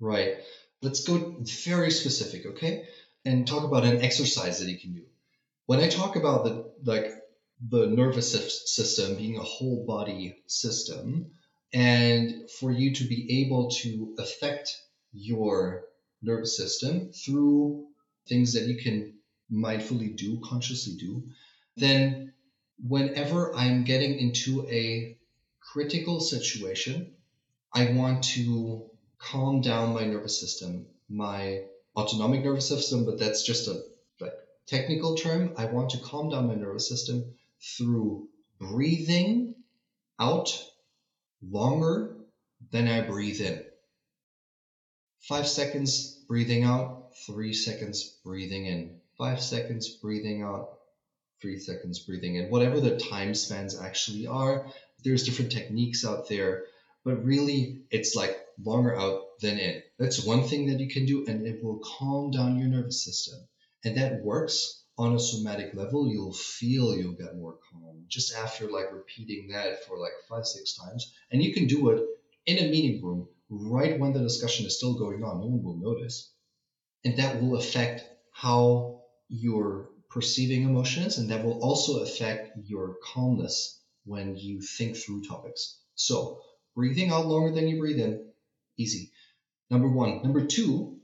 Right. 0.00 0.36
Let's 0.82 1.04
go 1.04 1.36
very 1.64 1.90
specific, 1.90 2.46
okay? 2.46 2.88
And 3.24 3.46
talk 3.46 3.64
about 3.64 3.84
an 3.84 4.02
exercise 4.02 4.60
that 4.60 4.68
you 4.70 4.78
can 4.78 4.94
do. 4.94 5.04
When 5.66 5.80
I 5.80 5.88
talk 5.88 6.16
about 6.16 6.44
the 6.44 6.72
like 6.84 7.12
the 7.68 7.86
nervous 7.86 8.32
system 8.72 9.16
being 9.16 9.36
a 9.36 9.42
whole 9.42 9.84
body 9.86 10.36
system, 10.46 11.32
and 11.72 12.48
for 12.60 12.70
you 12.70 12.94
to 12.94 13.04
be 13.04 13.42
able 13.44 13.70
to 13.70 14.14
affect 14.18 14.76
your 15.12 15.84
nervous 16.22 16.56
system 16.56 17.10
through 17.12 17.86
things 18.28 18.52
that 18.52 18.66
you 18.68 18.76
can 18.76 19.14
mindfully 19.50 20.16
do, 20.16 20.40
consciously 20.44 20.94
do, 20.96 21.24
then 21.76 22.32
whenever 22.86 23.54
I'm 23.54 23.84
getting 23.84 24.18
into 24.18 24.68
a 24.68 25.16
critical 25.60 26.20
situation, 26.20 27.14
I 27.72 27.92
want 27.92 28.24
to 28.34 28.90
calm 29.30 29.60
down 29.60 29.92
my 29.92 30.04
nervous 30.04 30.40
system, 30.40 30.86
my 31.08 31.62
autonomic 31.96 32.44
nervous 32.44 32.68
system, 32.68 33.04
but 33.04 33.18
that's 33.18 33.44
just 33.44 33.68
a 33.68 33.82
like 34.20 34.32
technical 34.66 35.16
term. 35.16 35.52
I 35.56 35.66
want 35.66 35.90
to 35.90 35.98
calm 35.98 36.30
down 36.30 36.46
my 36.46 36.54
nervous 36.54 36.88
system 36.88 37.24
through 37.76 38.28
breathing 38.58 39.54
out 40.18 40.50
longer 41.42 42.16
than 42.70 42.88
I 42.88 43.00
breathe 43.02 43.40
in. 43.40 43.64
Five 45.20 45.48
seconds 45.48 46.24
breathing 46.28 46.64
out, 46.64 47.10
three 47.26 47.52
seconds 47.52 48.18
breathing 48.24 48.66
in, 48.66 49.00
five 49.18 49.42
seconds 49.42 49.88
breathing 49.88 50.42
out, 50.42 50.68
three 51.42 51.58
seconds 51.58 51.98
breathing 52.00 52.36
in. 52.36 52.50
Whatever 52.50 52.80
the 52.80 52.96
time 52.96 53.34
spans 53.34 53.78
actually 53.78 54.26
are, 54.26 54.66
there's 55.02 55.24
different 55.24 55.52
techniques 55.52 56.04
out 56.04 56.28
there, 56.28 56.64
but 57.04 57.24
really 57.24 57.82
it's 57.90 58.14
like 58.14 58.45
longer 58.62 58.98
out 58.98 59.38
than 59.40 59.58
in. 59.58 59.82
That's 59.98 60.24
one 60.24 60.44
thing 60.44 60.66
that 60.66 60.80
you 60.80 60.88
can 60.88 61.06
do, 61.06 61.24
and 61.26 61.46
it 61.46 61.62
will 61.62 61.80
calm 61.80 62.30
down 62.30 62.58
your 62.58 62.68
nervous 62.68 63.04
system. 63.04 63.46
And 63.84 63.96
that 63.96 64.22
works 64.24 64.82
on 64.98 65.14
a 65.14 65.20
somatic 65.20 65.74
level. 65.74 66.10
You'll 66.10 66.32
feel 66.32 66.96
you'll 66.96 67.12
get 67.12 67.36
more 67.36 67.58
calm 67.70 68.04
just 68.08 68.34
after 68.34 68.70
like 68.70 68.92
repeating 68.92 69.48
that 69.48 69.84
for 69.84 69.98
like 69.98 70.12
five, 70.28 70.46
six 70.46 70.76
times. 70.76 71.12
And 71.30 71.42
you 71.42 71.52
can 71.52 71.66
do 71.66 71.90
it 71.90 72.04
in 72.46 72.58
a 72.58 72.70
meeting 72.70 73.04
room 73.04 73.28
right 73.50 73.98
when 73.98 74.12
the 74.12 74.20
discussion 74.20 74.66
is 74.66 74.76
still 74.76 74.98
going 74.98 75.22
on. 75.22 75.40
No 75.40 75.46
one 75.46 75.62
will 75.62 75.76
notice. 75.76 76.32
And 77.04 77.16
that 77.18 77.40
will 77.40 77.56
affect 77.56 78.04
how 78.32 79.02
you're 79.28 79.90
perceiving 80.08 80.62
emotions, 80.62 81.18
and 81.18 81.30
that 81.30 81.44
will 81.44 81.60
also 81.62 82.02
affect 82.02 82.56
your 82.64 82.96
calmness 83.02 83.80
when 84.04 84.36
you 84.36 84.60
think 84.60 84.96
through 84.96 85.22
topics. 85.24 85.78
So, 85.94 86.40
breathing 86.74 87.10
out 87.10 87.26
longer 87.26 87.54
than 87.54 87.68
you 87.68 87.78
breathe 87.78 88.00
in, 88.00 88.32
easy. 88.76 89.10
Number 89.70 89.88
one. 89.88 90.22
Number 90.22 90.46
two, 90.46 90.98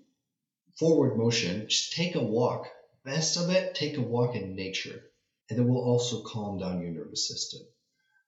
forward 0.79 1.17
motion. 1.17 1.69
Just 1.69 1.93
take 1.93 2.15
a 2.15 2.23
walk. 2.23 2.69
Best 3.05 3.37
of 3.37 3.51
it, 3.51 3.75
take 3.75 3.97
a 3.97 4.03
walk 4.03 4.37
in 4.37 4.55
nature, 4.55 5.03
and 5.51 5.59
it 5.59 5.63
will 5.63 5.83
also 5.83 6.23
calm 6.23 6.59
down 6.59 6.81
your 6.81 6.93
nervous 6.93 7.27
system, 7.27 7.61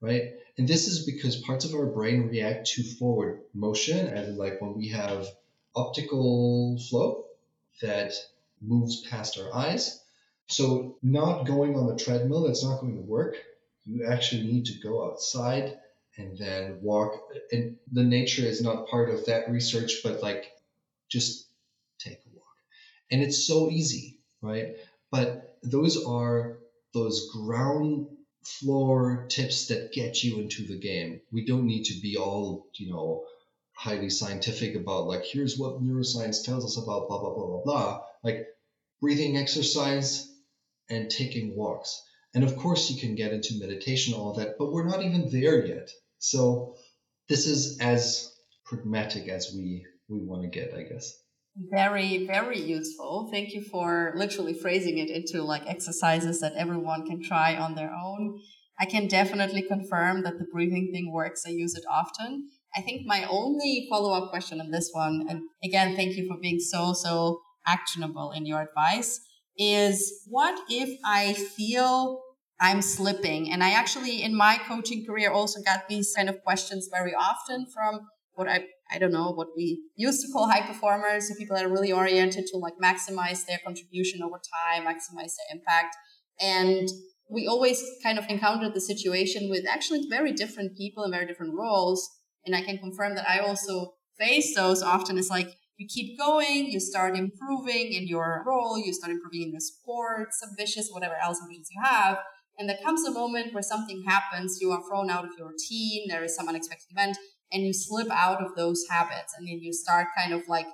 right? 0.01 0.33
And 0.59 0.67
this 0.67 0.89
is 0.89 1.07
because 1.07 1.37
parts 1.37 1.65
of 1.65 1.75
our 1.75 1.87
brain 1.87 2.29
react 2.29 2.67
to 2.73 2.83
forward 2.83 3.43
motion, 3.55 4.09
and 4.09 4.37
like 4.37 4.61
when 4.61 4.75
we 4.75 4.89
have 4.89 5.29
optical 5.77 6.77
flow 6.89 7.27
that 7.83 8.13
moves 8.61 9.03
past 9.03 9.39
our 9.39 9.55
eyes. 9.55 10.01
So, 10.49 10.99
not 11.03 11.47
going 11.47 11.77
on 11.77 11.87
the 11.87 11.97
treadmill, 11.97 12.47
that's 12.47 12.65
not 12.65 12.81
going 12.81 12.97
to 12.97 13.03
work. 13.03 13.37
You 13.87 14.07
actually 14.07 14.43
need 14.43 14.67
to 14.67 14.81
go 14.83 15.11
outside 15.11 15.79
and 16.17 16.37
then 16.39 16.79
walk. 16.81 17.21
And 17.53 17.77
the 17.93 18.05
nature 18.05 18.43
is 18.43 18.63
not 18.63 18.89
part 18.89 19.11
of 19.11 19.27
that 19.27 19.51
research, 19.51 20.01
but 20.03 20.23
like 20.23 20.51
just 21.11 21.47
take 21.99 22.19
a 22.27 22.35
walk. 22.35 22.45
And 23.11 23.23
it's 23.23 23.47
so 23.47 23.71
easy, 23.71 24.19
right? 24.43 24.77
But 25.11 25.57
those 25.63 26.05
are 26.05 26.59
those 26.93 27.31
ground 27.33 28.09
floor 28.45 29.27
tips 29.29 29.69
that 29.69 29.93
get 29.93 30.23
you 30.23 30.39
into 30.39 30.67
the 30.67 30.79
game. 30.79 31.21
We 31.33 31.47
don't 31.47 31.67
need 31.67 31.85
to 31.85 32.01
be 32.01 32.17
all, 32.17 32.67
you 32.75 32.93
know, 32.93 33.25
highly 33.73 34.11
scientific 34.11 34.77
about 34.77 35.07
like 35.07 35.25
here's 35.25 35.59
what 35.59 35.83
neuroscience 35.83 36.45
tells 36.45 36.65
us 36.65 36.77
about 36.77 37.09
blah 37.09 37.19
blah 37.19 37.35
blah 37.35 37.47
blah 37.47 37.63
blah. 37.65 38.01
Like 38.23 38.47
breathing 39.01 39.37
exercise 39.37 40.31
and 40.89 41.11
taking 41.11 41.57
walks. 41.57 42.01
And 42.35 42.45
of 42.45 42.57
course 42.57 42.91
you 42.91 43.01
can 43.01 43.15
get 43.15 43.33
into 43.33 43.59
meditation, 43.59 44.15
all 44.15 44.35
that, 44.35 44.59
but 44.59 44.73
we're 44.73 44.89
not 44.89 45.03
even 45.03 45.31
there 45.31 45.65
yet. 45.65 45.91
So 46.19 46.75
this 47.29 47.47
is 47.47 47.79
as 47.81 48.33
pragmatic 48.65 49.29
as 49.29 49.53
we 49.55 49.85
we 50.09 50.19
want 50.21 50.43
to 50.43 50.49
get, 50.49 50.75
I 50.75 50.83
guess. 50.83 51.13
Very, 51.57 52.27
very 52.27 52.61
useful. 52.61 53.29
Thank 53.31 53.55
you 53.55 53.63
for 53.63 54.13
literally 54.17 54.55
phrasing 54.55 54.99
it 54.99 55.09
into 55.09 55.43
like 55.43 55.63
exercises 55.67 56.41
that 56.41 56.55
everyone 56.55 57.07
can 57.07 57.23
try 57.23 57.57
on 57.57 57.75
their 57.75 57.93
own. 57.93 58.41
I 58.79 58.87
can 58.87 59.07
definitely 59.07 59.63
confirm 59.63 60.25
that 60.25 60.39
the 60.39 60.47
breathing 60.53 60.91
thing 60.93 61.13
works. 61.13 61.45
I 61.47 61.51
use 61.51 61.77
it 61.77 61.85
often. 61.89 62.49
I 62.77 62.81
think 62.81 63.07
my 63.07 63.25
only 63.31 63.87
follow 63.89 64.13
up 64.13 64.31
question 64.31 64.61
on 64.61 64.73
this 64.73 64.91
one, 64.93 65.27
and 65.29 65.43
again, 65.63 65.95
thank 65.95 66.17
you 66.17 66.27
for 66.27 66.37
being 66.41 66.59
so, 66.59 66.93
so 66.93 67.41
actionable 67.65 68.33
in 68.33 68.47
your 68.47 68.63
advice, 68.63 69.21
is 69.57 70.25
what 70.27 70.59
if 70.69 70.99
I 71.05 71.35
feel 71.35 72.21
I'm 72.61 72.83
slipping? 72.83 73.51
And 73.51 73.63
I 73.63 73.71
actually, 73.71 74.23
in 74.23 74.35
my 74.35 74.59
coaching 74.67 75.05
career, 75.07 75.31
also 75.31 75.61
got 75.63 75.89
these 75.89 76.13
kind 76.17 76.29
of 76.29 76.43
questions 76.43 76.89
very 76.91 77.15
often 77.15 77.67
from 77.73 78.09
what 78.35 78.49
I 78.49 78.65
I 78.91 78.99
don't 78.99 79.13
know 79.13 79.31
what 79.31 79.49
we 79.57 79.83
used 79.97 80.21
to 80.23 80.33
call 80.33 80.49
high 80.49 80.61
performers, 80.61 81.29
so 81.29 81.35
people 81.37 81.57
that 81.57 81.65
are 81.65 81.73
really 81.73 81.93
oriented 81.93 82.47
to 82.49 82.59
like 82.59 82.75
maximize 82.83 83.47
their 83.47 83.59
contribution 83.65 84.23
over 84.23 84.37
time, 84.37 84.85
maximize 84.85 85.33
their 85.37 85.57
impact. 85.57 85.97
And 86.41 86.89
we 87.31 87.47
always 87.47 87.83
kind 88.03 88.19
of 88.19 88.27
encountered 88.29 88.75
the 88.75 88.81
situation 88.81 89.49
with 89.49 89.65
actually 89.67 90.07
very 90.11 90.33
different 90.33 90.77
people 90.77 91.03
in 91.05 91.11
very 91.11 91.27
different 91.27 91.55
roles. 91.55 92.09
And 92.45 92.55
I 92.55 92.63
can 92.63 92.79
confirm 92.79 93.15
that 93.15 93.29
I 93.29 93.39
also 93.39 93.95
face 94.19 94.55
those 94.55 94.83
often. 94.83 95.17
It's 95.17 95.31
like 95.31 95.49
you 95.79 95.89
keep 95.89 96.19
going, 96.19 96.67
you 96.67 96.79
start 96.79 97.17
improving 97.17 97.93
in 97.93 98.07
your 98.07 98.45
role, 98.47 98.79
you 98.79 98.93
start 98.93 99.13
improving 99.13 99.43
in 99.43 99.51
your 99.53 99.61
sports, 99.61 100.47
ambitious, 100.49 100.91
whatever 100.91 101.15
else 101.23 101.41
ambitions 101.43 101.69
you 101.73 101.81
have. 101.83 102.19
And 102.59 102.69
there 102.69 102.79
comes 102.85 103.05
a 103.05 103.11
moment 103.11 103.53
where 103.53 103.63
something 103.63 104.05
happens, 104.07 104.59
you 104.61 104.71
are 104.71 104.83
thrown 104.89 105.11
out 105.11 105.25
of 105.25 105.31
your 105.37 105.49
routine, 105.49 106.07
there 106.09 106.25
is 106.25 106.37
some 106.37 106.49
unexpected 106.49 106.87
event, 106.91 107.17
and 107.53 107.63
you 107.63 107.73
slip 107.73 108.11
out 108.11 108.43
of 108.43 108.55
those 108.55 108.85
habits 108.91 109.35
and 109.37 109.47
then 109.47 109.59
you 109.61 109.73
start 109.73 110.09
kind 110.17 110.33
of 110.33 110.43
like 110.49 110.67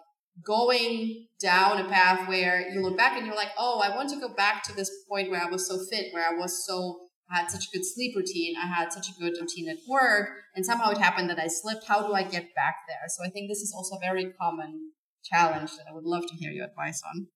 going 0.44 1.26
down 1.40 1.84
a 1.84 1.88
path 1.88 2.28
where 2.28 2.70
you 2.70 2.80
look 2.80 2.96
back 2.96 3.16
and 3.16 3.26
you're 3.26 3.36
like, 3.36 3.52
oh, 3.58 3.80
I 3.80 3.94
want 3.94 4.10
to 4.10 4.20
go 4.20 4.32
back 4.34 4.62
to 4.64 4.74
this 4.74 4.90
point 5.08 5.30
where 5.30 5.42
I 5.42 5.50
was 5.50 5.66
so 5.66 5.78
fit, 5.90 6.12
where 6.12 6.26
I 6.26 6.34
was 6.34 6.66
so 6.66 7.10
I 7.30 7.38
had 7.38 7.50
such 7.50 7.66
a 7.68 7.70
good 7.70 7.84
sleep 7.84 8.16
routine, 8.16 8.56
I 8.56 8.66
had 8.66 8.92
such 8.92 9.08
a 9.08 9.20
good 9.20 9.34
routine 9.40 9.68
at 9.68 9.76
work, 9.88 10.30
and 10.56 10.66
somehow 10.66 10.90
it 10.90 10.98
happened 10.98 11.30
that 11.30 11.38
I 11.38 11.46
slipped. 11.46 11.86
How 11.86 12.04
do 12.04 12.12
I 12.12 12.24
get 12.24 12.54
back 12.56 12.74
there? 12.88 13.06
So 13.08 13.24
I 13.24 13.30
think 13.30 13.48
this 13.48 13.60
is 13.60 13.72
also 13.72 13.96
a 13.96 14.00
very 14.00 14.32
common 14.40 14.90
challenge 15.22 15.70
that 15.76 15.84
I 15.88 15.94
would 15.94 16.04
love 16.04 16.26
to 16.26 16.34
hear 16.34 16.50
your 16.50 16.66
advice 16.66 17.00
on. 17.14 17.28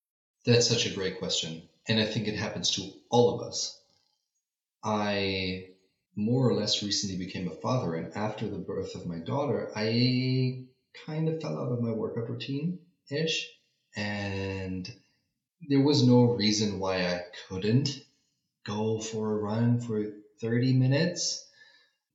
That's 0.45 0.69
such 0.69 0.87
a 0.87 0.95
great 0.95 1.19
question. 1.19 1.63
And 1.87 2.01
I 2.01 2.07
think 2.07 2.27
it 2.27 2.37
happens 2.37 2.71
to 2.73 2.91
all 3.11 3.39
of 3.39 3.47
us. 3.47 3.79
I 4.85 5.69
more 6.17 6.49
or 6.49 6.55
less 6.55 6.83
recently 6.83 7.17
became 7.17 7.49
a 7.49 7.57
father, 7.57 7.95
and 7.95 8.13
after 8.15 8.49
the 8.49 8.59
birth 8.59 8.95
of 8.95 9.07
my 9.07 9.19
daughter, 9.19 9.73
I 9.75 10.67
kind 11.07 11.29
of 11.29 11.41
fell 11.41 11.59
out 11.59 11.73
of 11.73 11.81
my 11.81 11.91
workout 11.91 12.29
routine 12.29 12.81
ish, 13.11 13.49
and 13.97 14.89
there 15.69 15.81
was 15.81 16.07
no 16.07 16.23
reason 16.23 16.79
why 16.79 17.07
I 17.07 17.23
couldn't 17.49 17.91
go 18.65 19.01
for 19.01 19.33
a 19.33 19.41
run 19.41 19.81
for 19.81 20.05
30 20.41 20.75
minutes, 20.75 21.49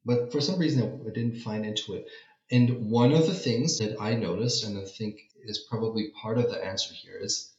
but 0.06 0.32
for 0.32 0.40
some 0.40 0.60
reason 0.60 1.04
I 1.08 1.14
didn't 1.14 1.42
find 1.42 1.66
into 1.66 1.96
it. 1.96 2.06
And 2.52 2.90
one 2.90 3.12
of 3.12 3.28
the 3.28 3.34
things 3.34 3.80
that 3.80 4.00
I 4.00 4.16
noticed, 4.16 4.64
and 4.64 4.78
I 4.78 4.86
think 4.86 5.20
is 5.44 5.66
probably 5.70 6.12
part 6.22 6.38
of 6.38 6.50
the 6.50 6.64
answer 6.64 6.94
here, 6.94 7.20
is 7.20 7.54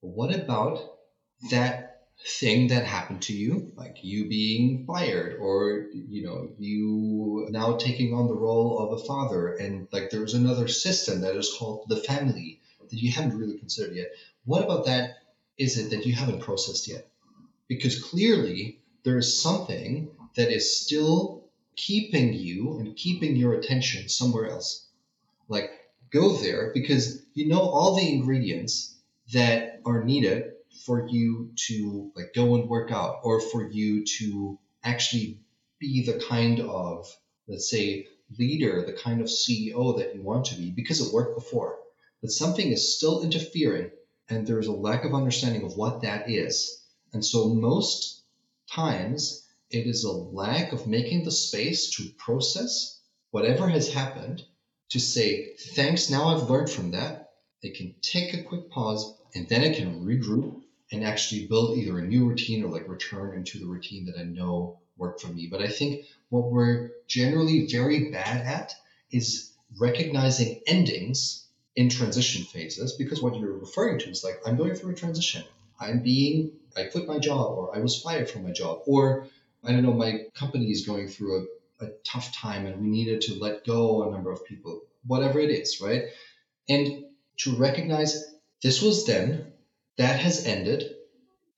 what 0.00 0.34
about 0.34 0.80
that 1.50 1.87
thing 2.26 2.68
that 2.68 2.84
happened 2.84 3.22
to 3.22 3.32
you, 3.32 3.72
like 3.76 3.98
you 4.02 4.28
being 4.28 4.84
fired 4.86 5.38
or, 5.40 5.86
you 5.92 6.22
know, 6.22 6.48
you 6.58 7.46
now 7.50 7.76
taking 7.76 8.12
on 8.12 8.26
the 8.26 8.34
role 8.34 8.78
of 8.80 9.00
a 9.00 9.04
father 9.04 9.54
and 9.54 9.86
like 9.92 10.10
there's 10.10 10.34
another 10.34 10.68
system 10.68 11.20
that 11.20 11.36
is 11.36 11.54
called 11.58 11.84
the 11.88 11.96
family 11.96 12.60
that 12.90 13.00
you 13.00 13.12
haven't 13.12 13.38
really 13.38 13.58
considered 13.58 13.94
yet. 13.94 14.08
What 14.44 14.64
about 14.64 14.86
that 14.86 15.18
is 15.56 15.78
it 15.78 15.90
that 15.90 16.06
you 16.06 16.12
haven't 16.12 16.40
processed 16.40 16.88
yet? 16.88 17.08
Because 17.68 18.02
clearly 18.02 18.80
there 19.04 19.18
is 19.18 19.40
something 19.40 20.10
that 20.34 20.50
is 20.50 20.76
still 20.76 21.44
keeping 21.76 22.32
you 22.32 22.78
and 22.78 22.96
keeping 22.96 23.36
your 23.36 23.54
attention 23.54 24.08
somewhere 24.08 24.48
else. 24.50 24.88
Like 25.48 25.70
go 26.10 26.36
there 26.36 26.72
because 26.74 27.22
you 27.34 27.46
know 27.46 27.60
all 27.60 27.94
the 27.94 28.12
ingredients 28.12 28.96
that 29.32 29.80
are 29.84 30.02
needed 30.02 30.52
for 30.84 31.08
you 31.08 31.52
to 31.66 32.10
like 32.14 32.32
go 32.34 32.54
and 32.54 32.68
work 32.68 32.90
out 32.90 33.20
or 33.22 33.40
for 33.40 33.68
you 33.68 34.04
to 34.04 34.58
actually 34.84 35.40
be 35.78 36.04
the 36.04 36.24
kind 36.28 36.60
of 36.60 37.06
let's 37.46 37.70
say 37.70 38.06
leader 38.38 38.84
the 38.84 38.92
kind 38.92 39.20
of 39.20 39.26
ceo 39.26 39.96
that 39.98 40.14
you 40.14 40.22
want 40.22 40.46
to 40.46 40.54
be 40.56 40.70
because 40.70 41.00
it 41.00 41.12
worked 41.12 41.34
before. 41.34 41.78
But 42.20 42.30
something 42.30 42.70
is 42.70 42.96
still 42.96 43.22
interfering 43.22 43.90
and 44.28 44.46
there's 44.46 44.66
a 44.66 44.72
lack 44.72 45.04
of 45.04 45.14
understanding 45.14 45.64
of 45.64 45.76
what 45.76 46.02
that 46.02 46.30
is. 46.30 46.84
And 47.12 47.24
so 47.24 47.48
most 47.48 48.22
times 48.70 49.46
it 49.70 49.86
is 49.86 50.04
a 50.04 50.12
lack 50.12 50.72
of 50.72 50.86
making 50.86 51.24
the 51.24 51.30
space 51.30 51.96
to 51.96 52.10
process 52.18 53.00
whatever 53.30 53.68
has 53.68 53.92
happened 53.92 54.44
to 54.90 54.98
say 54.98 55.54
thanks 55.74 56.10
now 56.10 56.28
i've 56.28 56.48
learned 56.50 56.70
from 56.70 56.92
that. 56.92 57.32
I 57.64 57.68
can 57.74 57.94
take 58.00 58.34
a 58.34 58.42
quick 58.42 58.70
pause 58.70 59.14
and 59.34 59.48
then 59.48 59.62
i 59.62 59.74
can 59.74 60.04
regroup 60.04 60.62
and 60.90 61.04
actually 61.04 61.46
build 61.46 61.76
either 61.76 61.98
a 61.98 62.06
new 62.06 62.26
routine 62.26 62.64
or 62.64 62.70
like 62.70 62.88
return 62.88 63.36
into 63.36 63.58
the 63.58 63.66
routine 63.66 64.06
that 64.06 64.18
I 64.18 64.24
know 64.24 64.78
worked 64.96 65.20
for 65.20 65.28
me. 65.28 65.48
But 65.50 65.62
I 65.62 65.68
think 65.68 66.06
what 66.28 66.50
we're 66.50 66.90
generally 67.06 67.66
very 67.66 68.10
bad 68.10 68.46
at 68.46 68.74
is 69.10 69.52
recognizing 69.78 70.60
endings 70.66 71.46
in 71.76 71.88
transition 71.88 72.44
phases 72.44 72.92
because 72.94 73.22
what 73.22 73.36
you're 73.36 73.52
referring 73.52 73.98
to 74.00 74.10
is 74.10 74.24
like, 74.24 74.40
I'm 74.46 74.56
going 74.56 74.74
through 74.74 74.92
a 74.92 74.96
transition. 74.96 75.44
I'm 75.80 76.00
being, 76.00 76.52
I 76.76 76.84
quit 76.84 77.06
my 77.06 77.18
job 77.18 77.56
or 77.56 77.76
I 77.76 77.80
was 77.80 78.00
fired 78.02 78.28
from 78.28 78.44
my 78.44 78.50
job 78.50 78.80
or 78.86 79.28
I 79.64 79.72
don't 79.72 79.82
know, 79.82 79.92
my 79.92 80.24
company 80.34 80.70
is 80.70 80.86
going 80.86 81.08
through 81.08 81.46
a, 81.80 81.86
a 81.86 81.88
tough 82.04 82.34
time 82.34 82.66
and 82.66 82.80
we 82.80 82.88
needed 82.88 83.20
to 83.22 83.38
let 83.38 83.64
go 83.64 84.08
a 84.08 84.10
number 84.10 84.32
of 84.32 84.44
people, 84.44 84.82
whatever 85.06 85.38
it 85.38 85.50
is, 85.50 85.80
right? 85.80 86.04
And 86.68 87.04
to 87.38 87.54
recognize 87.56 88.24
this 88.62 88.82
was 88.82 89.06
then, 89.06 89.52
that 89.98 90.20
has 90.20 90.46
ended. 90.46 90.84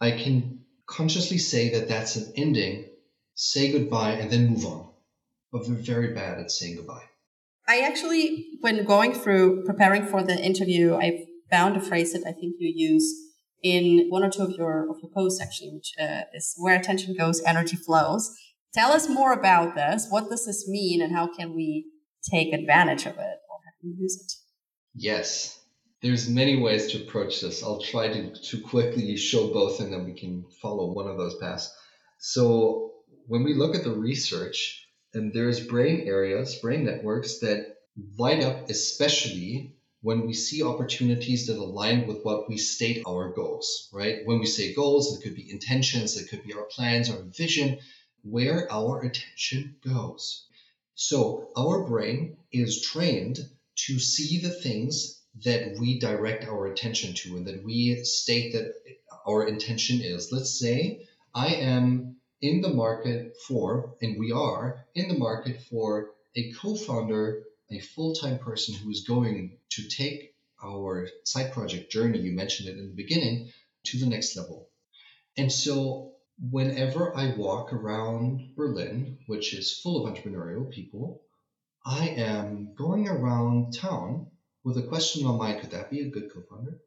I 0.00 0.10
can 0.12 0.60
consciously 0.86 1.38
say 1.38 1.70
that 1.70 1.88
that's 1.88 2.16
an 2.16 2.32
ending, 2.36 2.86
say 3.34 3.70
goodbye, 3.70 4.12
and 4.12 4.30
then 4.30 4.48
move 4.48 4.64
on. 4.64 4.90
But 5.52 5.68
we're 5.68 5.74
very 5.74 6.14
bad 6.14 6.38
at 6.38 6.50
saying 6.50 6.76
goodbye. 6.76 7.04
I 7.68 7.80
actually, 7.80 8.58
when 8.60 8.84
going 8.84 9.12
through 9.12 9.64
preparing 9.64 10.04
for 10.04 10.22
the 10.22 10.36
interview, 10.36 10.94
I 10.94 11.26
found 11.50 11.76
a 11.76 11.80
phrase 11.80 12.12
that 12.12 12.26
I 12.26 12.32
think 12.32 12.56
you 12.58 12.72
use 12.74 13.14
in 13.62 14.08
one 14.08 14.24
or 14.24 14.30
two 14.30 14.42
of 14.42 14.50
your 14.52 14.90
of 14.90 14.96
your 15.02 15.10
posts, 15.12 15.40
actually, 15.40 15.70
which 15.74 15.92
uh, 16.00 16.22
is 16.34 16.54
"Where 16.56 16.76
attention 16.76 17.14
goes, 17.16 17.42
energy 17.42 17.76
flows." 17.76 18.34
Tell 18.72 18.92
us 18.92 19.08
more 19.08 19.32
about 19.32 19.74
this. 19.74 20.06
What 20.08 20.30
does 20.30 20.46
this 20.46 20.68
mean, 20.68 21.02
and 21.02 21.12
how 21.12 21.26
can 21.26 21.54
we 21.54 21.86
take 22.28 22.52
advantage 22.52 23.06
of 23.06 23.14
it 23.18 23.38
or 23.48 23.58
how 23.64 23.72
can 23.80 23.90
we 23.90 23.96
use 23.98 24.16
it? 24.16 24.32
Yes, 24.94 25.59
there's 26.02 26.28
many 26.28 26.56
ways 26.56 26.88
to 26.88 27.02
approach 27.02 27.40
this. 27.40 27.62
I'll 27.62 27.80
try 27.80 28.08
to, 28.08 28.34
to 28.34 28.60
quickly 28.60 29.16
show 29.16 29.52
both 29.52 29.80
and 29.80 29.92
then 29.92 30.04
we 30.04 30.14
can 30.14 30.44
follow 30.62 30.92
one 30.92 31.06
of 31.06 31.18
those 31.18 31.36
paths. 31.36 31.72
So 32.18 32.92
when 33.26 33.44
we 33.44 33.54
look 33.54 33.74
at 33.74 33.84
the 33.84 33.92
research, 33.92 34.86
and 35.12 35.32
there's 35.32 35.66
brain 35.66 36.02
areas, 36.06 36.56
brain 36.56 36.84
networks 36.84 37.40
that 37.40 37.76
light 38.16 38.42
up 38.42 38.70
especially 38.70 39.74
when 40.02 40.26
we 40.26 40.32
see 40.32 40.62
opportunities 40.62 41.46
that 41.46 41.58
align 41.58 42.06
with 42.06 42.22
what 42.22 42.48
we 42.48 42.56
state 42.56 43.02
our 43.06 43.32
goals, 43.32 43.90
right? 43.92 44.20
When 44.24 44.38
we 44.38 44.46
say 44.46 44.72
goals, 44.72 45.14
it 45.14 45.22
could 45.22 45.34
be 45.34 45.50
intentions, 45.50 46.16
it 46.16 46.28
could 46.30 46.42
be 46.42 46.54
our 46.54 46.64
plans, 46.64 47.10
our 47.10 47.20
vision, 47.22 47.78
where 48.22 48.72
our 48.72 49.00
attention 49.00 49.76
goes. 49.84 50.46
So 50.94 51.50
our 51.56 51.86
brain 51.86 52.38
is 52.52 52.82
trained 52.82 53.38
to 53.86 53.98
see 53.98 54.40
the 54.40 54.50
things 54.50 55.19
that 55.44 55.76
we 55.78 55.98
direct 55.98 56.44
our 56.44 56.66
attention 56.66 57.14
to 57.14 57.36
and 57.36 57.46
that 57.46 57.64
we 57.64 58.02
state 58.04 58.52
that 58.52 58.74
our 59.26 59.46
intention 59.46 60.00
is. 60.00 60.32
Let's 60.32 60.58
say 60.58 61.06
I 61.34 61.54
am 61.54 62.16
in 62.40 62.60
the 62.60 62.72
market 62.72 63.36
for, 63.46 63.94
and 64.00 64.18
we 64.18 64.32
are 64.32 64.86
in 64.94 65.08
the 65.08 65.18
market 65.18 65.62
for 65.62 66.10
a 66.34 66.52
co 66.52 66.74
founder, 66.74 67.44
a 67.70 67.78
full 67.78 68.14
time 68.14 68.38
person 68.38 68.74
who 68.74 68.90
is 68.90 69.04
going 69.06 69.58
to 69.70 69.88
take 69.88 70.34
our 70.62 71.08
side 71.24 71.52
project 71.52 71.90
journey, 71.90 72.18
you 72.18 72.32
mentioned 72.32 72.68
it 72.68 72.78
in 72.78 72.88
the 72.88 72.94
beginning, 72.94 73.50
to 73.84 73.98
the 73.98 74.06
next 74.06 74.36
level. 74.36 74.68
And 75.36 75.50
so 75.50 76.12
whenever 76.50 77.16
I 77.16 77.34
walk 77.34 77.72
around 77.72 78.54
Berlin, 78.56 79.18
which 79.26 79.54
is 79.54 79.78
full 79.78 80.04
of 80.04 80.12
entrepreneurial 80.12 80.70
people, 80.70 81.22
I 81.84 82.08
am 82.08 82.74
going 82.76 83.08
around 83.08 83.74
town 83.74 84.26
with 84.64 84.76
a 84.76 84.82
question 84.82 85.24
my 85.24 85.32
mind 85.32 85.60
could 85.60 85.70
that 85.70 85.90
be 85.90 86.00
a 86.00 86.10
good 86.10 86.32
co-founder? 86.32 86.78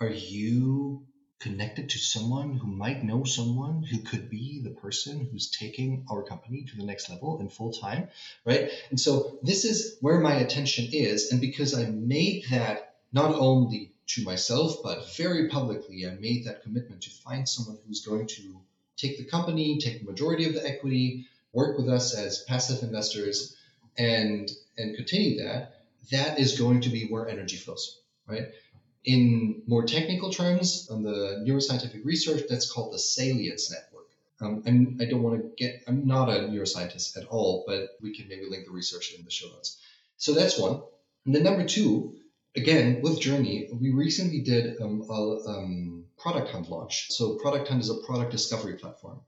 Are 0.00 0.10
you 0.10 1.06
connected 1.38 1.90
to 1.90 1.98
someone 1.98 2.56
who 2.56 2.66
might 2.66 3.04
know 3.04 3.24
someone 3.24 3.82
who 3.82 3.98
could 3.98 4.30
be 4.30 4.60
the 4.62 4.70
person 4.70 5.28
who's 5.30 5.50
taking 5.50 6.06
our 6.10 6.22
company 6.22 6.64
to 6.64 6.76
the 6.76 6.84
next 6.84 7.10
level 7.10 7.40
in 7.40 7.48
full 7.48 7.72
time 7.72 8.08
right? 8.44 8.70
And 8.90 8.98
so 8.98 9.38
this 9.42 9.64
is 9.64 9.96
where 10.00 10.20
my 10.20 10.34
attention 10.34 10.88
is 10.92 11.30
and 11.32 11.40
because 11.40 11.74
i 11.74 11.84
made 11.84 12.44
that 12.50 12.94
not 13.12 13.34
only 13.34 13.92
to 14.06 14.24
myself 14.24 14.76
but 14.82 15.14
very 15.16 15.48
publicly 15.48 16.06
i 16.06 16.10
made 16.10 16.46
that 16.46 16.62
commitment 16.62 17.02
to 17.02 17.10
find 17.10 17.46
someone 17.46 17.78
who's 17.86 18.04
going 18.04 18.26
to 18.26 18.60
take 18.96 19.18
the 19.18 19.24
company 19.24 19.78
take 19.78 20.00
the 20.00 20.10
majority 20.10 20.46
of 20.46 20.54
the 20.54 20.66
equity 20.66 21.26
work 21.52 21.76
with 21.76 21.88
us 21.88 22.14
as 22.14 22.44
passive 22.48 22.82
investors 22.82 23.56
and 23.98 24.50
and 24.78 24.96
continue 24.96 25.42
that 25.42 25.75
that 26.10 26.38
is 26.38 26.58
going 26.58 26.82
to 26.82 26.90
be 26.90 27.06
where 27.06 27.28
energy 27.28 27.56
flows, 27.56 28.00
right? 28.26 28.48
In 29.04 29.62
more 29.66 29.84
technical 29.84 30.30
terms, 30.30 30.88
on 30.90 31.02
the 31.02 31.44
neuroscientific 31.46 32.04
research, 32.04 32.42
that's 32.48 32.70
called 32.70 32.92
the 32.92 32.98
salience 32.98 33.70
network. 33.70 34.06
Um, 34.40 34.62
I'm, 34.66 34.98
I 35.00 35.04
don't 35.06 35.22
want 35.22 35.40
to 35.40 35.50
get, 35.56 35.82
I'm 35.86 36.06
not 36.06 36.28
a 36.28 36.40
neuroscientist 36.40 37.16
at 37.16 37.26
all, 37.26 37.64
but 37.66 37.90
we 38.02 38.14
can 38.14 38.28
maybe 38.28 38.46
link 38.48 38.66
the 38.66 38.72
research 38.72 39.14
in 39.16 39.24
the 39.24 39.30
show 39.30 39.46
notes. 39.48 39.80
So 40.18 40.34
that's 40.34 40.58
one. 40.58 40.82
And 41.24 41.34
then 41.34 41.44
number 41.44 41.64
two, 41.64 42.16
again, 42.56 43.00
with 43.02 43.20
Journey, 43.20 43.68
we 43.72 43.90
recently 43.90 44.40
did 44.40 44.80
um, 44.80 45.04
a 45.08 45.48
um, 45.48 46.04
product 46.18 46.50
hunt 46.50 46.68
launch. 46.68 47.06
So 47.10 47.36
Product 47.36 47.68
Hunt 47.68 47.82
is 47.82 47.90
a 47.90 48.06
product 48.06 48.32
discovery 48.32 48.74
platform. 48.74 49.20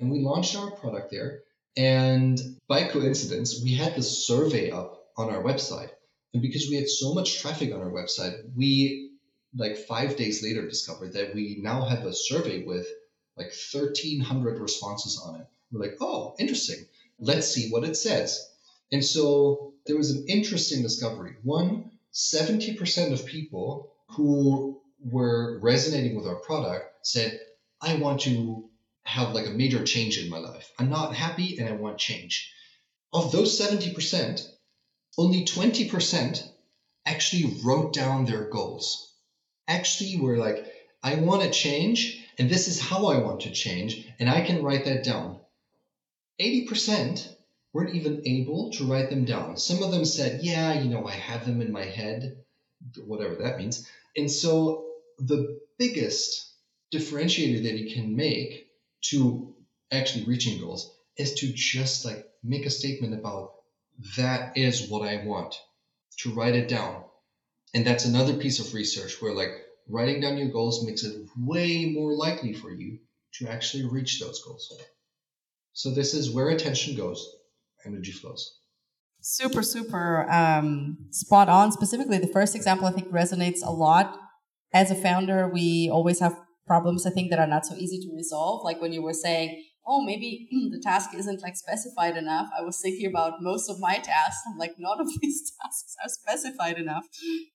And 0.00 0.10
we 0.10 0.20
launched 0.20 0.56
our 0.56 0.70
product 0.70 1.10
there. 1.10 1.40
And 1.76 2.38
by 2.68 2.84
coincidence, 2.84 3.60
we 3.62 3.74
had 3.74 3.96
this 3.96 4.26
survey 4.26 4.70
up 4.70 5.06
on 5.16 5.30
our 5.30 5.42
website 5.42 5.90
and 6.34 6.42
because 6.42 6.68
we 6.68 6.74
had 6.76 6.88
so 6.88 7.14
much 7.14 7.40
traffic 7.40 7.72
on 7.72 7.80
our 7.80 7.90
website, 7.90 8.42
we 8.56 9.12
like 9.56 9.76
five 9.76 10.16
days 10.16 10.42
later 10.42 10.68
discovered 10.68 11.12
that 11.12 11.32
we 11.32 11.58
now 11.60 11.84
have 11.84 12.04
a 12.04 12.12
survey 12.12 12.64
with 12.64 12.88
like 13.36 13.52
1,300 13.72 14.58
responses 14.58 15.22
on 15.24 15.40
it. 15.40 15.46
We're 15.70 15.80
like, 15.80 15.96
oh, 16.00 16.34
interesting. 16.40 16.86
Let's 17.20 17.46
see 17.46 17.70
what 17.70 17.84
it 17.84 17.96
says. 17.96 18.50
And 18.90 19.04
so 19.04 19.74
there 19.86 19.96
was 19.96 20.10
an 20.10 20.26
interesting 20.28 20.82
discovery. 20.82 21.36
One, 21.44 21.92
70% 22.12 23.12
of 23.12 23.26
people 23.26 23.92
who 24.08 24.80
were 25.04 25.60
resonating 25.60 26.16
with 26.16 26.26
our 26.26 26.36
product 26.36 27.06
said, 27.06 27.38
I 27.80 27.94
want 27.94 28.22
to 28.22 28.68
have 29.04 29.34
like 29.34 29.46
a 29.46 29.50
major 29.50 29.84
change 29.84 30.18
in 30.18 30.30
my 30.30 30.38
life. 30.38 30.72
I'm 30.80 30.90
not 30.90 31.14
happy 31.14 31.58
and 31.58 31.68
I 31.68 31.72
want 31.72 31.98
change. 31.98 32.52
Of 33.12 33.30
those 33.30 33.58
70%, 33.60 34.48
only 35.16 35.44
20% 35.44 36.42
actually 37.06 37.60
wrote 37.64 37.92
down 37.92 38.24
their 38.24 38.48
goals. 38.48 39.12
Actually, 39.68 40.20
were 40.20 40.36
like, 40.36 40.66
I 41.02 41.16
want 41.16 41.42
to 41.42 41.50
change, 41.50 42.24
and 42.38 42.48
this 42.48 42.68
is 42.68 42.80
how 42.80 43.06
I 43.06 43.18
want 43.18 43.40
to 43.42 43.50
change, 43.50 44.06
and 44.18 44.28
I 44.28 44.40
can 44.40 44.62
write 44.62 44.86
that 44.86 45.04
down. 45.04 45.40
80% 46.40 47.28
weren't 47.72 47.94
even 47.94 48.22
able 48.26 48.70
to 48.72 48.84
write 48.84 49.10
them 49.10 49.24
down. 49.24 49.56
Some 49.56 49.82
of 49.82 49.90
them 49.90 50.04
said, 50.04 50.42
Yeah, 50.42 50.72
you 50.80 50.90
know, 50.90 51.06
I 51.06 51.12
have 51.12 51.44
them 51.44 51.60
in 51.60 51.72
my 51.72 51.84
head, 51.84 52.36
whatever 53.04 53.34
that 53.36 53.58
means. 53.58 53.86
And 54.16 54.30
so 54.30 54.86
the 55.18 55.60
biggest 55.78 56.54
differentiator 56.92 57.64
that 57.64 57.78
you 57.78 57.94
can 57.94 58.16
make 58.16 58.68
to 59.10 59.54
actually 59.90 60.24
reaching 60.24 60.60
goals 60.60 60.96
is 61.16 61.34
to 61.34 61.52
just 61.52 62.04
like 62.04 62.26
make 62.42 62.66
a 62.66 62.70
statement 62.70 63.14
about 63.14 63.52
that 64.16 64.56
is 64.56 64.88
what 64.88 65.06
I 65.06 65.24
want, 65.24 65.54
to 66.18 66.32
write 66.32 66.54
it 66.54 66.68
down. 66.68 67.04
And 67.74 67.86
that's 67.86 68.04
another 68.04 68.34
piece 68.34 68.60
of 68.60 68.72
research 68.74 69.20
where 69.20 69.32
like 69.32 69.50
writing 69.88 70.20
down 70.20 70.38
your 70.38 70.48
goals 70.48 70.84
makes 70.84 71.04
it 71.04 71.26
way 71.36 71.86
more 71.86 72.14
likely 72.14 72.52
for 72.52 72.70
you 72.70 72.98
to 73.34 73.48
actually 73.48 73.84
reach 73.84 74.20
those 74.20 74.42
goals. 74.44 74.72
So 75.72 75.90
this 75.90 76.14
is 76.14 76.30
where 76.30 76.50
attention 76.50 76.96
goes, 76.96 77.28
energy 77.84 78.12
flows. 78.12 78.58
Super, 79.20 79.62
super 79.62 80.30
um, 80.30 80.98
spot 81.10 81.48
on. 81.48 81.72
Specifically, 81.72 82.18
the 82.18 82.28
first 82.28 82.54
example 82.54 82.86
I 82.86 82.92
think 82.92 83.10
resonates 83.10 83.64
a 83.64 83.72
lot. 83.72 84.18
As 84.72 84.90
a 84.90 84.94
founder, 84.94 85.48
we 85.48 85.88
always 85.90 86.20
have 86.20 86.36
problems 86.66 87.06
I 87.06 87.10
think 87.10 87.30
that 87.30 87.38
are 87.38 87.46
not 87.46 87.66
so 87.66 87.74
easy 87.74 87.98
to 88.00 88.14
resolve. 88.14 88.64
Like 88.64 88.80
when 88.80 88.92
you 88.92 89.02
were 89.02 89.14
saying, 89.14 89.64
oh, 89.86 90.02
maybe 90.02 90.48
the 90.70 90.80
task 90.82 91.10
isn't 91.14 91.42
like 91.42 91.56
specified 91.56 92.16
enough. 92.16 92.48
I 92.58 92.62
was 92.62 92.80
thinking 92.80 93.06
about 93.06 93.42
most 93.42 93.68
of 93.68 93.80
my 93.80 93.98
tasks. 93.98 94.42
I'm 94.50 94.58
like, 94.58 94.74
none 94.78 95.00
of 95.00 95.08
these 95.20 95.52
tasks 95.62 95.96
are 96.02 96.08
specified 96.08 96.78
enough. 96.78 97.04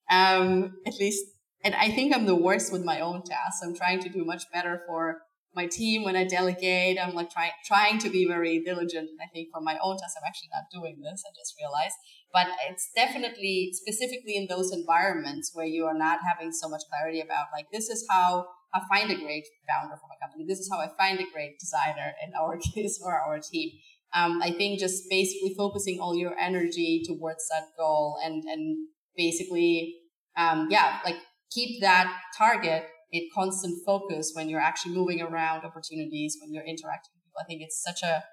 Um, 0.09 0.73
at 0.85 0.95
least, 0.99 1.25
and 1.63 1.75
I 1.75 1.89
think 1.89 2.15
I'm 2.15 2.25
the 2.25 2.35
worst 2.35 2.71
with 2.71 2.83
my 2.83 2.99
own 2.99 3.23
tasks. 3.23 3.61
I'm 3.63 3.75
trying 3.75 3.99
to 4.01 4.09
do 4.09 4.23
much 4.23 4.43
better 4.53 4.81
for 4.87 5.21
my 5.55 5.65
team 5.65 6.03
when 6.03 6.15
I 6.15 6.25
delegate. 6.25 6.97
I'm 7.01 7.15
like 7.15 7.31
trying 7.31 7.51
trying 7.65 7.97
to 7.99 8.09
be 8.09 8.25
very 8.25 8.59
diligent. 8.63 9.09
And 9.09 9.19
I 9.21 9.27
think 9.33 9.49
for 9.51 9.61
my 9.61 9.77
own 9.81 9.97
tasks, 9.97 10.15
I'm 10.17 10.27
actually 10.27 10.49
not 10.53 10.65
doing 10.71 11.01
this. 11.01 11.23
I 11.25 11.31
just 11.37 11.55
realized. 11.59 11.95
But 12.31 12.47
it's 12.69 12.89
definitely 12.95 13.71
specifically 13.73 14.35
in 14.35 14.47
those 14.47 14.71
environments 14.71 15.51
where 15.53 15.65
you 15.65 15.85
are 15.85 15.97
not 15.97 16.19
having 16.27 16.51
so 16.51 16.69
much 16.69 16.83
clarity 16.89 17.21
about 17.21 17.47
like 17.51 17.65
this 17.71 17.89
is 17.89 18.05
how 18.09 18.45
I 18.73 18.81
find 18.87 19.09
a 19.11 19.15
great 19.15 19.45
founder 19.67 19.95
for 19.95 20.07
my 20.07 20.15
company. 20.21 20.45
This 20.47 20.59
is 20.59 20.69
how 20.71 20.79
I 20.79 20.89
find 20.97 21.19
a 21.19 21.31
great 21.33 21.59
designer 21.59 22.13
in 22.23 22.33
our 22.39 22.57
case 22.75 22.99
or 23.03 23.13
our 23.13 23.39
team. 23.39 23.71
Um, 24.13 24.41
I 24.41 24.51
think 24.51 24.79
just 24.79 25.03
basically 25.09 25.53
focusing 25.55 25.99
all 25.99 26.15
your 26.15 26.37
energy 26.37 27.03
towards 27.05 27.47
that 27.49 27.67
goal 27.77 28.17
and 28.23 28.43
and 28.43 28.87
basically 29.15 29.95
um, 30.35 30.67
yeah 30.71 30.99
like 31.05 31.17
keep 31.51 31.81
that 31.81 32.11
target 32.37 32.85
in 33.11 33.27
constant 33.33 33.83
focus 33.85 34.31
when 34.35 34.49
you're 34.49 34.61
actually 34.61 34.93
moving 34.93 35.21
around 35.21 35.65
opportunities, 35.65 36.37
when 36.41 36.53
you're 36.53 36.63
interacting 36.63 37.11
with 37.15 37.23
people. 37.25 37.41
I 37.41 37.45
think 37.45 37.61
it's 37.61 37.81
such 37.81 38.03
a 38.03 38.23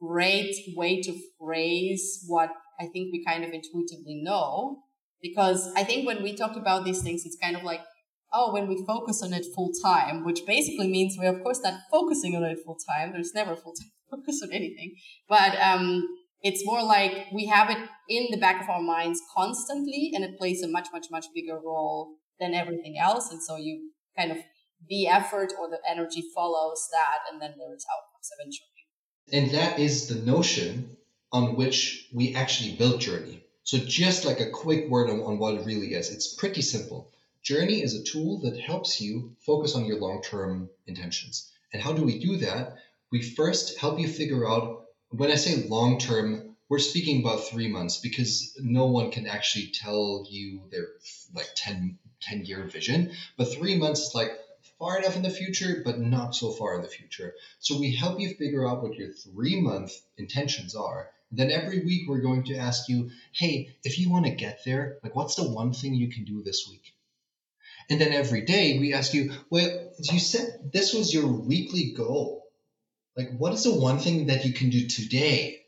great 0.00 0.54
way 0.74 1.00
to 1.02 1.16
phrase 1.38 2.24
what 2.26 2.50
I 2.80 2.86
think 2.86 3.12
we 3.12 3.24
kind 3.24 3.44
of 3.44 3.50
intuitively 3.50 4.20
know. 4.22 4.78
Because 5.22 5.70
I 5.76 5.84
think 5.84 6.06
when 6.06 6.22
we 6.22 6.34
talk 6.34 6.56
about 6.56 6.84
these 6.84 7.02
things, 7.02 7.26
it's 7.26 7.36
kind 7.36 7.54
of 7.54 7.62
like, 7.62 7.80
oh, 8.32 8.52
when 8.52 8.68
we 8.68 8.84
focus 8.86 9.22
on 9.22 9.32
it 9.32 9.44
full 9.54 9.70
time, 9.82 10.24
which 10.24 10.46
basically 10.46 10.88
means 10.88 11.16
we're 11.18 11.34
of 11.34 11.42
course 11.42 11.60
not 11.62 11.80
focusing 11.90 12.36
on 12.36 12.44
it 12.44 12.58
full 12.64 12.78
time. 12.88 13.12
There's 13.12 13.34
never 13.34 13.56
full 13.56 13.74
time 13.74 13.90
focus 14.10 14.40
on 14.42 14.52
anything. 14.52 14.94
But 15.28 15.58
um, 15.60 16.06
it's 16.42 16.64
more 16.64 16.82
like 16.82 17.26
we 17.32 17.46
have 17.46 17.70
it 17.70 17.78
in 18.08 18.28
the 18.30 18.38
back 18.38 18.62
of 18.62 18.70
our 18.70 18.82
minds 18.82 19.20
constantly 19.34 20.12
and 20.14 20.24
it 20.24 20.38
plays 20.38 20.62
a 20.62 20.68
much, 20.68 20.88
much, 20.92 21.06
much 21.10 21.26
bigger 21.34 21.58
role 21.58 22.16
than 22.38 22.54
everything 22.54 22.96
else. 22.98 23.30
And 23.30 23.42
so 23.42 23.56
you 23.56 23.90
kind 24.16 24.32
of 24.32 24.38
the 24.88 25.06
effort 25.06 25.52
or 25.60 25.68
the 25.68 25.78
energy 25.88 26.24
follows 26.34 26.88
that 26.92 27.30
and 27.30 27.40
then 27.40 27.54
there's 27.58 27.84
outcomes 27.92 28.30
eventually. 28.38 28.66
And 29.32 29.50
that 29.52 29.78
is 29.78 30.08
the 30.08 30.24
notion 30.24 30.96
on 31.32 31.54
which 31.56 32.08
we 32.14 32.34
actually 32.34 32.76
build 32.76 33.00
Journey. 33.00 33.44
So 33.62 33.78
just 33.78 34.24
like 34.24 34.40
a 34.40 34.50
quick 34.50 34.88
word 34.88 35.10
on, 35.10 35.20
on 35.20 35.38
what 35.38 35.54
it 35.54 35.66
really 35.66 35.94
is, 35.94 36.10
it's 36.10 36.34
pretty 36.34 36.62
simple. 36.62 37.12
Journey 37.42 37.82
is 37.82 37.94
a 37.94 38.04
tool 38.04 38.40
that 38.40 38.60
helps 38.60 39.00
you 39.00 39.34
focus 39.46 39.74
on 39.74 39.86
your 39.86 39.98
long-term 39.98 40.68
intentions. 40.86 41.50
And 41.72 41.82
how 41.82 41.94
do 41.94 42.04
we 42.04 42.18
do 42.18 42.36
that? 42.38 42.76
We 43.10 43.22
first 43.22 43.78
help 43.78 43.98
you 43.98 44.08
figure 44.08 44.46
out 44.46 44.84
when 45.08 45.30
I 45.30 45.36
say 45.36 45.66
long 45.66 45.98
term, 45.98 46.56
we're 46.68 46.78
speaking 46.78 47.20
about 47.20 47.48
three 47.48 47.66
months 47.66 47.96
because 47.98 48.56
no 48.60 48.86
one 48.86 49.10
can 49.10 49.26
actually 49.26 49.72
tell 49.72 50.26
you 50.28 50.68
their 50.70 50.86
like 51.34 51.48
10, 51.56 51.98
10 52.20 52.44
year 52.44 52.64
vision. 52.64 53.12
But 53.38 53.52
three 53.52 53.76
months 53.76 54.08
is 54.08 54.14
like 54.14 54.32
far 54.78 54.98
enough 54.98 55.16
in 55.16 55.22
the 55.22 55.30
future, 55.30 55.82
but 55.82 55.98
not 55.98 56.34
so 56.34 56.52
far 56.52 56.74
in 56.74 56.82
the 56.82 56.88
future. 56.88 57.34
So 57.58 57.78
we 57.78 57.96
help 57.96 58.20
you 58.20 58.34
figure 58.34 58.68
out 58.68 58.82
what 58.82 58.96
your 58.96 59.12
three 59.12 59.60
month 59.60 59.92
intentions 60.18 60.74
are. 60.74 61.10
Then 61.32 61.50
every 61.50 61.80
week 61.80 62.06
we're 62.06 62.20
going 62.20 62.44
to 62.44 62.56
ask 62.56 62.88
you, 62.88 63.10
hey, 63.32 63.74
if 63.82 63.98
you 63.98 64.10
want 64.10 64.26
to 64.26 64.32
get 64.32 64.60
there, 64.64 64.98
like 65.02 65.16
what's 65.16 65.36
the 65.36 65.50
one 65.50 65.72
thing 65.72 65.94
you 65.94 66.10
can 66.10 66.24
do 66.24 66.42
this 66.42 66.68
week? 66.70 66.92
And 67.90 68.00
then 68.00 68.12
every 68.12 68.42
day 68.42 68.78
we 68.78 68.94
ask 68.94 69.12
you, 69.14 69.32
well, 69.50 69.68
you 69.98 70.20
said 70.20 70.70
this 70.72 70.94
was 70.94 71.12
your 71.12 71.26
weekly 71.26 71.92
goal. 71.92 72.46
Like 73.16 73.36
what 73.36 73.52
is 73.52 73.64
the 73.64 73.74
one 73.74 73.98
thing 73.98 74.26
that 74.26 74.44
you 74.44 74.52
can 74.52 74.70
do 74.70 74.86
today 74.86 75.64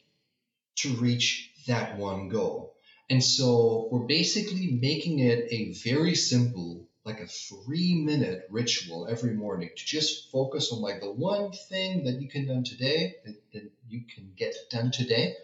to 0.77 0.95
reach 0.95 1.51
that 1.67 1.99
one 1.99 2.29
goal? 2.29 2.77
And 3.11 3.23
so 3.23 3.89
we're 3.91 4.07
basically 4.07 4.79
making 4.81 5.19
it 5.19 5.49
a 5.51 5.73
very 5.85 6.15
simple 6.15 6.87
like 7.05 7.21
a 7.21 7.27
three 7.27 7.95
minute 7.95 8.47
ritual 8.49 9.09
every 9.11 9.35
morning 9.35 9.71
to 9.77 9.85
just 9.85 10.31
focus 10.31 10.73
on 10.73 10.81
like 10.81 11.01
the 11.01 11.11
one 11.11 11.51
thing 11.51 12.05
that 12.05 12.21
you 12.23 12.29
can 12.29 12.47
done 12.47 12.63
today 12.63 13.17
that, 13.25 13.35
that 13.53 13.71
you 13.89 14.03
can 14.15 14.33
get 14.37 14.55
done 14.71 14.93
today 14.93 15.35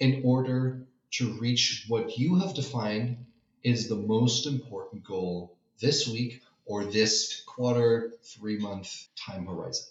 in 0.00 0.22
order 0.24 0.82
to 1.12 1.38
reach 1.38 1.84
what 1.86 2.18
you 2.18 2.40
have 2.40 2.54
defined 2.54 3.24
is 3.62 3.88
the 3.88 3.94
most 3.94 4.46
important 4.46 5.04
goal 5.04 5.57
this 5.80 6.08
week 6.08 6.42
or 6.66 6.84
this 6.84 7.42
quarter 7.46 8.12
three 8.22 8.58
month 8.58 9.08
time 9.16 9.46
horizon 9.46 9.86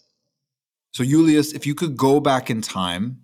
so, 0.98 1.04
Julius, 1.04 1.54
if 1.54 1.68
you 1.68 1.76
could 1.76 1.96
go 1.96 2.20
back 2.20 2.50
in 2.50 2.64
time 2.64 3.24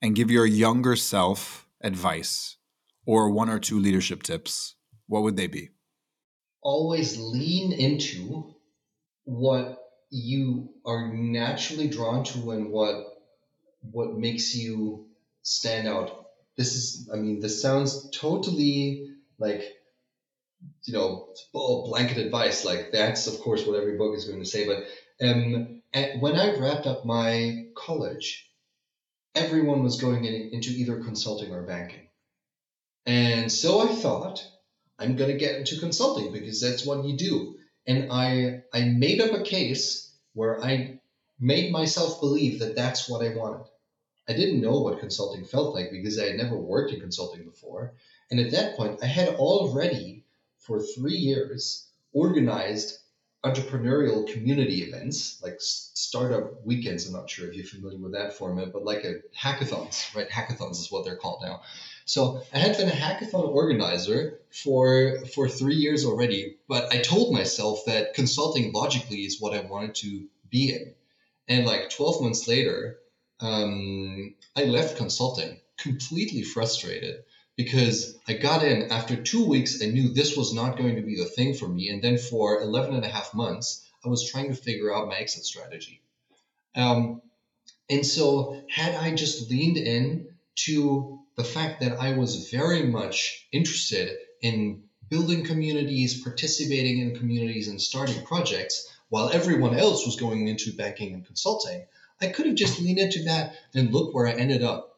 and 0.00 0.16
give 0.16 0.28
your 0.28 0.44
younger 0.44 0.96
self 0.96 1.68
advice 1.80 2.56
or 3.06 3.30
one 3.30 3.48
or 3.48 3.60
two 3.60 3.78
leadership 3.78 4.24
tips, 4.24 4.74
what 5.06 5.22
would 5.22 5.36
they 5.36 5.46
be? 5.46 5.68
Always 6.62 7.16
lean 7.18 7.72
into 7.74 8.56
what 9.22 9.78
you 10.10 10.70
are 10.84 11.12
naturally 11.14 11.86
drawn 11.86 12.24
to 12.24 12.50
and 12.50 12.72
what 12.72 13.06
what 13.82 14.14
makes 14.18 14.56
you 14.56 15.06
stand 15.42 15.86
out. 15.86 16.26
This 16.56 16.74
is, 16.74 17.08
I 17.14 17.18
mean, 17.18 17.38
this 17.38 17.62
sounds 17.62 18.10
totally 18.10 19.12
like, 19.38 19.62
you 20.84 20.94
know, 20.94 21.28
blanket 21.52 22.18
advice. 22.18 22.64
Like 22.64 22.90
that's, 22.92 23.26
of 23.26 23.40
course, 23.40 23.66
what 23.66 23.78
every 23.78 23.96
book 23.96 24.16
is 24.16 24.24
going 24.24 24.40
to 24.40 24.48
say. 24.48 24.66
But 24.66 24.84
um, 25.24 25.82
when 26.20 26.36
I 26.36 26.58
wrapped 26.58 26.86
up 26.86 27.04
my 27.04 27.66
college, 27.76 28.50
everyone 29.34 29.82
was 29.82 30.00
going 30.00 30.24
in, 30.24 30.50
into 30.52 30.70
either 30.70 31.02
consulting 31.02 31.52
or 31.52 31.62
banking. 31.62 32.08
And 33.06 33.50
so 33.50 33.88
I 33.88 33.94
thought, 33.94 34.46
I'm 34.98 35.16
going 35.16 35.30
to 35.30 35.38
get 35.38 35.56
into 35.56 35.80
consulting 35.80 36.32
because 36.32 36.60
that's 36.60 36.86
what 36.86 37.04
you 37.04 37.16
do. 37.16 37.56
And 37.86 38.12
I, 38.12 38.62
I 38.72 38.84
made 38.84 39.20
up 39.20 39.32
a 39.32 39.42
case 39.42 40.14
where 40.34 40.62
I 40.62 41.00
made 41.40 41.72
myself 41.72 42.20
believe 42.20 42.60
that 42.60 42.76
that's 42.76 43.08
what 43.08 43.24
I 43.24 43.34
wanted. 43.34 43.66
I 44.28 44.34
didn't 44.34 44.60
know 44.60 44.78
what 44.80 45.00
consulting 45.00 45.44
felt 45.44 45.74
like 45.74 45.90
because 45.90 46.18
I 46.18 46.26
had 46.26 46.36
never 46.36 46.56
worked 46.56 46.92
in 46.92 47.00
consulting 47.00 47.44
before. 47.44 47.94
And 48.30 48.38
at 48.38 48.52
that 48.52 48.76
point, 48.76 49.00
I 49.02 49.06
had 49.06 49.30
already, 49.30 50.21
for 50.66 50.80
three 50.80 51.16
years, 51.16 51.88
organized 52.12 52.98
entrepreneurial 53.44 54.32
community 54.32 54.82
events 54.82 55.40
like 55.42 55.56
startup 55.58 56.64
weekends. 56.64 57.06
I'm 57.06 57.12
not 57.12 57.28
sure 57.28 57.48
if 57.48 57.56
you're 57.56 57.66
familiar 57.66 57.98
with 57.98 58.12
that 58.12 58.34
format, 58.34 58.72
but 58.72 58.84
like 58.84 59.04
a 59.04 59.16
hackathons, 59.36 60.14
right? 60.14 60.28
Hackathons 60.30 60.78
is 60.78 60.92
what 60.92 61.04
they're 61.04 61.16
called 61.16 61.42
now. 61.42 61.62
So 62.04 62.42
I 62.52 62.58
had 62.58 62.76
been 62.76 62.88
a 62.88 62.92
hackathon 62.92 63.48
organizer 63.48 64.40
for 64.50 65.24
for 65.34 65.48
three 65.48 65.74
years 65.74 66.04
already, 66.04 66.56
but 66.68 66.92
I 66.92 66.98
told 66.98 67.32
myself 67.32 67.80
that 67.86 68.14
consulting 68.14 68.72
logically 68.72 69.24
is 69.24 69.40
what 69.40 69.54
I 69.54 69.60
wanted 69.60 69.96
to 69.96 70.26
be 70.48 70.70
in. 70.70 70.94
And 71.48 71.66
like 71.66 71.90
12 71.90 72.22
months 72.22 72.46
later, 72.46 72.98
um, 73.40 74.34
I 74.56 74.64
left 74.64 74.96
consulting 74.96 75.58
completely 75.78 76.42
frustrated 76.42 77.24
because 77.56 78.18
I 78.26 78.34
got 78.34 78.64
in 78.64 78.90
after 78.90 79.16
two 79.16 79.46
weeks. 79.46 79.82
I 79.82 79.86
knew 79.86 80.08
this 80.08 80.36
was 80.36 80.54
not 80.54 80.76
going 80.76 80.96
to 80.96 81.02
be 81.02 81.16
the 81.16 81.26
thing 81.26 81.54
for 81.54 81.68
me. 81.68 81.88
And 81.88 82.02
then 82.02 82.18
for 82.18 82.60
11 82.60 82.94
and 82.94 83.04
a 83.04 83.08
half 83.08 83.34
months, 83.34 83.86
I 84.04 84.08
was 84.08 84.28
trying 84.30 84.48
to 84.48 84.60
figure 84.60 84.94
out 84.94 85.08
my 85.08 85.16
exit 85.16 85.44
strategy. 85.44 86.02
Um, 86.74 87.22
and 87.90 88.06
so, 88.06 88.62
had 88.68 88.94
I 88.94 89.14
just 89.14 89.50
leaned 89.50 89.76
in 89.76 90.28
to 90.54 91.20
the 91.36 91.44
fact 91.44 91.80
that 91.80 92.00
I 92.00 92.16
was 92.16 92.50
very 92.50 92.84
much 92.84 93.46
interested 93.52 94.16
in 94.40 94.84
building 95.08 95.44
communities, 95.44 96.22
participating 96.22 97.00
in 97.00 97.16
communities, 97.16 97.68
and 97.68 97.80
starting 97.80 98.24
projects, 98.24 98.88
while 99.10 99.28
everyone 99.28 99.78
else 99.78 100.06
was 100.06 100.16
going 100.16 100.48
into 100.48 100.72
banking 100.72 101.12
and 101.12 101.26
consulting, 101.26 101.84
I 102.20 102.28
could 102.28 102.46
have 102.46 102.54
just 102.54 102.80
leaned 102.80 102.98
into 102.98 103.24
that 103.24 103.54
and 103.74 103.92
look 103.92 104.14
where 104.14 104.26
I 104.26 104.32
ended 104.32 104.62
up. 104.62 104.91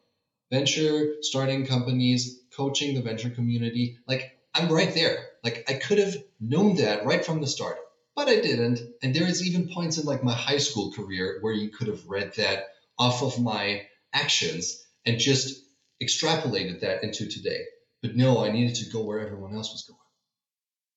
Venture, 0.51 1.15
starting 1.21 1.65
companies, 1.65 2.39
coaching 2.55 2.95
the 2.95 3.01
venture 3.01 3.29
community. 3.29 3.97
Like 4.07 4.37
I'm 4.53 4.71
right 4.71 4.93
there. 4.93 5.17
Like 5.43 5.65
I 5.69 5.73
could 5.73 5.97
have 5.97 6.15
known 6.39 6.77
that 6.77 7.05
right 7.05 7.25
from 7.25 7.41
the 7.41 7.47
start, 7.47 7.77
but 8.15 8.27
I 8.27 8.39
didn't. 8.39 8.79
And 9.03 9.13
there 9.13 9.27
is 9.27 9.45
even 9.45 9.69
points 9.73 9.97
in 9.97 10.05
like 10.05 10.23
my 10.23 10.33
high 10.33 10.57
school 10.59 10.91
career 10.93 11.39
where 11.41 11.53
you 11.53 11.69
could 11.69 11.87
have 11.87 12.07
read 12.07 12.33
that 12.35 12.65
off 12.97 13.21
of 13.21 13.41
my 13.41 13.87
actions 14.13 14.81
and 15.05 15.19
just 15.19 15.61
extrapolated 16.01 16.81
that 16.81 17.03
into 17.03 17.27
today. 17.27 17.65
But 18.01 18.15
no, 18.15 18.43
I 18.43 18.51
needed 18.51 18.75
to 18.75 18.89
go 18.91 19.03
where 19.03 19.19
everyone 19.19 19.55
else 19.55 19.71
was 19.71 19.83
going. 19.83 19.99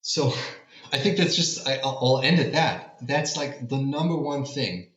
So 0.02 0.32
I 0.92 0.98
think 0.98 1.16
that's 1.16 1.36
just, 1.36 1.66
I, 1.66 1.80
will 1.82 2.20
end 2.20 2.40
at 2.40 2.52
that. 2.52 2.96
That's 3.02 3.36
like 3.36 3.68
the 3.68 3.78
number 3.78 4.16
one 4.16 4.44
thing. 4.44 4.90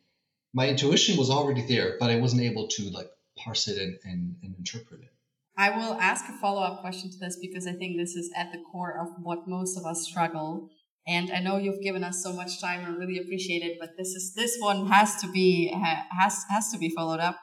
My 0.54 0.68
intuition 0.68 1.18
was 1.18 1.30
already 1.30 1.66
there, 1.66 1.98
but 2.00 2.10
I 2.10 2.18
wasn't 2.18 2.42
able 2.42 2.68
to 2.68 2.90
like 2.90 3.10
parse 3.44 3.68
it 3.68 3.78
and, 3.78 3.98
and, 4.04 4.36
and 4.44 4.56
interpret 4.58 5.02
it. 5.02 5.10
I 5.58 5.70
will 5.70 5.94
ask 5.96 6.26
a 6.30 6.34
follow 6.40 6.62
up 6.62 6.82
question 6.82 7.12
to 7.12 7.18
this 7.18 7.38
because 7.40 7.68
I 7.68 7.74
think 7.74 7.98
this 7.98 8.16
is 8.16 8.32
at 8.36 8.52
the 8.52 8.60
core 8.72 8.98
of 9.00 9.10
what 9.22 9.48
most 9.48 9.78
of 9.78 9.86
us 9.86 10.08
struggle. 10.08 10.70
And 11.08 11.32
I 11.32 11.40
know 11.40 11.58
you've 11.58 11.82
given 11.82 12.04
us 12.04 12.24
so 12.24 12.32
much 12.32 12.62
time. 12.62 12.86
I 12.86 12.90
really 12.90 13.20
appreciate 13.20 13.64
it, 13.64 13.78
but 13.80 13.92
this 13.98 14.10
is 14.10 14.34
this 14.36 14.58
one 14.60 14.88
has 14.88 15.20
to 15.22 15.32
be 15.32 15.74
has 16.20 16.46
has 16.50 16.72
to 16.72 16.78
be 16.78 16.90
followed 16.90 17.20
up. 17.20 17.40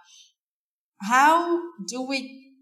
How 1.03 1.61
do 1.87 2.03
we 2.03 2.53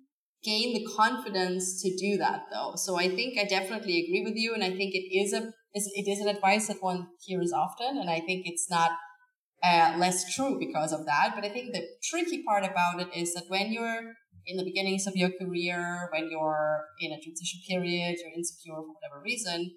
gain 0.43 0.75
the 0.75 0.87
confidence 0.97 1.83
to 1.83 1.97
do 1.97 2.17
that 2.19 2.47
though? 2.51 2.75
So 2.77 2.97
I 2.97 3.09
think 3.09 3.39
I 3.39 3.45
definitely 3.45 4.05
agree 4.05 4.23
with 4.25 4.37
you, 4.37 4.55
and 4.55 4.65
I 4.65 4.71
think 4.71 4.95
it 4.95 5.15
is 5.15 5.33
a 5.33 5.53
it 5.75 6.09
is 6.09 6.21
an 6.21 6.29
advice 6.29 6.69
that 6.69 6.83
one 6.83 7.09
hears 7.21 7.53
often, 7.53 7.99
and 7.99 8.09
I 8.09 8.21
think 8.21 8.47
it's 8.47 8.71
not 8.71 8.91
uh, 9.67 9.97
less 9.99 10.35
true 10.35 10.59
because 10.59 10.93
of 10.93 11.07
that. 11.07 11.33
But 11.35 11.45
I 11.45 11.49
think 11.49 11.73
the 11.73 11.85
tricky 12.03 12.43
part 12.43 12.65
about 12.65 13.01
it 13.01 13.09
is 13.15 13.35
that 13.35 13.45
when 13.49 13.73
you're 13.73 14.15
in 14.47 14.57
the 14.57 14.65
beginnings 14.65 15.07
of 15.07 15.17
your 15.17 15.31
career, 15.31 16.09
when 16.13 16.31
you're 16.31 16.85
in 17.01 17.13
a 17.13 17.21
transition 17.21 17.61
period, 17.69 18.17
you're 18.21 18.35
insecure 18.35 18.77
for 18.77 18.95
whatever 18.95 19.21
reason, 19.25 19.73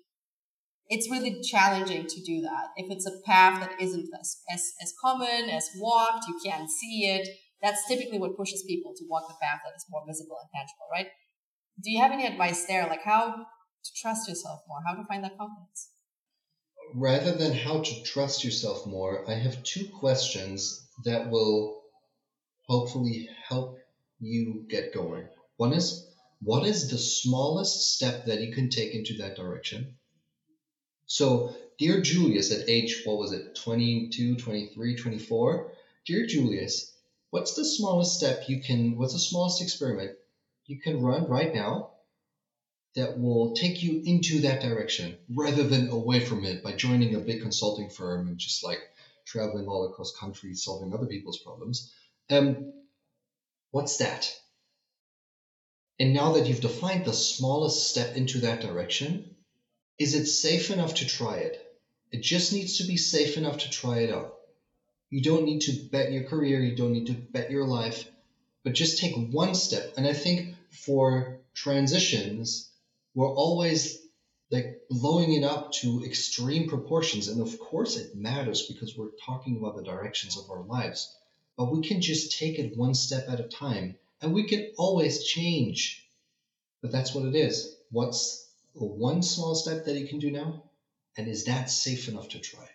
it's 0.88 1.10
really 1.10 1.42
challenging 1.42 2.06
to 2.08 2.22
do 2.22 2.42
that. 2.42 2.68
If 2.76 2.92
it's 2.92 3.08
a 3.08 3.22
path 3.26 3.60
that 3.62 3.80
isn't 3.80 4.10
as, 4.20 4.38
as, 4.52 4.74
as 4.82 4.94
common, 5.04 5.50
as 5.50 5.70
walked, 5.78 6.26
you 6.28 6.40
can't 6.44 6.70
see 6.70 7.06
it, 7.06 7.28
that's 7.62 7.88
typically 7.88 8.20
what 8.20 8.38
pushes 8.38 8.64
people 8.68 8.94
to 8.96 9.06
walk 9.10 9.28
the 9.28 9.36
path 9.42 9.62
that 9.66 9.76
is 9.76 9.86
more 9.90 10.04
visible 10.08 10.38
and 10.42 10.50
tangible, 10.54 10.88
right? 10.92 11.08
Do 11.82 11.92
you 11.92 12.02
have 12.02 12.12
any 12.12 12.26
advice 12.26 12.66
there? 12.66 12.88
Like 12.88 13.04
how 13.04 13.36
to 13.36 13.92
trust 14.02 14.28
yourself 14.28 14.62
more, 14.68 14.80
how 14.88 14.96
to 14.96 15.06
find 15.08 15.24
that 15.24 15.38
confidence? 15.38 15.90
Rather 16.94 17.32
than 17.34 17.54
how 17.54 17.82
to 17.82 18.04
trust 18.04 18.44
yourself 18.44 18.86
more, 18.86 19.30
I 19.30 19.34
have 19.34 19.64
two 19.64 19.88
questions 19.88 20.88
that 21.06 21.30
will 21.30 21.82
hopefully 22.68 23.30
help 23.48 23.80
you 24.20 24.66
get 24.68 24.94
going. 24.94 25.28
One 25.58 25.74
is, 25.74 26.08
what 26.42 26.66
is 26.66 26.90
the 26.90 26.98
smallest 26.98 27.96
step 27.96 28.26
that 28.26 28.42
you 28.42 28.54
can 28.54 28.70
take 28.70 28.94
into 28.94 29.18
that 29.18 29.36
direction? 29.36 29.96
So, 31.06 31.56
dear 31.78 32.02
Julius, 32.02 32.52
at 32.52 32.70
age, 32.70 33.02
what 33.06 33.18
was 33.18 33.32
it, 33.32 33.56
22, 33.56 34.36
23, 34.36 34.96
24? 34.96 35.72
Dear 36.06 36.26
Julius, 36.28 36.94
what's 37.30 37.56
the 37.56 37.66
smallest 37.66 38.16
step 38.16 38.48
you 38.48 38.62
can, 38.62 38.98
what's 38.98 39.14
the 39.14 39.20
smallest 39.20 39.62
experiment 39.62 40.18
you 40.66 40.80
can 40.80 41.02
run 41.02 41.28
right 41.28 41.54
now 41.54 41.92
that 43.00 43.18
will 43.18 43.56
take 43.56 43.82
you 43.82 44.02
into 44.06 44.42
that 44.42 44.62
direction 44.62 45.18
rather 45.34 45.64
than 45.64 45.90
away 45.90 46.20
from 46.20 46.44
it 46.44 46.64
by 46.64 46.74
joining 46.74 47.16
a 47.16 47.20
big 47.20 47.42
consulting 47.42 47.90
firm 47.90 48.28
and 48.28 48.38
just 48.38 48.64
like 48.64 48.80
traveling 49.26 49.68
all 49.68 49.88
across 49.88 50.16
countries 50.16 50.64
solving 50.64 50.94
other 50.94 51.06
people's 51.06 51.40
problems. 51.40 51.94
Um, 52.30 52.74
what's 53.72 53.98
that? 53.98 54.32
And 56.00 56.14
now 56.14 56.34
that 56.34 56.48
you've 56.48 56.62
defined 56.62 57.06
the 57.06 57.14
smallest 57.14 57.90
step 57.90 58.16
into 58.16 58.40
that 58.40 58.62
direction, 58.62 59.36
is 59.98 60.16
it 60.16 60.26
safe 60.28 60.72
enough 60.72 60.96
to 60.96 61.06
try 61.06 61.38
it? 61.38 61.66
It 62.12 62.22
just 62.22 62.54
needs 62.54 62.78
to 62.78 62.86
be 62.86 62.98
safe 62.98 63.38
enough 63.38 63.60
to 63.60 63.70
try 63.70 64.00
it 64.00 64.12
out. 64.12 64.36
You 65.10 65.22
don't 65.22 65.46
need 65.46 65.62
to 65.62 65.74
bet 65.74 66.12
your 66.12 66.24
career, 66.24 66.62
you 66.62 66.76
don't 66.76 66.94
need 66.94 67.08
to 67.08 67.14
bet 67.14 67.52
your 67.52 67.66
life, 67.66 68.10
but 68.64 68.74
just 68.74 69.00
take 69.00 69.16
one 69.32 69.56
step. 69.56 69.94
And 69.98 70.08
I 70.08 70.14
think 70.14 70.56
for 70.72 71.40
transitions, 71.54 72.69
we're 73.20 73.36
always 73.36 74.00
like 74.50 74.80
blowing 74.90 75.34
it 75.34 75.44
up 75.44 75.74
to 75.74 76.06
extreme 76.06 76.70
proportions. 76.70 77.28
And 77.28 77.42
of 77.42 77.60
course, 77.60 77.98
it 77.98 78.16
matters 78.16 78.66
because 78.66 78.96
we're 78.96 79.12
talking 79.26 79.58
about 79.58 79.76
the 79.76 79.84
directions 79.84 80.38
of 80.38 80.50
our 80.50 80.64
lives. 80.64 81.14
But 81.58 81.70
we 81.70 81.86
can 81.86 82.00
just 82.00 82.40
take 82.40 82.58
it 82.60 82.78
one 82.78 82.94
step 82.94 83.26
at 83.28 83.42
a 83.42 83.50
time 83.50 83.98
and 84.22 84.34
we 84.34 84.48
can 84.48 84.72
always 84.78 85.26
change. 85.26 86.08
But 86.82 86.94
that's 86.94 87.14
what 87.14 87.26
it 87.26 87.36
is. 87.36 87.76
What's 87.92 88.50
one 88.74 89.22
small 89.22 89.54
step 89.54 89.84
that 89.84 90.00
you 90.00 90.08
can 90.08 90.20
do 90.20 90.32
now? 90.32 90.64
And 91.18 91.28
is 91.28 91.44
that 91.44 91.70
safe 91.70 92.08
enough 92.08 92.30
to 92.30 92.40
try? 92.40 92.70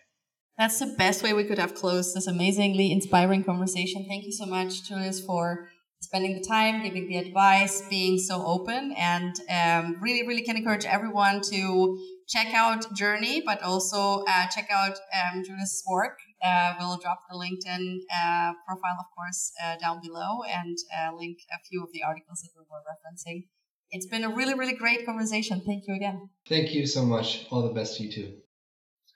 That's 0.59 0.77
the 0.77 0.93
best 0.95 1.23
way 1.23 1.33
we 1.33 1.45
could 1.45 1.57
have 1.57 1.73
closed 1.73 2.15
this 2.15 2.27
amazingly 2.27 2.91
inspiring 2.91 3.43
conversation. 3.43 4.05
Thank 4.07 4.25
you 4.25 4.31
so 4.31 4.45
much, 4.45 4.87
Julius, 4.87 5.19
for 5.19 5.69
spending 6.05 6.33
the 6.39 6.45
time, 6.47 6.83
giving 6.83 7.07
the 7.07 7.17
advice, 7.17 7.81
being 7.89 8.17
so 8.17 8.45
open, 8.45 8.93
and 8.97 9.33
um, 9.49 9.97
really, 10.01 10.25
really 10.27 10.43
can 10.43 10.55
encourage 10.55 10.85
everyone 10.85 11.41
to 11.53 11.97
check 12.27 12.53
out 12.53 12.85
Journey, 12.95 13.41
but 13.45 13.61
also 13.61 14.23
uh, 14.27 14.47
check 14.55 14.67
out 14.71 14.97
um, 15.17 15.43
Julius' 15.43 15.83
work. 15.87 16.17
Uh, 16.43 16.73
we'll 16.79 16.97
drop 16.97 17.19
the 17.29 17.35
LinkedIn 17.35 17.83
uh, 18.19 18.53
profile, 18.67 18.97
of 18.99 19.05
course, 19.15 19.51
uh, 19.63 19.75
down 19.77 19.99
below 20.01 20.43
and 20.43 20.77
uh, 20.97 21.15
link 21.15 21.37
a 21.51 21.59
few 21.67 21.83
of 21.83 21.89
the 21.93 22.03
articles 22.03 22.41
that 22.41 22.51
we 22.55 22.63
were 22.69 22.83
referencing. 22.93 23.47
It's 23.91 24.07
been 24.07 24.23
a 24.23 24.29
really, 24.29 24.53
really 24.53 24.75
great 24.75 25.05
conversation. 25.05 25.61
Thank 25.65 25.87
you 25.87 25.95
again. 25.95 26.29
Thank 26.47 26.73
you 26.73 26.85
so 26.85 27.03
much. 27.05 27.45
All 27.51 27.61
the 27.61 27.73
best 27.73 27.97
to 27.97 28.03
you 28.03 28.11
too. 28.11 28.33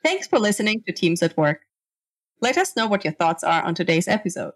Thanks 0.03 0.27
for 0.27 0.39
listening 0.39 0.83
to 0.87 0.93
Teams 0.93 1.21
at 1.21 1.35
Work. 1.35 1.61
Let 2.41 2.57
us 2.57 2.75
know 2.75 2.87
what 2.87 3.03
your 3.03 3.13
thoughts 3.13 3.43
are 3.43 3.61
on 3.63 3.75
today's 3.75 4.07
episode. 4.07 4.53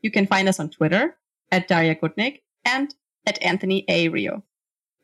You 0.00 0.10
can 0.10 0.26
find 0.26 0.48
us 0.48 0.60
on 0.60 0.70
Twitter 0.70 1.16
at 1.50 1.68
Darja 1.68 1.98
Gutnick 1.98 2.40
and 2.64 2.94
at 3.26 3.42
Anthony 3.42 3.84
A. 3.88 4.08
Rio. 4.08 4.42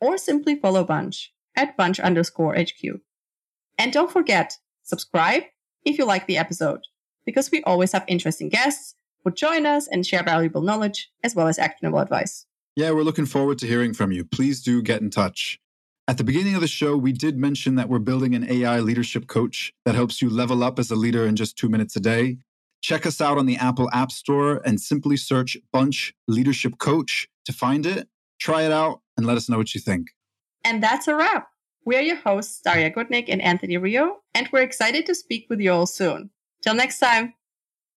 Or 0.01 0.19
simply 0.19 0.57
follow 0.57 0.85
Bunch 0.85 1.33
at 1.57 1.77
Bunch 1.77 2.01
underscore 2.01 2.55
HQ. 2.55 3.01
And 3.79 3.93
don't 3.93 4.11
forget, 4.11 4.59
subscribe 4.83 5.45
if 5.85 5.99
you 5.99 6.05
like 6.05 6.27
the 6.27 6.39
episode, 6.39 6.81
because 7.25 7.51
we 7.51 7.63
always 7.65 7.93
have 7.93 8.05
interesting 8.07 8.49
guests 8.49 8.95
who 9.25 9.31
join 9.33 9.67
us 9.67 9.89
and 9.89 10.07
share 10.07 10.23
valuable 10.23 10.63
knowledge 10.63 11.11
as 11.23 11.35
well 11.35 11.49
as 11.49 11.59
actionable 11.59 11.99
advice. 11.99 12.47
Yeah, 12.75 12.91
we're 12.93 13.03
looking 13.03 13.27
forward 13.27 13.59
to 13.59 13.67
hearing 13.67 13.93
from 13.93 14.13
you. 14.13 14.25
Please 14.25 14.63
do 14.63 14.83
get 14.83 15.03
in 15.03 15.11
touch. 15.11 15.61
At 16.09 16.19
the 16.19 16.25
beginning 16.25 16.55
of 16.55 16.61
the 16.61 16.69
show, 16.69 16.97
we 16.97 17.13
did 17.13 17.39
mention 17.39 17.77
that 17.77 17.89
we're 17.89 18.01
building 18.01 18.35
an 18.35 18.51
AI 18.51 18.81
leadership 18.81 19.29
coach 19.29 19.73
that 19.85 19.95
helps 19.95 20.21
you 20.21 20.29
level 20.29 20.65
up 20.65 20.79
as 20.79 20.91
a 20.91 20.97
leader 20.97 21.27
in 21.27 21.37
just 21.37 21.57
two 21.57 21.69
minutes 21.69 21.95
a 21.97 22.01
day. 22.01 22.39
Check 22.83 23.07
us 23.07 23.21
out 23.21 23.39
on 23.39 23.47
the 23.47 23.57
Apple 23.57 23.89
App 23.93 24.11
Store 24.11 24.61
and 24.65 24.81
simply 24.81 25.17
search 25.17 25.57
Bunch 25.73 26.13
Leadership 26.27 26.79
Coach 26.79 27.29
to 27.45 27.53
find 27.53 27.87
it. 27.87 28.09
Try 28.41 28.63
it 28.63 28.73
out 28.73 29.01
and 29.17 29.25
let 29.25 29.37
us 29.37 29.49
know 29.49 29.57
what 29.57 29.73
you 29.73 29.81
think. 29.81 30.09
And 30.65 30.83
that's 30.83 31.07
a 31.07 31.15
wrap. 31.15 31.47
We 31.85 31.97
are 31.97 32.03
your 32.03 32.17
hosts, 32.17 32.61
Darja 32.65 32.93
Gutnick 32.93 33.27
and 33.29 33.41
Anthony 33.41 33.77
Rio, 33.77 34.19
and 34.35 34.49
we're 34.53 34.63
excited 34.63 35.07
to 35.07 35.15
speak 35.15 35.47
with 35.49 35.61
you 35.61 35.73
all 35.73 35.87
soon. 35.87 36.31
Till 36.63 36.75
next 36.75 36.99
time. 36.99 37.35